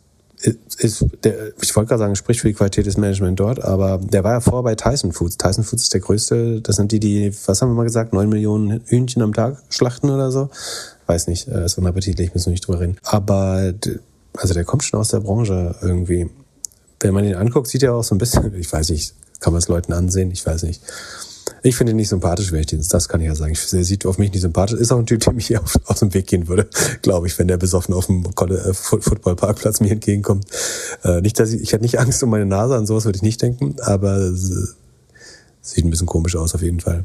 ist 0.79 1.05
der, 1.25 1.53
ich 1.61 1.75
wollte 1.77 1.89
gerade 1.89 2.01
sagen, 2.01 2.17
spricht 2.17 2.41
für 2.41 2.49
die 2.49 2.55
Qualität 2.55 2.87
des 2.87 2.97
Management 2.97 3.39
dort, 3.39 3.63
aber 3.63 3.99
der 3.99 4.25
war 4.25 4.33
ja 4.33 4.41
vorher 4.41 4.63
bei 4.63 4.75
Tyson 4.75 5.13
Foods. 5.13 5.37
Tyson 5.37 5.65
Foods 5.65 5.85
ist 5.85 5.95
der 5.95 6.01
größte, 6.01 6.61
das 6.61 6.77
sind 6.77 6.93
die, 6.93 7.01
die, 7.01 7.33
was 7.47 7.61
haben 7.61 7.71
wir 7.71 7.75
mal 7.75 7.85
gesagt, 7.85 8.13
neun 8.13 8.29
Millionen 8.29 8.81
Hühnchen 8.87 9.23
am 9.23 9.35
Tag 9.35 9.63
schlachten 9.69 10.11
oder 10.11 10.31
so. 10.31 10.51
Weiß 11.07 11.27
nicht, 11.27 11.49
äh, 11.49 11.65
ist 11.65 11.79
unappetitlich, 11.79 12.35
müssen 12.35 12.47
wir 12.47 12.53
nicht 12.53 12.67
drüber 12.67 12.81
reden. 12.81 12.97
Aber 13.03 13.73
also 14.37 14.55
der 14.55 14.65
kommt 14.65 14.85
schon 14.85 15.01
aus 15.01 15.09
der 15.09 15.21
Branche 15.21 15.75
irgendwie. 15.83 16.31
Wenn 17.01 17.15
man 17.15 17.25
ihn 17.25 17.35
anguckt, 17.35 17.67
sieht 17.67 17.83
er 17.83 17.95
auch 17.95 18.05
so 18.05 18.15
ein 18.15 18.19
bisschen, 18.19 18.55
ich 18.59 18.73
weiß 18.73 18.91
nicht, 18.91 19.15
kann 19.41 19.53
man 19.53 19.61
es 19.61 19.69
Leuten 19.69 19.93
ansehen, 19.93 20.31
ich 20.31 20.45
weiß 20.45 20.65
nicht 20.65 20.83
Ich 21.63 21.77
finde 21.77 21.93
ihn 21.93 21.97
nicht 21.97 22.09
sympathisch, 22.09 22.51
den, 22.51 22.85
das 22.89 23.09
kann 23.09 23.21
ich 23.21 23.27
ja 23.27 23.35
sagen. 23.35 23.55
Er 23.73 23.85
sieht 23.85 24.07
auf 24.07 24.19
mich 24.19 24.33
nicht 24.33 24.41
sympathisch. 24.41 24.79
Ist 24.79 24.93
auch 24.93 24.99
ein 24.99 25.07
Typ, 25.07 25.21
der 25.21 25.33
mich 25.33 25.57
auf, 25.59 25.79
aus 25.85 26.01
dem 26.01 26.15
Weg 26.15 26.27
gehen 26.27 26.49
würde, 26.49 26.69
glaube 27.03 27.27
ich, 27.27 27.39
wenn 27.39 27.49
der 27.49 27.57
besoffen 27.57 27.95
auf 27.95 28.07
dem 28.07 28.25
äh, 28.25 28.73
Footballparkplatz 28.73 29.81
mir 29.81 29.91
entgegenkommt. 29.91 30.47
Äh, 31.05 31.21
nicht, 31.21 31.39
dass 31.39 31.53
ich, 31.53 31.63
ich 31.63 31.73
hätte 31.73 31.83
nicht 31.83 31.99
Angst 31.99 32.23
um 32.23 32.31
meine 32.31 32.47
Nase, 32.47 32.77
an 32.77 32.87
sowas 32.87 33.05
würde 33.05 33.17
ich 33.17 33.23
nicht 33.23 33.43
denken, 33.43 33.77
aber 33.81 34.33
sieht 34.33 35.85
ein 35.85 35.91
bisschen 35.91 36.07
komisch 36.07 36.37
aus 36.37 36.55
auf 36.55 36.63
jeden 36.63 36.81
Fall. 36.81 37.05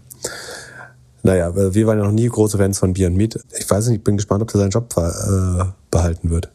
Naja, 1.23 1.55
wir 1.55 1.87
waren 1.87 1.97
ja 1.97 2.05
noch 2.05 2.11
nie 2.11 2.27
große 2.27 2.57
Fans 2.57 2.77
von 2.77 2.93
Beyond 2.93 3.17
Meat. 3.17 3.39
Ich 3.57 3.69
weiß 3.69 3.87
nicht, 3.87 3.97
ich 3.97 4.03
bin 4.03 4.15
gespannt, 4.15 4.43
ob 4.43 4.51
der 4.51 4.61
seinen 4.61 4.69
Job 4.69 4.93
äh, 4.95 5.65
behalten 5.89 6.29
wird 6.29 6.51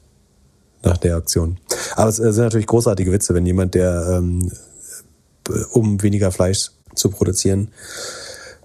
nach 0.83 0.97
der 0.97 1.17
Aktion. 1.17 1.59
Aber 1.97 2.09
es 2.09 2.17
sind 2.17 2.37
natürlich 2.37 2.67
großartige 2.67 3.13
Witze, 3.13 3.35
wenn 3.35 3.45
jemand, 3.47 3.75
der 3.75 4.19
ähm, 4.19 4.51
um 5.73 6.01
weniger 6.03 6.31
Fleisch 6.31 6.71
zu 6.95 7.11
produzieren, 7.11 7.71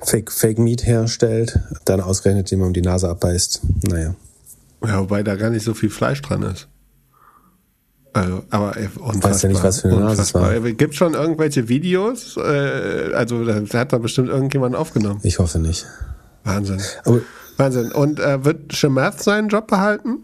Fake, 0.01 0.31
Fake 0.31 0.59
Meat 0.59 0.85
herstellt, 0.85 1.59
dann 1.85 2.01
ausgerechnet 2.01 2.51
jemand 2.51 2.67
um 2.67 2.73
die 2.73 2.81
Nase 2.81 3.09
abbeißt. 3.09 3.61
Naja. 3.89 4.15
Ja, 4.85 4.99
wobei 4.99 5.23
da 5.23 5.35
gar 5.35 5.49
nicht 5.49 5.63
so 5.63 5.73
viel 5.73 5.89
Fleisch 5.89 6.21
dran 6.21 6.43
ist. 6.43 6.67
Also, 8.13 8.43
aber 8.49 8.77
ey, 8.77 8.87
unfassbar. 8.97 9.31
Weiß 9.31 9.41
ja 9.41 9.49
nicht, 9.49 9.63
was 9.63 9.81
für 9.81 9.89
eine 9.89 9.99
Nase 9.99 10.21
es 10.21 10.33
war. 10.33 10.57
Gibt 10.59 10.95
schon 10.95 11.15
irgendwelche 11.15 11.67
Videos? 11.67 12.37
Äh, 12.37 13.11
also 13.13 13.43
da 13.43 13.79
hat 13.79 13.91
da 13.91 13.97
bestimmt 13.97 14.29
irgendjemand 14.29 14.75
aufgenommen. 14.75 15.19
Ich 15.23 15.39
hoffe 15.39 15.59
nicht. 15.59 15.85
Wahnsinn. 16.45 16.81
Aber 17.03 17.21
Wahnsinn. 17.57 17.91
Und 17.91 18.19
äh, 18.19 18.45
wird 18.45 18.73
Shemath 18.73 19.21
seinen 19.21 19.49
Job 19.49 19.67
behalten? 19.67 20.19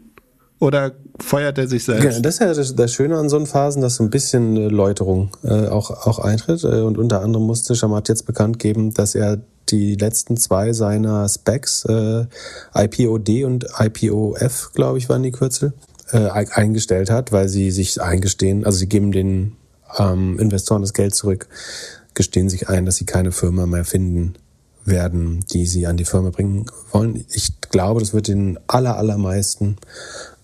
Oder 0.62 0.91
feuert 1.19 1.58
er 1.58 1.67
sich 1.67 1.84
selbst? 1.86 2.04
Ja, 2.04 2.19
das 2.19 2.36
ist 2.36 2.39
ja 2.39 2.54
das, 2.54 2.76
das 2.76 2.93
Schöne 2.93 3.17
an 3.17 3.30
so 3.30 3.36
einen 3.36 3.47
Phasen, 3.47 3.82
dass 3.82 3.95
so 3.95 4.04
ein 4.04 4.12
bisschen 4.12 4.56
äh, 4.56 4.67
Läuterung 4.67 5.32
äh, 5.43 5.67
auch, 5.67 5.89
auch 5.89 6.19
eintritt. 6.19 6.63
Äh, 6.63 6.82
und 6.82 7.00
unter 7.00 7.24
anderem 7.24 7.47
musste 7.47 7.76
Shamat 7.76 8.10
jetzt 8.10 8.28
bekannt 8.28 8.60
geben, 8.60 8.93
dass 8.93 9.15
er 9.15 9.39
die 9.69 9.95
letzten 9.95 10.38
zwei 10.38 10.71
seiner 10.74 11.28
Specs, 11.28 11.86
äh, 11.86 12.26
IPOD 12.76 13.43
und 13.43 13.65
IPOF, 13.80 14.71
glaube 14.76 15.00
ich, 15.00 15.10
waren 15.10 15.24
die 15.24 15.32
Kürzel, 15.32 15.74
äh, 16.12 16.30
eingestellt 16.30 17.10
hat, 17.10 17.32
weil 17.32 17.50
sie 17.50 17.71
sich 17.71 18.00
eingestehen, 18.00 18.63
also 18.63 18.78
sie 18.78 18.88
geben 18.88 19.12
den 19.12 19.54
ähm, 19.97 20.38
Investoren 20.38 20.84
das 20.84 20.93
Geld 20.93 21.15
zurück, 21.15 21.47
gestehen 22.13 22.50
sich 22.50 22.69
ein, 22.69 22.86
dass 22.86 22.97
sie 22.97 23.06
keine 23.06 23.32
Firma 23.32 23.65
mehr 23.65 23.86
finden 23.86 24.36
werden, 24.86 25.43
die 25.52 25.65
sie 25.65 25.88
an 25.88 25.97
die 25.97 26.06
Firma 26.06 26.30
bringen 26.30 26.65
wollen. 26.91 27.26
Ich 27.34 27.62
glaube, 27.62 28.00
das 28.00 28.13
wird 28.13 28.28
den 28.28 28.60
aller, 28.67 28.97
allermeisten 28.97 29.78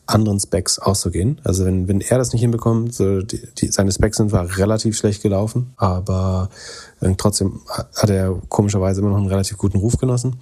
anderen 0.08 0.40
Specs 0.40 0.80
auch 0.80 0.96
so 0.96 1.12
gehen. 1.12 1.40
Also 1.44 1.66
wenn, 1.66 1.88
wenn 1.88 2.02
er 2.02 2.18
das 2.18 2.34
nicht 2.34 2.42
hinbekommt, 2.42 2.94
so 2.94 3.22
die, 3.22 3.42
die, 3.58 3.68
seine 3.68 3.92
Specs 3.92 4.18
sind 4.18 4.30
zwar 4.30 4.58
relativ 4.58 4.98
schlecht 4.98 5.22
gelaufen, 5.22 5.74
aber 5.76 6.50
äh, 7.02 7.14
trotzdem 7.18 7.62
hat 7.68 8.10
er 8.10 8.42
komischerweise 8.50 9.02
immer 9.02 9.12
noch 9.12 9.18
einen 9.18 9.28
relativ 9.28 9.58
guten 9.58 9.78
Ruf 9.78 9.98
genossen. 9.98 10.38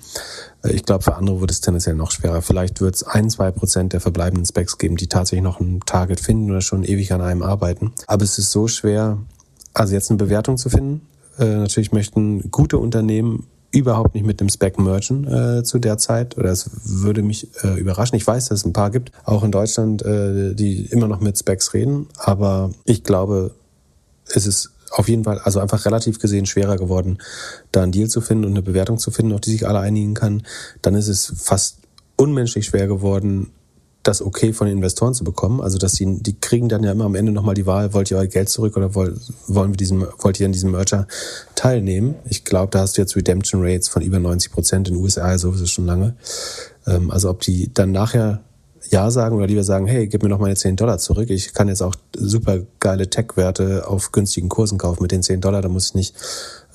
Äh, 0.63 0.73
ich 0.73 0.85
glaube, 0.85 1.03
für 1.03 1.15
andere 1.15 1.41
wird 1.41 1.51
es 1.51 1.61
tendenziell 1.61 1.95
noch 1.95 2.11
schwerer. 2.11 2.41
Vielleicht 2.41 2.79
wird 2.79 2.95
es 2.95 3.03
ein, 3.03 3.29
zwei 3.29 3.51
Prozent 3.51 3.93
der 3.93 4.01
verbleibenden 4.01 4.45
Specs 4.45 4.77
geben, 4.77 4.97
die 4.97 5.07
tatsächlich 5.07 5.43
noch 5.43 5.59
ein 5.59 5.81
Target 5.85 6.19
finden 6.19 6.51
oder 6.51 6.61
schon 6.61 6.83
ewig 6.83 7.11
an 7.11 7.21
einem 7.21 7.43
arbeiten. 7.43 7.93
Aber 8.07 8.23
es 8.23 8.37
ist 8.37 8.51
so 8.51 8.67
schwer, 8.67 9.17
also 9.73 9.93
jetzt 9.93 10.11
eine 10.11 10.17
Bewertung 10.17 10.57
zu 10.57 10.69
finden. 10.69 11.01
Äh, 11.39 11.45
natürlich 11.45 11.91
möchten 11.91 12.51
gute 12.51 12.77
Unternehmen 12.77 13.47
überhaupt 13.75 14.15
nicht 14.15 14.25
mit 14.25 14.39
dem 14.39 14.49
Spec 14.49 14.79
mergen 14.79 15.27
äh, 15.27 15.63
zu 15.63 15.79
der 15.79 15.97
Zeit 15.97 16.37
oder 16.37 16.49
es 16.49 16.69
würde 16.85 17.21
mich 17.21 17.49
äh, 17.63 17.77
überraschen. 17.79 18.15
Ich 18.15 18.25
weiß, 18.25 18.47
dass 18.47 18.59
es 18.59 18.65
ein 18.65 18.73
paar 18.73 18.89
gibt, 18.89 19.11
auch 19.25 19.43
in 19.43 19.51
Deutschland, 19.51 20.01
äh, 20.03 20.55
die 20.55 20.85
immer 20.85 21.07
noch 21.07 21.19
mit 21.19 21.37
Specs 21.37 21.73
reden, 21.73 22.07
aber 22.17 22.71
ich 22.85 23.03
glaube, 23.03 23.51
es 24.33 24.47
ist 24.47 24.71
auf 24.91 25.09
jeden 25.09 25.25
Fall, 25.25 25.39
also 25.39 25.59
einfach 25.59 25.85
relativ 25.85 26.19
gesehen 26.19 26.45
schwerer 26.45 26.77
geworden, 26.77 27.17
da 27.73 27.83
einen 27.83 27.91
Deal 27.91 28.07
zu 28.07 28.21
finden 28.21 28.45
und 28.45 28.51
eine 28.51 28.61
Bewertung 28.61 28.97
zu 28.97 29.11
finden, 29.11 29.33
auf 29.33 29.41
die 29.41 29.51
sich 29.51 29.67
alle 29.67 29.79
einigen 29.79 30.13
kann. 30.13 30.43
Dann 30.81 30.95
ist 30.95 31.09
es 31.09 31.33
fast 31.37 31.79
unmenschlich 32.15 32.67
schwer 32.67 32.87
geworden, 32.87 33.51
das 34.05 34.21
okay 34.21 34.53
von 34.53 34.67
den 34.67 34.77
Investoren 34.77 35.13
zu 35.13 35.23
bekommen. 35.23 35.61
Also 35.61 35.77
dass 35.77 35.93
die, 35.93 36.21
die 36.21 36.39
kriegen 36.39 36.69
dann 36.69 36.83
ja 36.83 36.91
immer 36.91 37.05
am 37.05 37.15
Ende 37.15 37.31
nochmal 37.31 37.55
die 37.55 37.65
Wahl, 37.65 37.93
wollt 37.93 38.11
ihr 38.11 38.17
euer 38.17 38.27
Geld 38.27 38.49
zurück 38.49 38.77
oder 38.77 38.93
wollt, 38.93 39.19
wollen 39.47 39.71
wir 39.71 39.77
diesen, 39.77 40.05
wollt 40.19 40.39
ihr 40.39 40.45
an 40.45 40.51
diesem 40.51 40.71
Merger 40.71 41.07
teilnehmen? 41.55 42.15
Ich 42.29 42.45
glaube, 42.45 42.71
da 42.71 42.79
hast 42.79 42.97
du 42.97 43.01
jetzt 43.01 43.15
Redemption 43.15 43.61
Rates 43.63 43.89
von 43.89 44.03
über 44.03 44.19
90 44.19 44.51
Prozent 44.51 44.87
in 44.87 44.93
den 44.93 45.03
USA, 45.03 45.37
sowieso 45.37 45.65
schon 45.65 45.87
lange. 45.87 46.15
Ähm, 46.85 47.09
also 47.09 47.29
ob 47.29 47.41
die 47.41 47.73
dann 47.73 47.91
nachher 47.91 48.41
ja 48.91 49.09
sagen 49.09 49.35
oder 49.35 49.47
lieber 49.47 49.63
sagen, 49.63 49.87
hey, 49.87 50.07
gib 50.07 50.21
mir 50.21 50.29
noch 50.29 50.39
meine 50.39 50.55
10 50.55 50.75
Dollar 50.75 50.99
zurück. 50.99 51.31
Ich 51.31 51.53
kann 51.53 51.67
jetzt 51.67 51.81
auch 51.81 51.95
super 52.15 52.59
geile 52.79 53.09
Tech-Werte 53.09 53.87
auf 53.87 54.11
günstigen 54.11 54.49
Kursen 54.49 54.77
kaufen 54.77 55.01
mit 55.01 55.11
den 55.11 55.23
10 55.23 55.41
Dollar. 55.41 55.63
Da 55.63 55.69
muss 55.69 55.87
ich 55.87 55.93
nicht 55.95 56.15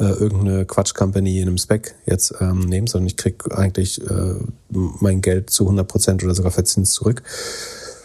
äh, 0.00 0.04
irgendeine 0.04 0.64
Quatsch-Company 0.64 1.40
in 1.40 1.48
einem 1.48 1.58
Spec 1.58 1.94
jetzt 2.06 2.34
ähm, 2.40 2.60
nehmen, 2.60 2.86
sondern 2.86 3.06
ich 3.06 3.16
krieg 3.16 3.44
eigentlich 3.52 4.00
äh, 4.00 4.34
mein 4.70 5.20
Geld 5.20 5.50
zu 5.50 5.64
100 5.64 5.86
Prozent 5.86 6.24
oder 6.24 6.34
sogar 6.34 6.52
verzinst 6.52 6.94
zurück. 6.94 7.22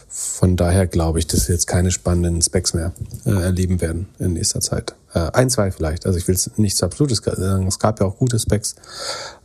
Von 0.10 0.56
daher 0.58 0.88
glaube 0.88 1.20
ich, 1.20 1.28
dass 1.28 1.48
wir 1.48 1.56
jetzt 1.56 1.68
keine 1.68 1.92
spannenden 1.92 2.42
Specs 2.42 2.74
mehr 2.74 2.94
äh, 3.26 3.32
erleben 3.32 3.82
werden 3.82 4.08
in 4.20 4.34
nächster 4.34 4.60
Zeit. 4.60 4.96
Äh, 5.14 5.32
ein, 5.32 5.50
zwei 5.50 5.72
vielleicht. 5.72 6.06
Also 6.06 6.18
ich 6.20 6.28
will 6.28 6.38
nichts 6.58 6.84
Absolutes 6.84 7.22
sagen. 7.24 7.68
Es 7.68 7.80
gab 7.80 8.02
ja 8.02 8.06
auch 8.06 8.18
gute 8.18 8.40
Specs, 8.40 8.76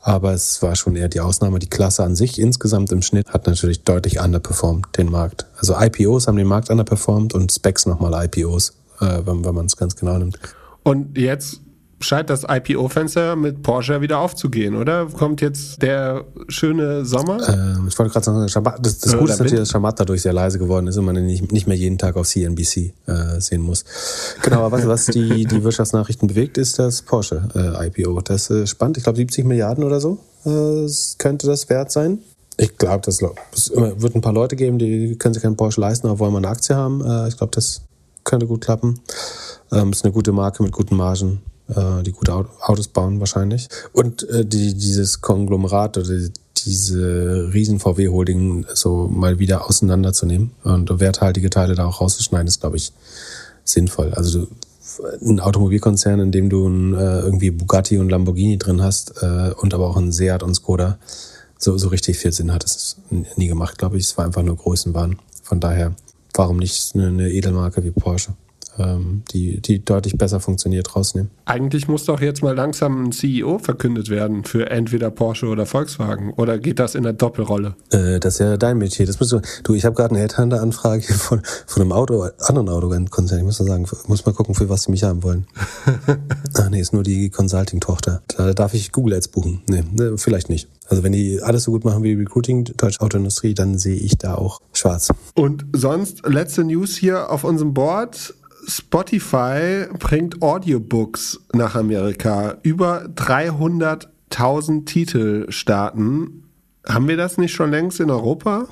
aber 0.01 0.33
es 0.33 0.61
war 0.63 0.75
schon 0.75 0.97
eher 0.97 1.09
die 1.09 1.21
Ausnahme. 1.21 1.61
Die 1.61 1.71
Klasse 1.71 2.03
an 2.03 2.17
sich 2.17 2.41
insgesamt 2.41 2.91
im 2.91 3.03
Schnitt 3.03 3.29
hat 3.29 3.47
natürlich 3.47 3.85
deutlich 3.85 4.21
underperformed 4.21 4.97
den 4.97 5.11
Markt. 5.11 5.47
Also 5.57 5.75
IPOs 5.79 6.27
haben 6.27 6.37
den 6.37 6.49
Markt 6.49 6.71
underperformed 6.71 7.35
und 7.35 7.53
Specs 7.53 7.87
nochmal 7.87 8.25
IPOs, 8.25 8.75
äh, 9.01 9.21
wenn, 9.25 9.45
wenn 9.45 9.55
man 9.55 9.67
es 9.67 9.77
ganz 9.77 9.95
genau 9.95 10.19
nimmt. 10.19 10.39
Und 10.83 11.17
jetzt 11.19 11.61
scheint 12.01 12.31
das 12.31 12.45
IPO-Fenster 12.49 13.37
mit 13.37 13.63
Porsche 13.63 14.01
wieder 14.01 14.19
aufzugehen, 14.19 14.75
oder? 14.75 15.07
Kommt 15.07 15.41
jetzt 15.41 15.83
der 15.83 16.25
schöne 16.49 17.05
Sommer? 17.05 17.47
Ähm, 17.49 17.87
ich 17.89 17.99
wollte 17.99 18.13
gerade 18.13 18.25
sagen, 18.25 18.75
das, 18.83 18.99
das 18.99 19.17
Gute 19.17 19.33
ist 19.33 19.39
natürlich, 19.39 19.61
dass 19.61 19.71
Shamat 19.71 20.01
dadurch 20.01 20.23
sehr 20.23 20.33
leise 20.33 20.59
geworden 20.59 20.87
ist 20.87 20.97
und 20.97 21.05
man 21.05 21.15
nicht, 21.27 21.53
nicht 21.53 21.67
mehr 21.67 21.77
jeden 21.77 21.99
Tag 21.99 22.17
auf 22.17 22.27
CNBC 22.27 22.93
äh, 23.07 23.41
sehen 23.41 23.61
muss. 23.61 23.85
Genau, 24.43 24.65
aber 24.65 24.79
was, 24.79 24.87
was 24.87 25.07
die, 25.07 25.45
die 25.45 25.63
Wirtschaftsnachrichten 25.65 26.27
bewegt, 26.27 26.59
ist 26.59 26.79
das 26.79 27.03
Porsche 27.03 27.49
äh, 27.55 27.87
IPO. 27.87 28.21
Das 28.23 28.49
ist 28.49 28.51
äh, 28.51 28.67
spannend. 28.67 28.97
Ich 28.97 29.05
glaube, 29.05 29.17
70 29.17 29.45
Milliarden 29.45 29.85
oder 29.85 30.01
so 30.01 30.19
äh, 30.47 30.87
könnte 31.19 31.47
das 31.47 31.69
wert 31.69 31.93
sein. 31.93 32.19
Ich 32.57 32.77
glaube, 32.77 33.03
das 33.05 33.23
es 33.53 33.71
wird 33.75 34.15
ein 34.15 34.21
paar 34.21 34.35
Leute 34.35 34.57
geben, 34.57 34.79
die 34.79 35.17
können 35.17 35.35
sich 35.35 35.43
keinen 35.43 35.57
Porsche 35.57 35.81
leisten, 35.81 36.09
aber 36.09 36.19
wollen 36.19 36.33
mal 36.33 36.39
eine 36.39 36.49
Aktie 36.49 36.77
haben. 36.77 37.05
Äh, 37.05 37.29
ich 37.29 37.37
glaube, 37.37 37.53
das 37.55 37.83
könnte 38.25 38.47
gut 38.47 38.63
klappen. 38.63 39.01
Ähm, 39.73 39.91
ist 39.93 40.05
eine 40.05 40.13
gute 40.13 40.33
Marke 40.33 40.63
mit 40.63 40.73
guten 40.73 40.97
Margen 40.97 41.41
äh, 41.71 42.03
die 42.03 42.13
gute 42.13 42.35
Autos 42.35 42.89
bauen 42.89 43.21
wahrscheinlich. 43.21 43.69
Und 43.93 44.29
äh, 44.29 44.45
die, 44.45 44.75
dieses 44.75 45.21
Konglomerat 45.21 45.99
oder 45.99 46.09
diese 46.65 47.51
riesen 47.53 47.81
VW-Holding 47.81 48.67
so 48.75 49.09
mal 49.09 49.39
wieder 49.39 49.67
auseinanderzunehmen 49.69 50.51
und 50.63 51.01
werthaltige 51.01 51.51
Teile 51.51 51.75
da 51.75 51.87
auch 51.87 52.01
rauszuschneiden, 52.01 52.49
ist, 52.49 52.61
glaube 52.61 52.77
ich, 52.77 52.93
sinnvoll. 53.65 54.13
Also 54.15 54.41
du, 54.41 54.49
ein 55.23 55.41
Automobilkonzern, 55.41 56.21
in 56.21 56.33
dem 56.33 56.51
du 56.51 56.69
ein, 56.69 56.95
äh, 56.95 57.21
irgendwie 57.21 57.51
Bugatti 57.51 57.99
und 57.99 58.11
Lamborghini 58.11 58.59
drin 58.59 58.83
hast 58.83 59.23
äh, 59.23 59.53
und 59.57 59.73
aber 59.75 59.89
auch 59.89 59.97
ein 59.97 60.13
Seat 60.13 60.43
und 60.43 60.55
Skoda, 60.55 60.99
so, 61.59 61.77
so 61.77 61.89
richtig 61.89 62.19
viel 62.19 62.33
Sinn 62.33 62.53
hat 62.53 62.65
es 62.65 62.97
nie 63.37 63.47
gemacht, 63.47 63.79
glaube 63.79 63.99
ich. 63.99 64.05
Es 64.05 64.19
war 64.19 64.25
einfach 64.25 64.43
nur 64.43 64.57
Größenwahn. 64.57 65.19
Von 65.43 65.61
daher, 65.61 65.95
warum 66.35 66.57
nicht 66.57 66.95
eine, 66.95 67.09
eine 67.09 67.31
Edelmarke 67.31 67.85
wie 67.85 67.91
Porsche? 67.91 68.35
Ähm, 68.81 69.23
die, 69.33 69.61
die 69.61 69.85
deutlich 69.85 70.17
besser 70.17 70.41
funktioniert, 70.41 70.97
rausnehmen. 70.97 71.31
Eigentlich 71.45 71.89
muss 71.89 72.05
doch 72.05 72.21
jetzt 72.21 72.43
mal 72.43 72.55
langsam 72.55 73.05
ein 73.05 73.13
CEO 73.13 73.59
verkündet 73.59 74.09
werden 74.09 74.45
für 74.45 74.71
entweder 74.71 75.11
Porsche 75.11 75.47
oder 75.47 75.67
Volkswagen. 75.67 76.33
Oder 76.35 76.59
geht 76.59 76.79
das 76.79 76.95
in 76.95 77.03
der 77.03 77.13
Doppelrolle? 77.13 77.75
Äh, 77.91 78.21
das 78.21 78.35
ist 78.35 78.41
ja 78.41 78.57
dein 78.57 78.79
Metier. 78.79 79.07
Das 79.07 79.21
musst 79.21 79.33
du, 79.33 79.41
du 79.65 79.75
ich 79.75 79.85
habe 79.85 79.95
gerade 79.95 80.15
eine 80.15 80.21
Headhunter-Anfrage 80.21 81.03
von, 81.13 81.43
von 81.67 81.83
einem 81.83 81.93
Auto, 81.93 82.27
anderen 82.39 82.69
Autokonzern. 82.69 83.39
Ich 83.39 83.45
muss 83.45 83.61
mal 83.61 83.67
sagen, 83.67 83.87
muss 84.07 84.27
mal 84.27 84.33
gucken, 84.33 84.55
für 84.55 84.69
was 84.69 84.85
sie 84.85 84.91
mich 84.91 85.05
haben 85.05 85.23
wollen. 85.23 85.47
Ach 86.55 86.69
nee, 86.71 86.81
ist 86.81 86.93
nur 86.93 87.03
die 87.03 87.31
Consulting-Tochter. 87.31 88.23
Da 88.37 88.55
darf 88.55 88.75
ich 88.75 88.93
Google 88.93 89.15
Ads 89.15 89.29
buchen. 89.29 89.63
Nee, 89.69 89.85
ne, 89.93 90.17
vielleicht 90.17 90.49
nicht. 90.49 90.69
Also 90.89 91.05
wenn 91.05 91.13
die 91.13 91.41
alles 91.41 91.65
so 91.65 91.71
gut 91.71 91.85
machen 91.85 92.03
wie 92.03 92.15
Recruiting, 92.15 92.65
deutsche 92.77 93.01
Autoindustrie, 93.01 93.55
dann 93.55 93.79
sehe 93.79 93.97
ich 93.97 94.19
da 94.19 94.35
auch 94.35 94.61
schwarz. 94.73 95.11
Und 95.35 95.65
sonst 95.73 96.27
letzte 96.27 96.65
News 96.65 96.97
hier 96.97 97.31
auf 97.31 97.45
unserem 97.45 97.75
Board. 97.75 98.35
Spotify 98.67 99.87
bringt 99.99 100.43
Audiobooks 100.43 101.41
nach 101.53 101.75
Amerika. 101.75 102.59
Über 102.63 103.05
300.000 103.05 104.85
Titel 104.85 105.51
starten. 105.51 106.45
Haben 106.87 107.09
wir 107.09 107.17
das 107.17 107.39
nicht 107.39 107.53
schon 107.53 107.71
längst 107.71 108.01
in 108.01 108.11
Europa? 108.11 108.69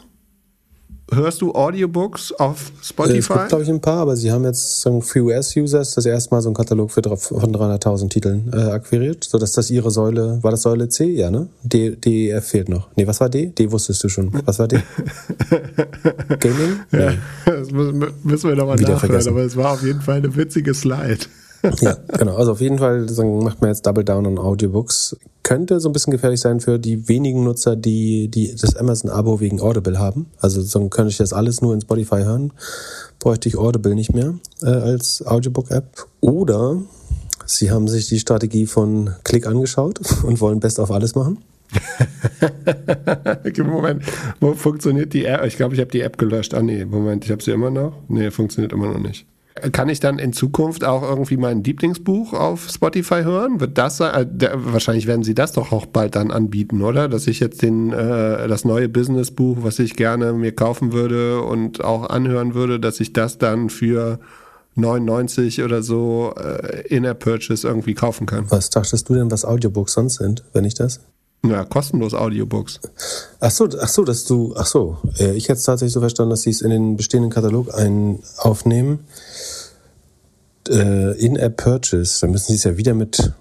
Hörst 1.10 1.40
du 1.40 1.54
Audiobooks 1.54 2.32
auf 2.32 2.70
Spotify? 2.82 3.18
Es 3.18 3.28
gibt, 3.28 3.48
glaube 3.48 3.64
ich, 3.64 3.70
ein 3.70 3.80
paar, 3.80 4.00
aber 4.00 4.14
sie 4.14 4.30
haben 4.30 4.44
jetzt 4.44 4.82
sagen, 4.82 5.00
für 5.00 5.20
US-Users 5.20 5.94
das 5.94 6.04
erste 6.04 6.34
Mal 6.34 6.42
so 6.42 6.50
einen 6.50 6.54
Katalog 6.54 6.90
für, 6.90 7.02
von 7.02 7.54
300.000 7.54 8.10
Titeln 8.10 8.50
äh, 8.52 8.56
akquiriert, 8.56 9.24
sodass 9.24 9.52
das 9.52 9.70
ihre 9.70 9.90
Säule, 9.90 10.38
war 10.42 10.50
das 10.50 10.62
Säule 10.62 10.90
C? 10.90 11.06
Ja, 11.06 11.30
ne? 11.30 11.48
D, 11.62 11.96
D, 11.96 12.28
F 12.30 12.48
fehlt 12.48 12.68
noch. 12.68 12.88
Nee, 12.94 13.06
was 13.06 13.20
war 13.20 13.30
D? 13.30 13.46
D 13.46 13.70
wusstest 13.70 14.04
du 14.04 14.10
schon. 14.10 14.30
Was 14.44 14.58
war 14.58 14.68
D? 14.68 14.82
Gaming? 16.40 16.80
Nee. 16.90 16.98
Ja, 16.98 17.12
das 17.46 17.70
müssen 17.70 18.48
wir 18.50 18.56
nochmal 18.56 18.76
nachhören, 18.76 19.28
aber 19.28 19.44
es 19.44 19.56
war 19.56 19.72
auf 19.72 19.82
jeden 19.82 20.02
Fall 20.02 20.16
eine 20.16 20.36
witzige 20.36 20.74
Slide. 20.74 21.20
ja, 21.80 21.96
genau. 22.16 22.36
Also 22.36 22.52
auf 22.52 22.60
jeden 22.60 22.78
Fall 22.78 23.06
macht 23.42 23.60
man 23.60 23.70
jetzt 23.70 23.86
Double 23.86 24.04
Down 24.04 24.26
on 24.26 24.38
Audiobooks. 24.38 25.16
Könnte 25.42 25.80
so 25.80 25.88
ein 25.88 25.92
bisschen 25.92 26.10
gefährlich 26.12 26.40
sein 26.40 26.60
für 26.60 26.78
die 26.78 27.08
wenigen 27.08 27.44
Nutzer, 27.44 27.74
die, 27.74 28.28
die 28.28 28.54
das 28.54 28.76
Amazon-Abo 28.76 29.40
wegen 29.40 29.60
Audible 29.60 29.98
haben. 29.98 30.26
Also 30.38 30.62
dann 30.62 30.90
könnte 30.90 31.10
ich 31.10 31.16
das 31.16 31.32
alles 31.32 31.62
nur 31.62 31.74
in 31.74 31.80
Spotify 31.80 32.22
hören. 32.22 32.52
Bräuchte 33.18 33.48
ich 33.48 33.56
Audible 33.56 33.94
nicht 33.94 34.14
mehr 34.14 34.34
äh, 34.62 34.66
als 34.66 35.26
Audiobook-App. 35.26 36.06
Oder 36.20 36.82
sie 37.46 37.70
haben 37.70 37.88
sich 37.88 38.08
die 38.08 38.20
Strategie 38.20 38.66
von 38.66 39.14
Click 39.24 39.46
angeschaut 39.46 40.00
und 40.22 40.40
wollen 40.40 40.60
Best 40.60 40.78
auf 40.78 40.90
alles 40.90 41.14
machen. 41.14 41.38
Moment, 43.58 44.02
wo 44.40 44.54
funktioniert 44.54 45.12
die 45.12 45.26
App? 45.26 45.44
Ich 45.44 45.56
glaube, 45.56 45.74
ich 45.74 45.80
habe 45.80 45.90
die 45.90 46.00
App 46.00 46.16
gelöscht. 46.16 46.54
Ah 46.54 46.62
nee, 46.62 46.84
Moment, 46.84 47.24
ich 47.24 47.30
habe 47.30 47.42
sie 47.42 47.50
immer 47.50 47.70
noch. 47.70 47.92
Nee, 48.08 48.30
funktioniert 48.30 48.72
immer 48.72 48.92
noch 48.92 49.00
nicht. 49.00 49.26
Kann 49.72 49.88
ich 49.88 50.00
dann 50.00 50.18
in 50.18 50.32
Zukunft 50.32 50.84
auch 50.84 51.02
irgendwie 51.02 51.36
mein 51.36 51.62
Lieblingsbuch 51.62 52.32
auf 52.32 52.68
Spotify 52.68 53.22
hören? 53.22 53.60
Wird 53.60 53.78
das 53.78 53.98
sein? 53.98 54.40
Äh, 54.40 54.50
wahrscheinlich 54.54 55.06
werden 55.06 55.22
sie 55.22 55.34
das 55.34 55.52
doch 55.52 55.72
auch 55.72 55.86
bald 55.86 56.16
dann 56.16 56.30
anbieten, 56.30 56.82
oder? 56.82 57.08
Dass 57.08 57.26
ich 57.26 57.40
jetzt 57.40 57.62
den, 57.62 57.92
äh, 57.92 58.48
das 58.48 58.64
neue 58.64 58.88
Businessbuch, 58.88 59.58
was 59.60 59.78
ich 59.78 59.96
gerne 59.96 60.32
mir 60.32 60.52
kaufen 60.52 60.92
würde 60.92 61.42
und 61.42 61.84
auch 61.84 62.08
anhören 62.10 62.54
würde, 62.54 62.80
dass 62.80 63.00
ich 63.00 63.12
das 63.12 63.38
dann 63.38 63.70
für 63.70 64.18
99 64.74 65.62
oder 65.62 65.82
so 65.82 66.34
äh, 66.36 66.86
in 66.88 67.02
der 67.02 67.14
Purchase 67.14 67.66
irgendwie 67.66 67.94
kaufen 67.94 68.26
kann. 68.26 68.50
Was 68.50 68.70
dachtest 68.70 69.08
du 69.08 69.14
denn, 69.14 69.30
was 69.30 69.44
Audiobooks 69.44 69.92
sonst 69.92 70.16
sind, 70.16 70.44
wenn 70.52 70.64
ich 70.64 70.74
das? 70.74 71.00
Ja, 71.44 71.64
kostenlos 71.64 72.14
Audiobooks. 72.14 72.80
Ach 73.38 73.50
so, 73.50 73.68
ach 73.80 73.88
so, 73.88 74.04
dass 74.04 74.24
du, 74.24 74.54
ach 74.56 74.66
so. 74.66 74.98
Ich 75.34 75.44
hätte 75.44 75.58
es 75.58 75.62
tatsächlich 75.64 75.92
so 75.92 76.00
verstanden, 76.00 76.30
dass 76.30 76.42
sie 76.42 76.50
es 76.50 76.62
in 76.62 76.70
den 76.70 76.96
bestehenden 76.96 77.30
Katalog 77.30 77.72
ein 77.74 78.18
aufnehmen. 78.38 79.06
Äh, 80.68 81.16
In-App-Purchase, 81.18 82.20
da 82.20 82.26
müssen 82.26 82.48
sie 82.48 82.56
es 82.56 82.64
ja 82.64 82.76
wieder 82.76 82.94
mit. 82.94 83.32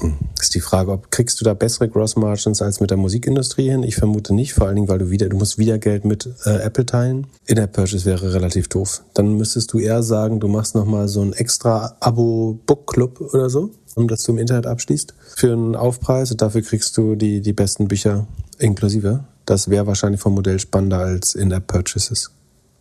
Hm, 0.00 0.16
ist 0.40 0.54
die 0.54 0.60
Frage, 0.60 0.92
ob 0.92 1.10
kriegst 1.10 1.40
du 1.40 1.44
da 1.44 1.54
bessere 1.54 1.88
Gross 1.88 2.16
Margins 2.16 2.62
als 2.62 2.80
mit 2.80 2.90
der 2.90 2.96
Musikindustrie 2.96 3.70
hin? 3.70 3.82
Ich 3.82 3.96
vermute 3.96 4.34
nicht, 4.34 4.54
vor 4.54 4.66
allen 4.66 4.76
Dingen, 4.76 4.88
weil 4.88 4.98
du 4.98 5.10
wieder, 5.10 5.28
du 5.28 5.36
musst 5.36 5.58
wieder 5.58 5.78
Geld 5.78 6.04
mit 6.04 6.28
äh, 6.44 6.56
Apple 6.62 6.86
teilen. 6.86 7.26
In-App-Purchase 7.46 8.04
wäre 8.04 8.32
relativ 8.34 8.68
doof. 8.68 9.02
Dann 9.14 9.36
müsstest 9.36 9.72
du 9.72 9.78
eher 9.78 10.02
sagen, 10.02 10.40
du 10.40 10.48
machst 10.48 10.74
nochmal 10.74 11.08
so 11.08 11.22
ein 11.22 11.32
extra 11.32 11.96
Abo-Book-Club 12.00 13.20
oder 13.20 13.50
so 13.50 13.70
um 13.94 14.08
das 14.08 14.22
du 14.22 14.32
im 14.32 14.38
Internet 14.38 14.66
abschließt, 14.66 15.14
für 15.36 15.52
einen 15.52 15.76
Aufpreis. 15.76 16.30
Und 16.30 16.42
dafür 16.42 16.62
kriegst 16.62 16.96
du 16.96 17.14
die, 17.14 17.40
die 17.40 17.52
besten 17.52 17.88
Bücher 17.88 18.26
inklusive. 18.58 19.24
Das 19.46 19.68
wäre 19.68 19.86
wahrscheinlich 19.86 20.20
vom 20.20 20.34
Modell 20.34 20.60
spannender 20.60 20.98
als 20.98 21.34
In-App-Purchases, 21.34 22.30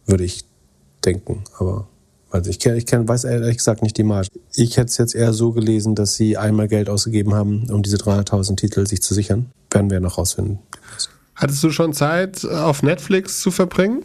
würde 0.05 0.23
ich 0.23 0.45
denken. 1.05 1.43
Aber 1.57 1.87
also 2.31 2.49
ich, 2.49 2.59
kenn, 2.59 2.75
ich 2.75 2.85
kenn, 2.85 3.07
weiß 3.07 3.23
ehrlich 3.23 3.57
gesagt 3.57 3.81
nicht 3.81 3.97
die 3.97 4.03
Marge. 4.03 4.29
Ich 4.55 4.77
hätte 4.77 4.87
es 4.87 4.97
jetzt 4.97 5.15
eher 5.15 5.33
so 5.33 5.51
gelesen, 5.51 5.95
dass 5.95 6.15
sie 6.15 6.37
einmal 6.37 6.67
Geld 6.67 6.89
ausgegeben 6.89 7.33
haben, 7.33 7.69
um 7.69 7.81
diese 7.81 7.97
300.000 7.97 8.55
Titel 8.55 8.85
sich 8.85 9.01
zu 9.01 9.13
sichern. 9.13 9.47
Werden 9.71 9.89
wir 9.89 9.99
noch 9.99 10.17
rausfinden. 10.17 10.59
Hattest 11.35 11.63
du 11.63 11.71
schon 11.71 11.93
Zeit, 11.93 12.45
auf 12.45 12.83
Netflix 12.83 13.39
zu 13.41 13.51
verbringen? 13.51 14.03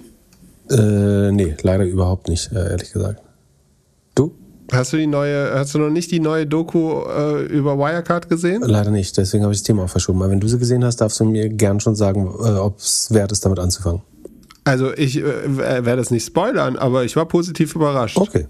Äh, 0.70 1.33
nee, 1.33 1.57
leider 1.62 1.85
überhaupt 1.85 2.29
nicht, 2.29 2.53
äh, 2.53 2.70
ehrlich 2.70 2.93
gesagt. 2.93 3.20
Hast 4.72 4.93
du 4.93 4.97
die 4.97 5.07
neue, 5.07 5.53
hast 5.55 5.75
du 5.75 5.79
noch 5.79 5.91
nicht 5.91 6.11
die 6.11 6.20
neue 6.20 6.47
Doku 6.47 7.03
äh, 7.03 7.45
über 7.45 7.79
Wirecard 7.79 8.29
gesehen? 8.29 8.62
Leider 8.62 8.91
nicht, 8.91 9.16
deswegen 9.16 9.45
habe 9.45 9.53
ich 9.53 9.61
das 9.61 9.64
Thema 9.64 9.85
auch 9.85 9.91
verschoben. 9.91 10.22
Aber 10.22 10.31
wenn 10.31 10.41
du 10.41 10.49
sie 10.49 10.59
gesehen 10.59 10.85
hast, 10.85 10.97
darfst 10.97 11.20
du 11.20 11.25
mir 11.25 11.49
gern 11.51 11.81
schon 11.81 11.95
sagen, 11.95 12.27
äh, 12.27 12.59
ob 12.59 12.79
es 12.79 13.12
wert 13.12 13.31
ist, 13.31 13.45
damit 13.45 13.59
anzufangen. 13.59 14.03
Also 14.65 14.95
ich 14.95 15.19
äh, 15.19 15.57
werde 15.57 16.01
es 16.01 16.11
nicht 16.11 16.27
spoilern, 16.27 16.77
aber 16.77 17.05
ich 17.05 17.17
war 17.17 17.27
positiv 17.27 17.75
überrascht. 17.75 18.17
Okay. 18.17 18.47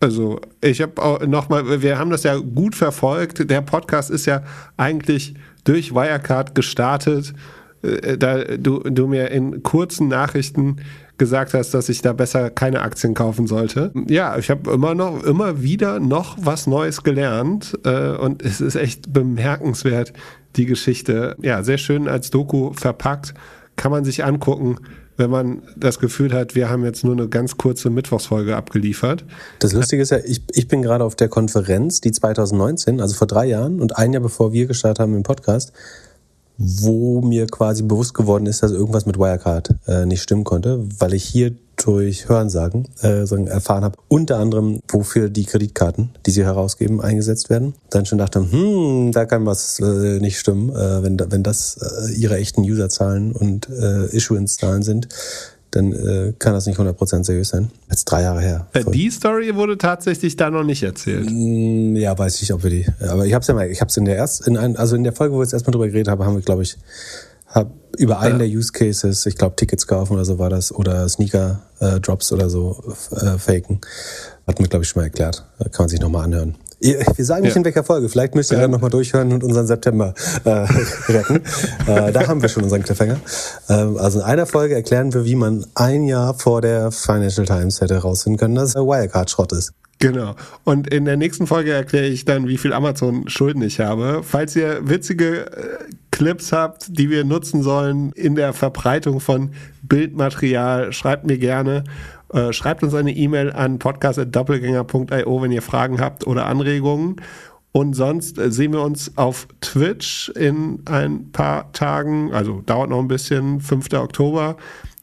Also 0.00 0.40
ich 0.60 0.80
habe 0.80 1.02
auch 1.02 1.26
nochmal, 1.26 1.82
wir 1.82 1.98
haben 1.98 2.10
das 2.10 2.22
ja 2.22 2.36
gut 2.36 2.76
verfolgt. 2.76 3.50
Der 3.50 3.62
Podcast 3.62 4.10
ist 4.10 4.26
ja 4.26 4.42
eigentlich 4.76 5.34
durch 5.64 5.92
Wirecard 5.92 6.54
gestartet. 6.54 7.34
Äh, 7.82 8.16
da 8.16 8.44
du, 8.44 8.78
du 8.80 9.08
mir 9.08 9.30
in 9.30 9.64
kurzen 9.64 10.06
Nachrichten 10.08 10.76
gesagt 11.18 11.52
hast, 11.52 11.74
dass 11.74 11.88
ich 11.88 12.00
da 12.00 12.12
besser 12.12 12.48
keine 12.48 12.82
Aktien 12.82 13.14
kaufen 13.14 13.48
sollte. 13.48 13.90
Ja, 14.06 14.38
ich 14.38 14.50
habe 14.50 14.70
immer 14.70 14.94
noch, 14.94 15.24
immer 15.24 15.60
wieder 15.62 15.98
noch 15.98 16.36
was 16.40 16.68
Neues 16.68 17.02
gelernt 17.02 17.76
äh, 17.84 18.10
und 18.12 18.42
es 18.42 18.60
ist 18.60 18.76
echt 18.76 19.12
bemerkenswert, 19.12 20.12
die 20.54 20.66
Geschichte. 20.66 21.34
Ja, 21.42 21.64
sehr 21.64 21.78
schön 21.78 22.06
als 22.06 22.30
Doku 22.30 22.72
verpackt, 22.72 23.34
kann 23.74 23.90
man 23.90 24.04
sich 24.04 24.24
angucken 24.24 24.76
wenn 25.18 25.30
man 25.30 25.62
das 25.76 25.98
Gefühl 25.98 26.32
hat, 26.32 26.54
wir 26.54 26.70
haben 26.70 26.84
jetzt 26.84 27.04
nur 27.04 27.12
eine 27.12 27.28
ganz 27.28 27.58
kurze 27.58 27.90
Mittwochsfolge 27.90 28.56
abgeliefert. 28.56 29.24
Das 29.58 29.72
Lustige 29.72 30.00
ist 30.00 30.10
ja, 30.10 30.18
ich, 30.24 30.42
ich 30.52 30.68
bin 30.68 30.80
gerade 30.80 31.04
auf 31.04 31.16
der 31.16 31.28
Konferenz, 31.28 32.00
die 32.00 32.12
2019, 32.12 33.00
also 33.00 33.14
vor 33.14 33.26
drei 33.26 33.46
Jahren 33.46 33.80
und 33.80 33.98
ein 33.98 34.12
Jahr 34.12 34.22
bevor 34.22 34.52
wir 34.52 34.66
gestartet 34.66 35.00
haben 35.00 35.14
im 35.14 35.24
Podcast, 35.24 35.72
wo 36.56 37.20
mir 37.20 37.46
quasi 37.48 37.82
bewusst 37.82 38.14
geworden 38.14 38.46
ist, 38.46 38.62
dass 38.62 38.70
irgendwas 38.70 39.06
mit 39.06 39.18
Wirecard 39.18 39.74
äh, 39.86 40.06
nicht 40.06 40.22
stimmen 40.22 40.44
konnte, 40.44 40.86
weil 40.98 41.14
ich 41.14 41.24
hier 41.24 41.52
durch 41.84 42.28
Hörensagen 42.28 42.88
äh, 43.02 43.24
erfahren 43.46 43.84
habe, 43.84 43.98
unter 44.08 44.38
anderem, 44.38 44.80
wofür 44.88 45.28
die 45.28 45.44
Kreditkarten, 45.44 46.10
die 46.26 46.30
sie 46.30 46.44
herausgeben, 46.44 47.00
eingesetzt 47.00 47.50
werden. 47.50 47.74
Dann 47.90 48.06
schon 48.06 48.18
dachte, 48.18 48.40
hm, 48.40 49.12
da 49.12 49.24
kann 49.24 49.46
was 49.46 49.80
äh, 49.80 50.18
nicht 50.20 50.38
stimmen, 50.38 50.70
äh, 50.70 51.02
wenn, 51.02 51.18
wenn 51.30 51.42
das 51.42 51.78
äh, 51.78 52.12
ihre 52.12 52.36
echten 52.36 52.62
Userzahlen 52.62 53.32
und 53.32 53.68
äh, 53.68 54.06
Issuance-Zahlen 54.14 54.82
sind 54.82 55.08
dann 55.70 55.92
äh, 55.92 56.32
kann 56.38 56.54
das 56.54 56.66
nicht 56.66 56.78
100% 56.78 57.24
seriös 57.24 57.48
sein. 57.48 57.70
Jetzt 57.90 58.06
drei 58.06 58.22
Jahre 58.22 58.40
her. 58.40 58.66
Äh, 58.72 58.84
die 58.84 59.10
Story 59.10 59.54
wurde 59.54 59.76
tatsächlich 59.76 60.36
da 60.36 60.50
noch 60.50 60.64
nicht 60.64 60.82
erzählt. 60.82 61.28
Mm, 61.30 61.96
ja, 61.96 62.16
weiß 62.18 62.40
ich, 62.42 62.52
ob 62.52 62.62
wir 62.62 62.70
die. 62.70 62.86
Aber 63.06 63.26
ich 63.26 63.34
habe 63.34 63.42
es 63.42 63.48
ja 63.48 63.54
mal, 63.54 63.70
ich 63.70 63.80
habe 63.80 63.90
es 63.90 63.96
in 63.96 64.06
der 64.06 64.16
erst, 64.16 64.46
in 64.46 64.56
ein, 64.56 64.76
also 64.76 64.96
in 64.96 65.04
der 65.04 65.12
Folge, 65.12 65.34
wo 65.34 65.38
wir 65.38 65.42
jetzt 65.42 65.52
erstmal 65.52 65.72
drüber 65.72 65.86
geredet 65.86 66.08
haben, 66.08 66.24
haben 66.24 66.36
wir, 66.36 66.42
glaube 66.42 66.62
ich, 66.62 66.78
hab 67.48 67.72
über 67.96 68.20
einen 68.20 68.38
der 68.38 68.48
Use 68.48 68.72
Cases, 68.72 69.26
ich 69.26 69.36
glaube 69.36 69.56
Tickets 69.56 69.86
kaufen 69.86 70.14
oder 70.14 70.24
so 70.24 70.38
war 70.38 70.50
das, 70.50 70.72
oder 70.72 71.08
Sneaker 71.08 71.62
äh, 71.80 72.00
Drops 72.00 72.32
oder 72.32 72.48
so 72.50 72.94
äh, 73.12 73.38
faken, 73.38 73.80
hatten 74.46 74.62
wir, 74.62 74.68
glaube 74.68 74.84
ich, 74.84 74.88
schon 74.88 75.00
mal 75.00 75.06
erklärt. 75.06 75.44
Kann 75.58 75.84
man 75.84 75.88
sich 75.88 76.00
nochmal 76.00 76.24
anhören. 76.24 76.56
Wir 76.80 77.24
sagen 77.24 77.42
nicht 77.42 77.54
ja. 77.54 77.58
in 77.58 77.64
welcher 77.64 77.82
Folge. 77.82 78.08
Vielleicht 78.08 78.36
müsst 78.36 78.52
ihr 78.52 78.56
ja. 78.56 78.62
dann 78.62 78.70
nochmal 78.70 78.90
durchhören 78.90 79.32
und 79.32 79.42
unseren 79.42 79.66
September 79.66 80.14
äh, 80.44 80.50
retten. 81.08 81.42
äh, 81.88 82.12
da 82.12 82.28
haben 82.28 82.40
wir 82.40 82.48
schon 82.48 82.62
unseren 82.62 82.84
Cliffhanger. 82.84 83.18
Ähm, 83.68 83.96
also 83.96 84.20
in 84.20 84.24
einer 84.24 84.46
Folge 84.46 84.76
erklären 84.76 85.12
wir, 85.12 85.24
wie 85.24 85.34
man 85.34 85.66
ein 85.74 86.04
Jahr 86.04 86.34
vor 86.34 86.60
der 86.60 86.92
Financial 86.92 87.46
Times 87.46 87.80
hätte 87.80 87.94
herausfinden 87.94 88.38
können, 88.38 88.54
dass 88.54 88.76
Wirecard 88.76 89.28
Schrott 89.28 89.52
ist. 89.52 89.72
Genau. 90.00 90.36
Und 90.64 90.92
in 90.92 91.04
der 91.04 91.16
nächsten 91.16 91.46
Folge 91.46 91.72
erkläre 91.72 92.06
ich 92.06 92.24
dann, 92.24 92.46
wie 92.46 92.58
viel 92.58 92.72
Amazon-Schulden 92.72 93.62
ich 93.62 93.80
habe. 93.80 94.22
Falls 94.22 94.54
ihr 94.54 94.88
witzige 94.88 95.50
äh, 95.50 95.78
Clips 96.12 96.52
habt, 96.52 96.98
die 96.98 97.10
wir 97.10 97.24
nutzen 97.24 97.62
sollen 97.62 98.12
in 98.12 98.36
der 98.36 98.52
Verbreitung 98.52 99.18
von 99.18 99.50
Bildmaterial, 99.82 100.92
schreibt 100.92 101.26
mir 101.26 101.38
gerne. 101.38 101.82
Äh, 102.32 102.52
schreibt 102.52 102.84
uns 102.84 102.94
eine 102.94 103.12
E-Mail 103.12 103.52
an 103.52 103.78
podcast.doppelgänger.io, 103.78 105.42
wenn 105.42 105.52
ihr 105.52 105.62
Fragen 105.62 106.00
habt 106.00 106.26
oder 106.26 106.46
Anregungen. 106.46 107.16
Und 107.72 107.94
sonst 107.94 108.38
äh, 108.38 108.52
sehen 108.52 108.72
wir 108.72 108.82
uns 108.82 109.16
auf 109.16 109.48
Twitch 109.60 110.28
in 110.30 110.80
ein 110.84 111.32
paar 111.32 111.72
Tagen, 111.72 112.32
also 112.32 112.62
dauert 112.64 112.90
noch 112.90 113.00
ein 113.00 113.08
bisschen, 113.08 113.60
5. 113.60 113.92
Oktober. 113.94 114.56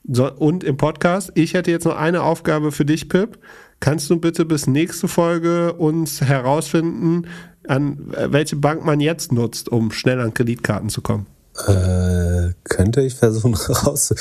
So, 0.07 0.31
und 0.31 0.63
im 0.63 0.77
Podcast. 0.77 1.31
Ich 1.35 1.53
hätte 1.53 1.71
jetzt 1.71 1.85
noch 1.85 1.97
eine 1.97 2.21
Aufgabe 2.21 2.71
für 2.71 2.85
dich, 2.85 3.09
Pip. 3.09 3.39
Kannst 3.86 4.09
du 4.09 4.17
bitte 4.17 4.45
bis 4.45 4.65
nächste 4.65 5.07
Folge 5.07 5.73
uns 5.73 6.19
herausfinden, 6.19 7.27
an 7.67 7.99
welche 8.29 8.55
Bank 8.55 8.83
man 8.83 8.99
jetzt 8.99 9.31
nutzt, 9.31 9.69
um 9.69 9.91
schnell 9.91 10.19
an 10.21 10.33
Kreditkarten 10.33 10.89
zu 10.89 11.03
kommen? 11.03 11.27
Äh, 11.67 12.53
könnte 12.63 13.01
ich 13.01 13.13
versuchen 13.13 13.53
raus. 13.86 14.11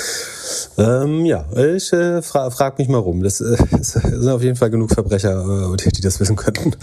Ähm, 0.76 1.24
ja, 1.24 1.46
ich 1.56 1.90
äh, 1.94 2.20
fra 2.20 2.50
frag 2.50 2.78
mich 2.78 2.88
mal 2.88 2.98
rum. 2.98 3.22
Das, 3.22 3.40
äh, 3.40 3.56
sind 3.80 4.28
auf 4.28 4.42
jeden 4.42 4.56
Fall 4.56 4.68
genug 4.68 4.90
Verbrecher, 4.90 5.72
äh, 5.72 5.90
die 5.90 6.02
das 6.02 6.20
wissen 6.20 6.36
könnten. 6.36 6.76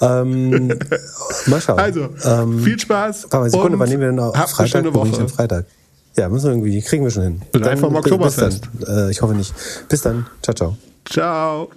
Ähm, 0.00 0.76
mal 1.46 1.60
schauen. 1.60 1.78
Also, 1.78 2.08
ähm, 2.24 2.58
viel 2.64 2.80
Spaß. 2.80 3.28
Warte 3.30 3.36
mal, 3.36 3.50
Sekunde, 3.50 3.78
wann 3.78 3.88
nehmen 3.88 4.00
wir 4.00 4.08
denn 4.08 4.18
auf? 4.18 4.34
Freitag? 4.34 4.58
Eine 4.58 4.68
schöne 4.68 4.94
Woche. 4.94 5.28
Freitag. 5.28 5.66
Ja, 6.16 6.28
müssen 6.28 6.46
wir 6.46 6.50
irgendwie, 6.50 6.82
kriegen 6.82 7.04
wir 7.04 7.12
schon 7.12 7.22
hin. 7.22 7.42
Live 7.52 7.78
vom 7.78 7.94
Oktoberfest. 7.94 8.68
Äh, 8.88 9.12
ich 9.12 9.22
hoffe 9.22 9.34
nicht. 9.34 9.54
Bis 9.88 10.02
dann. 10.02 10.26
Ciao, 10.42 10.52
ciao. 10.52 10.76
Ciao. 11.04 11.70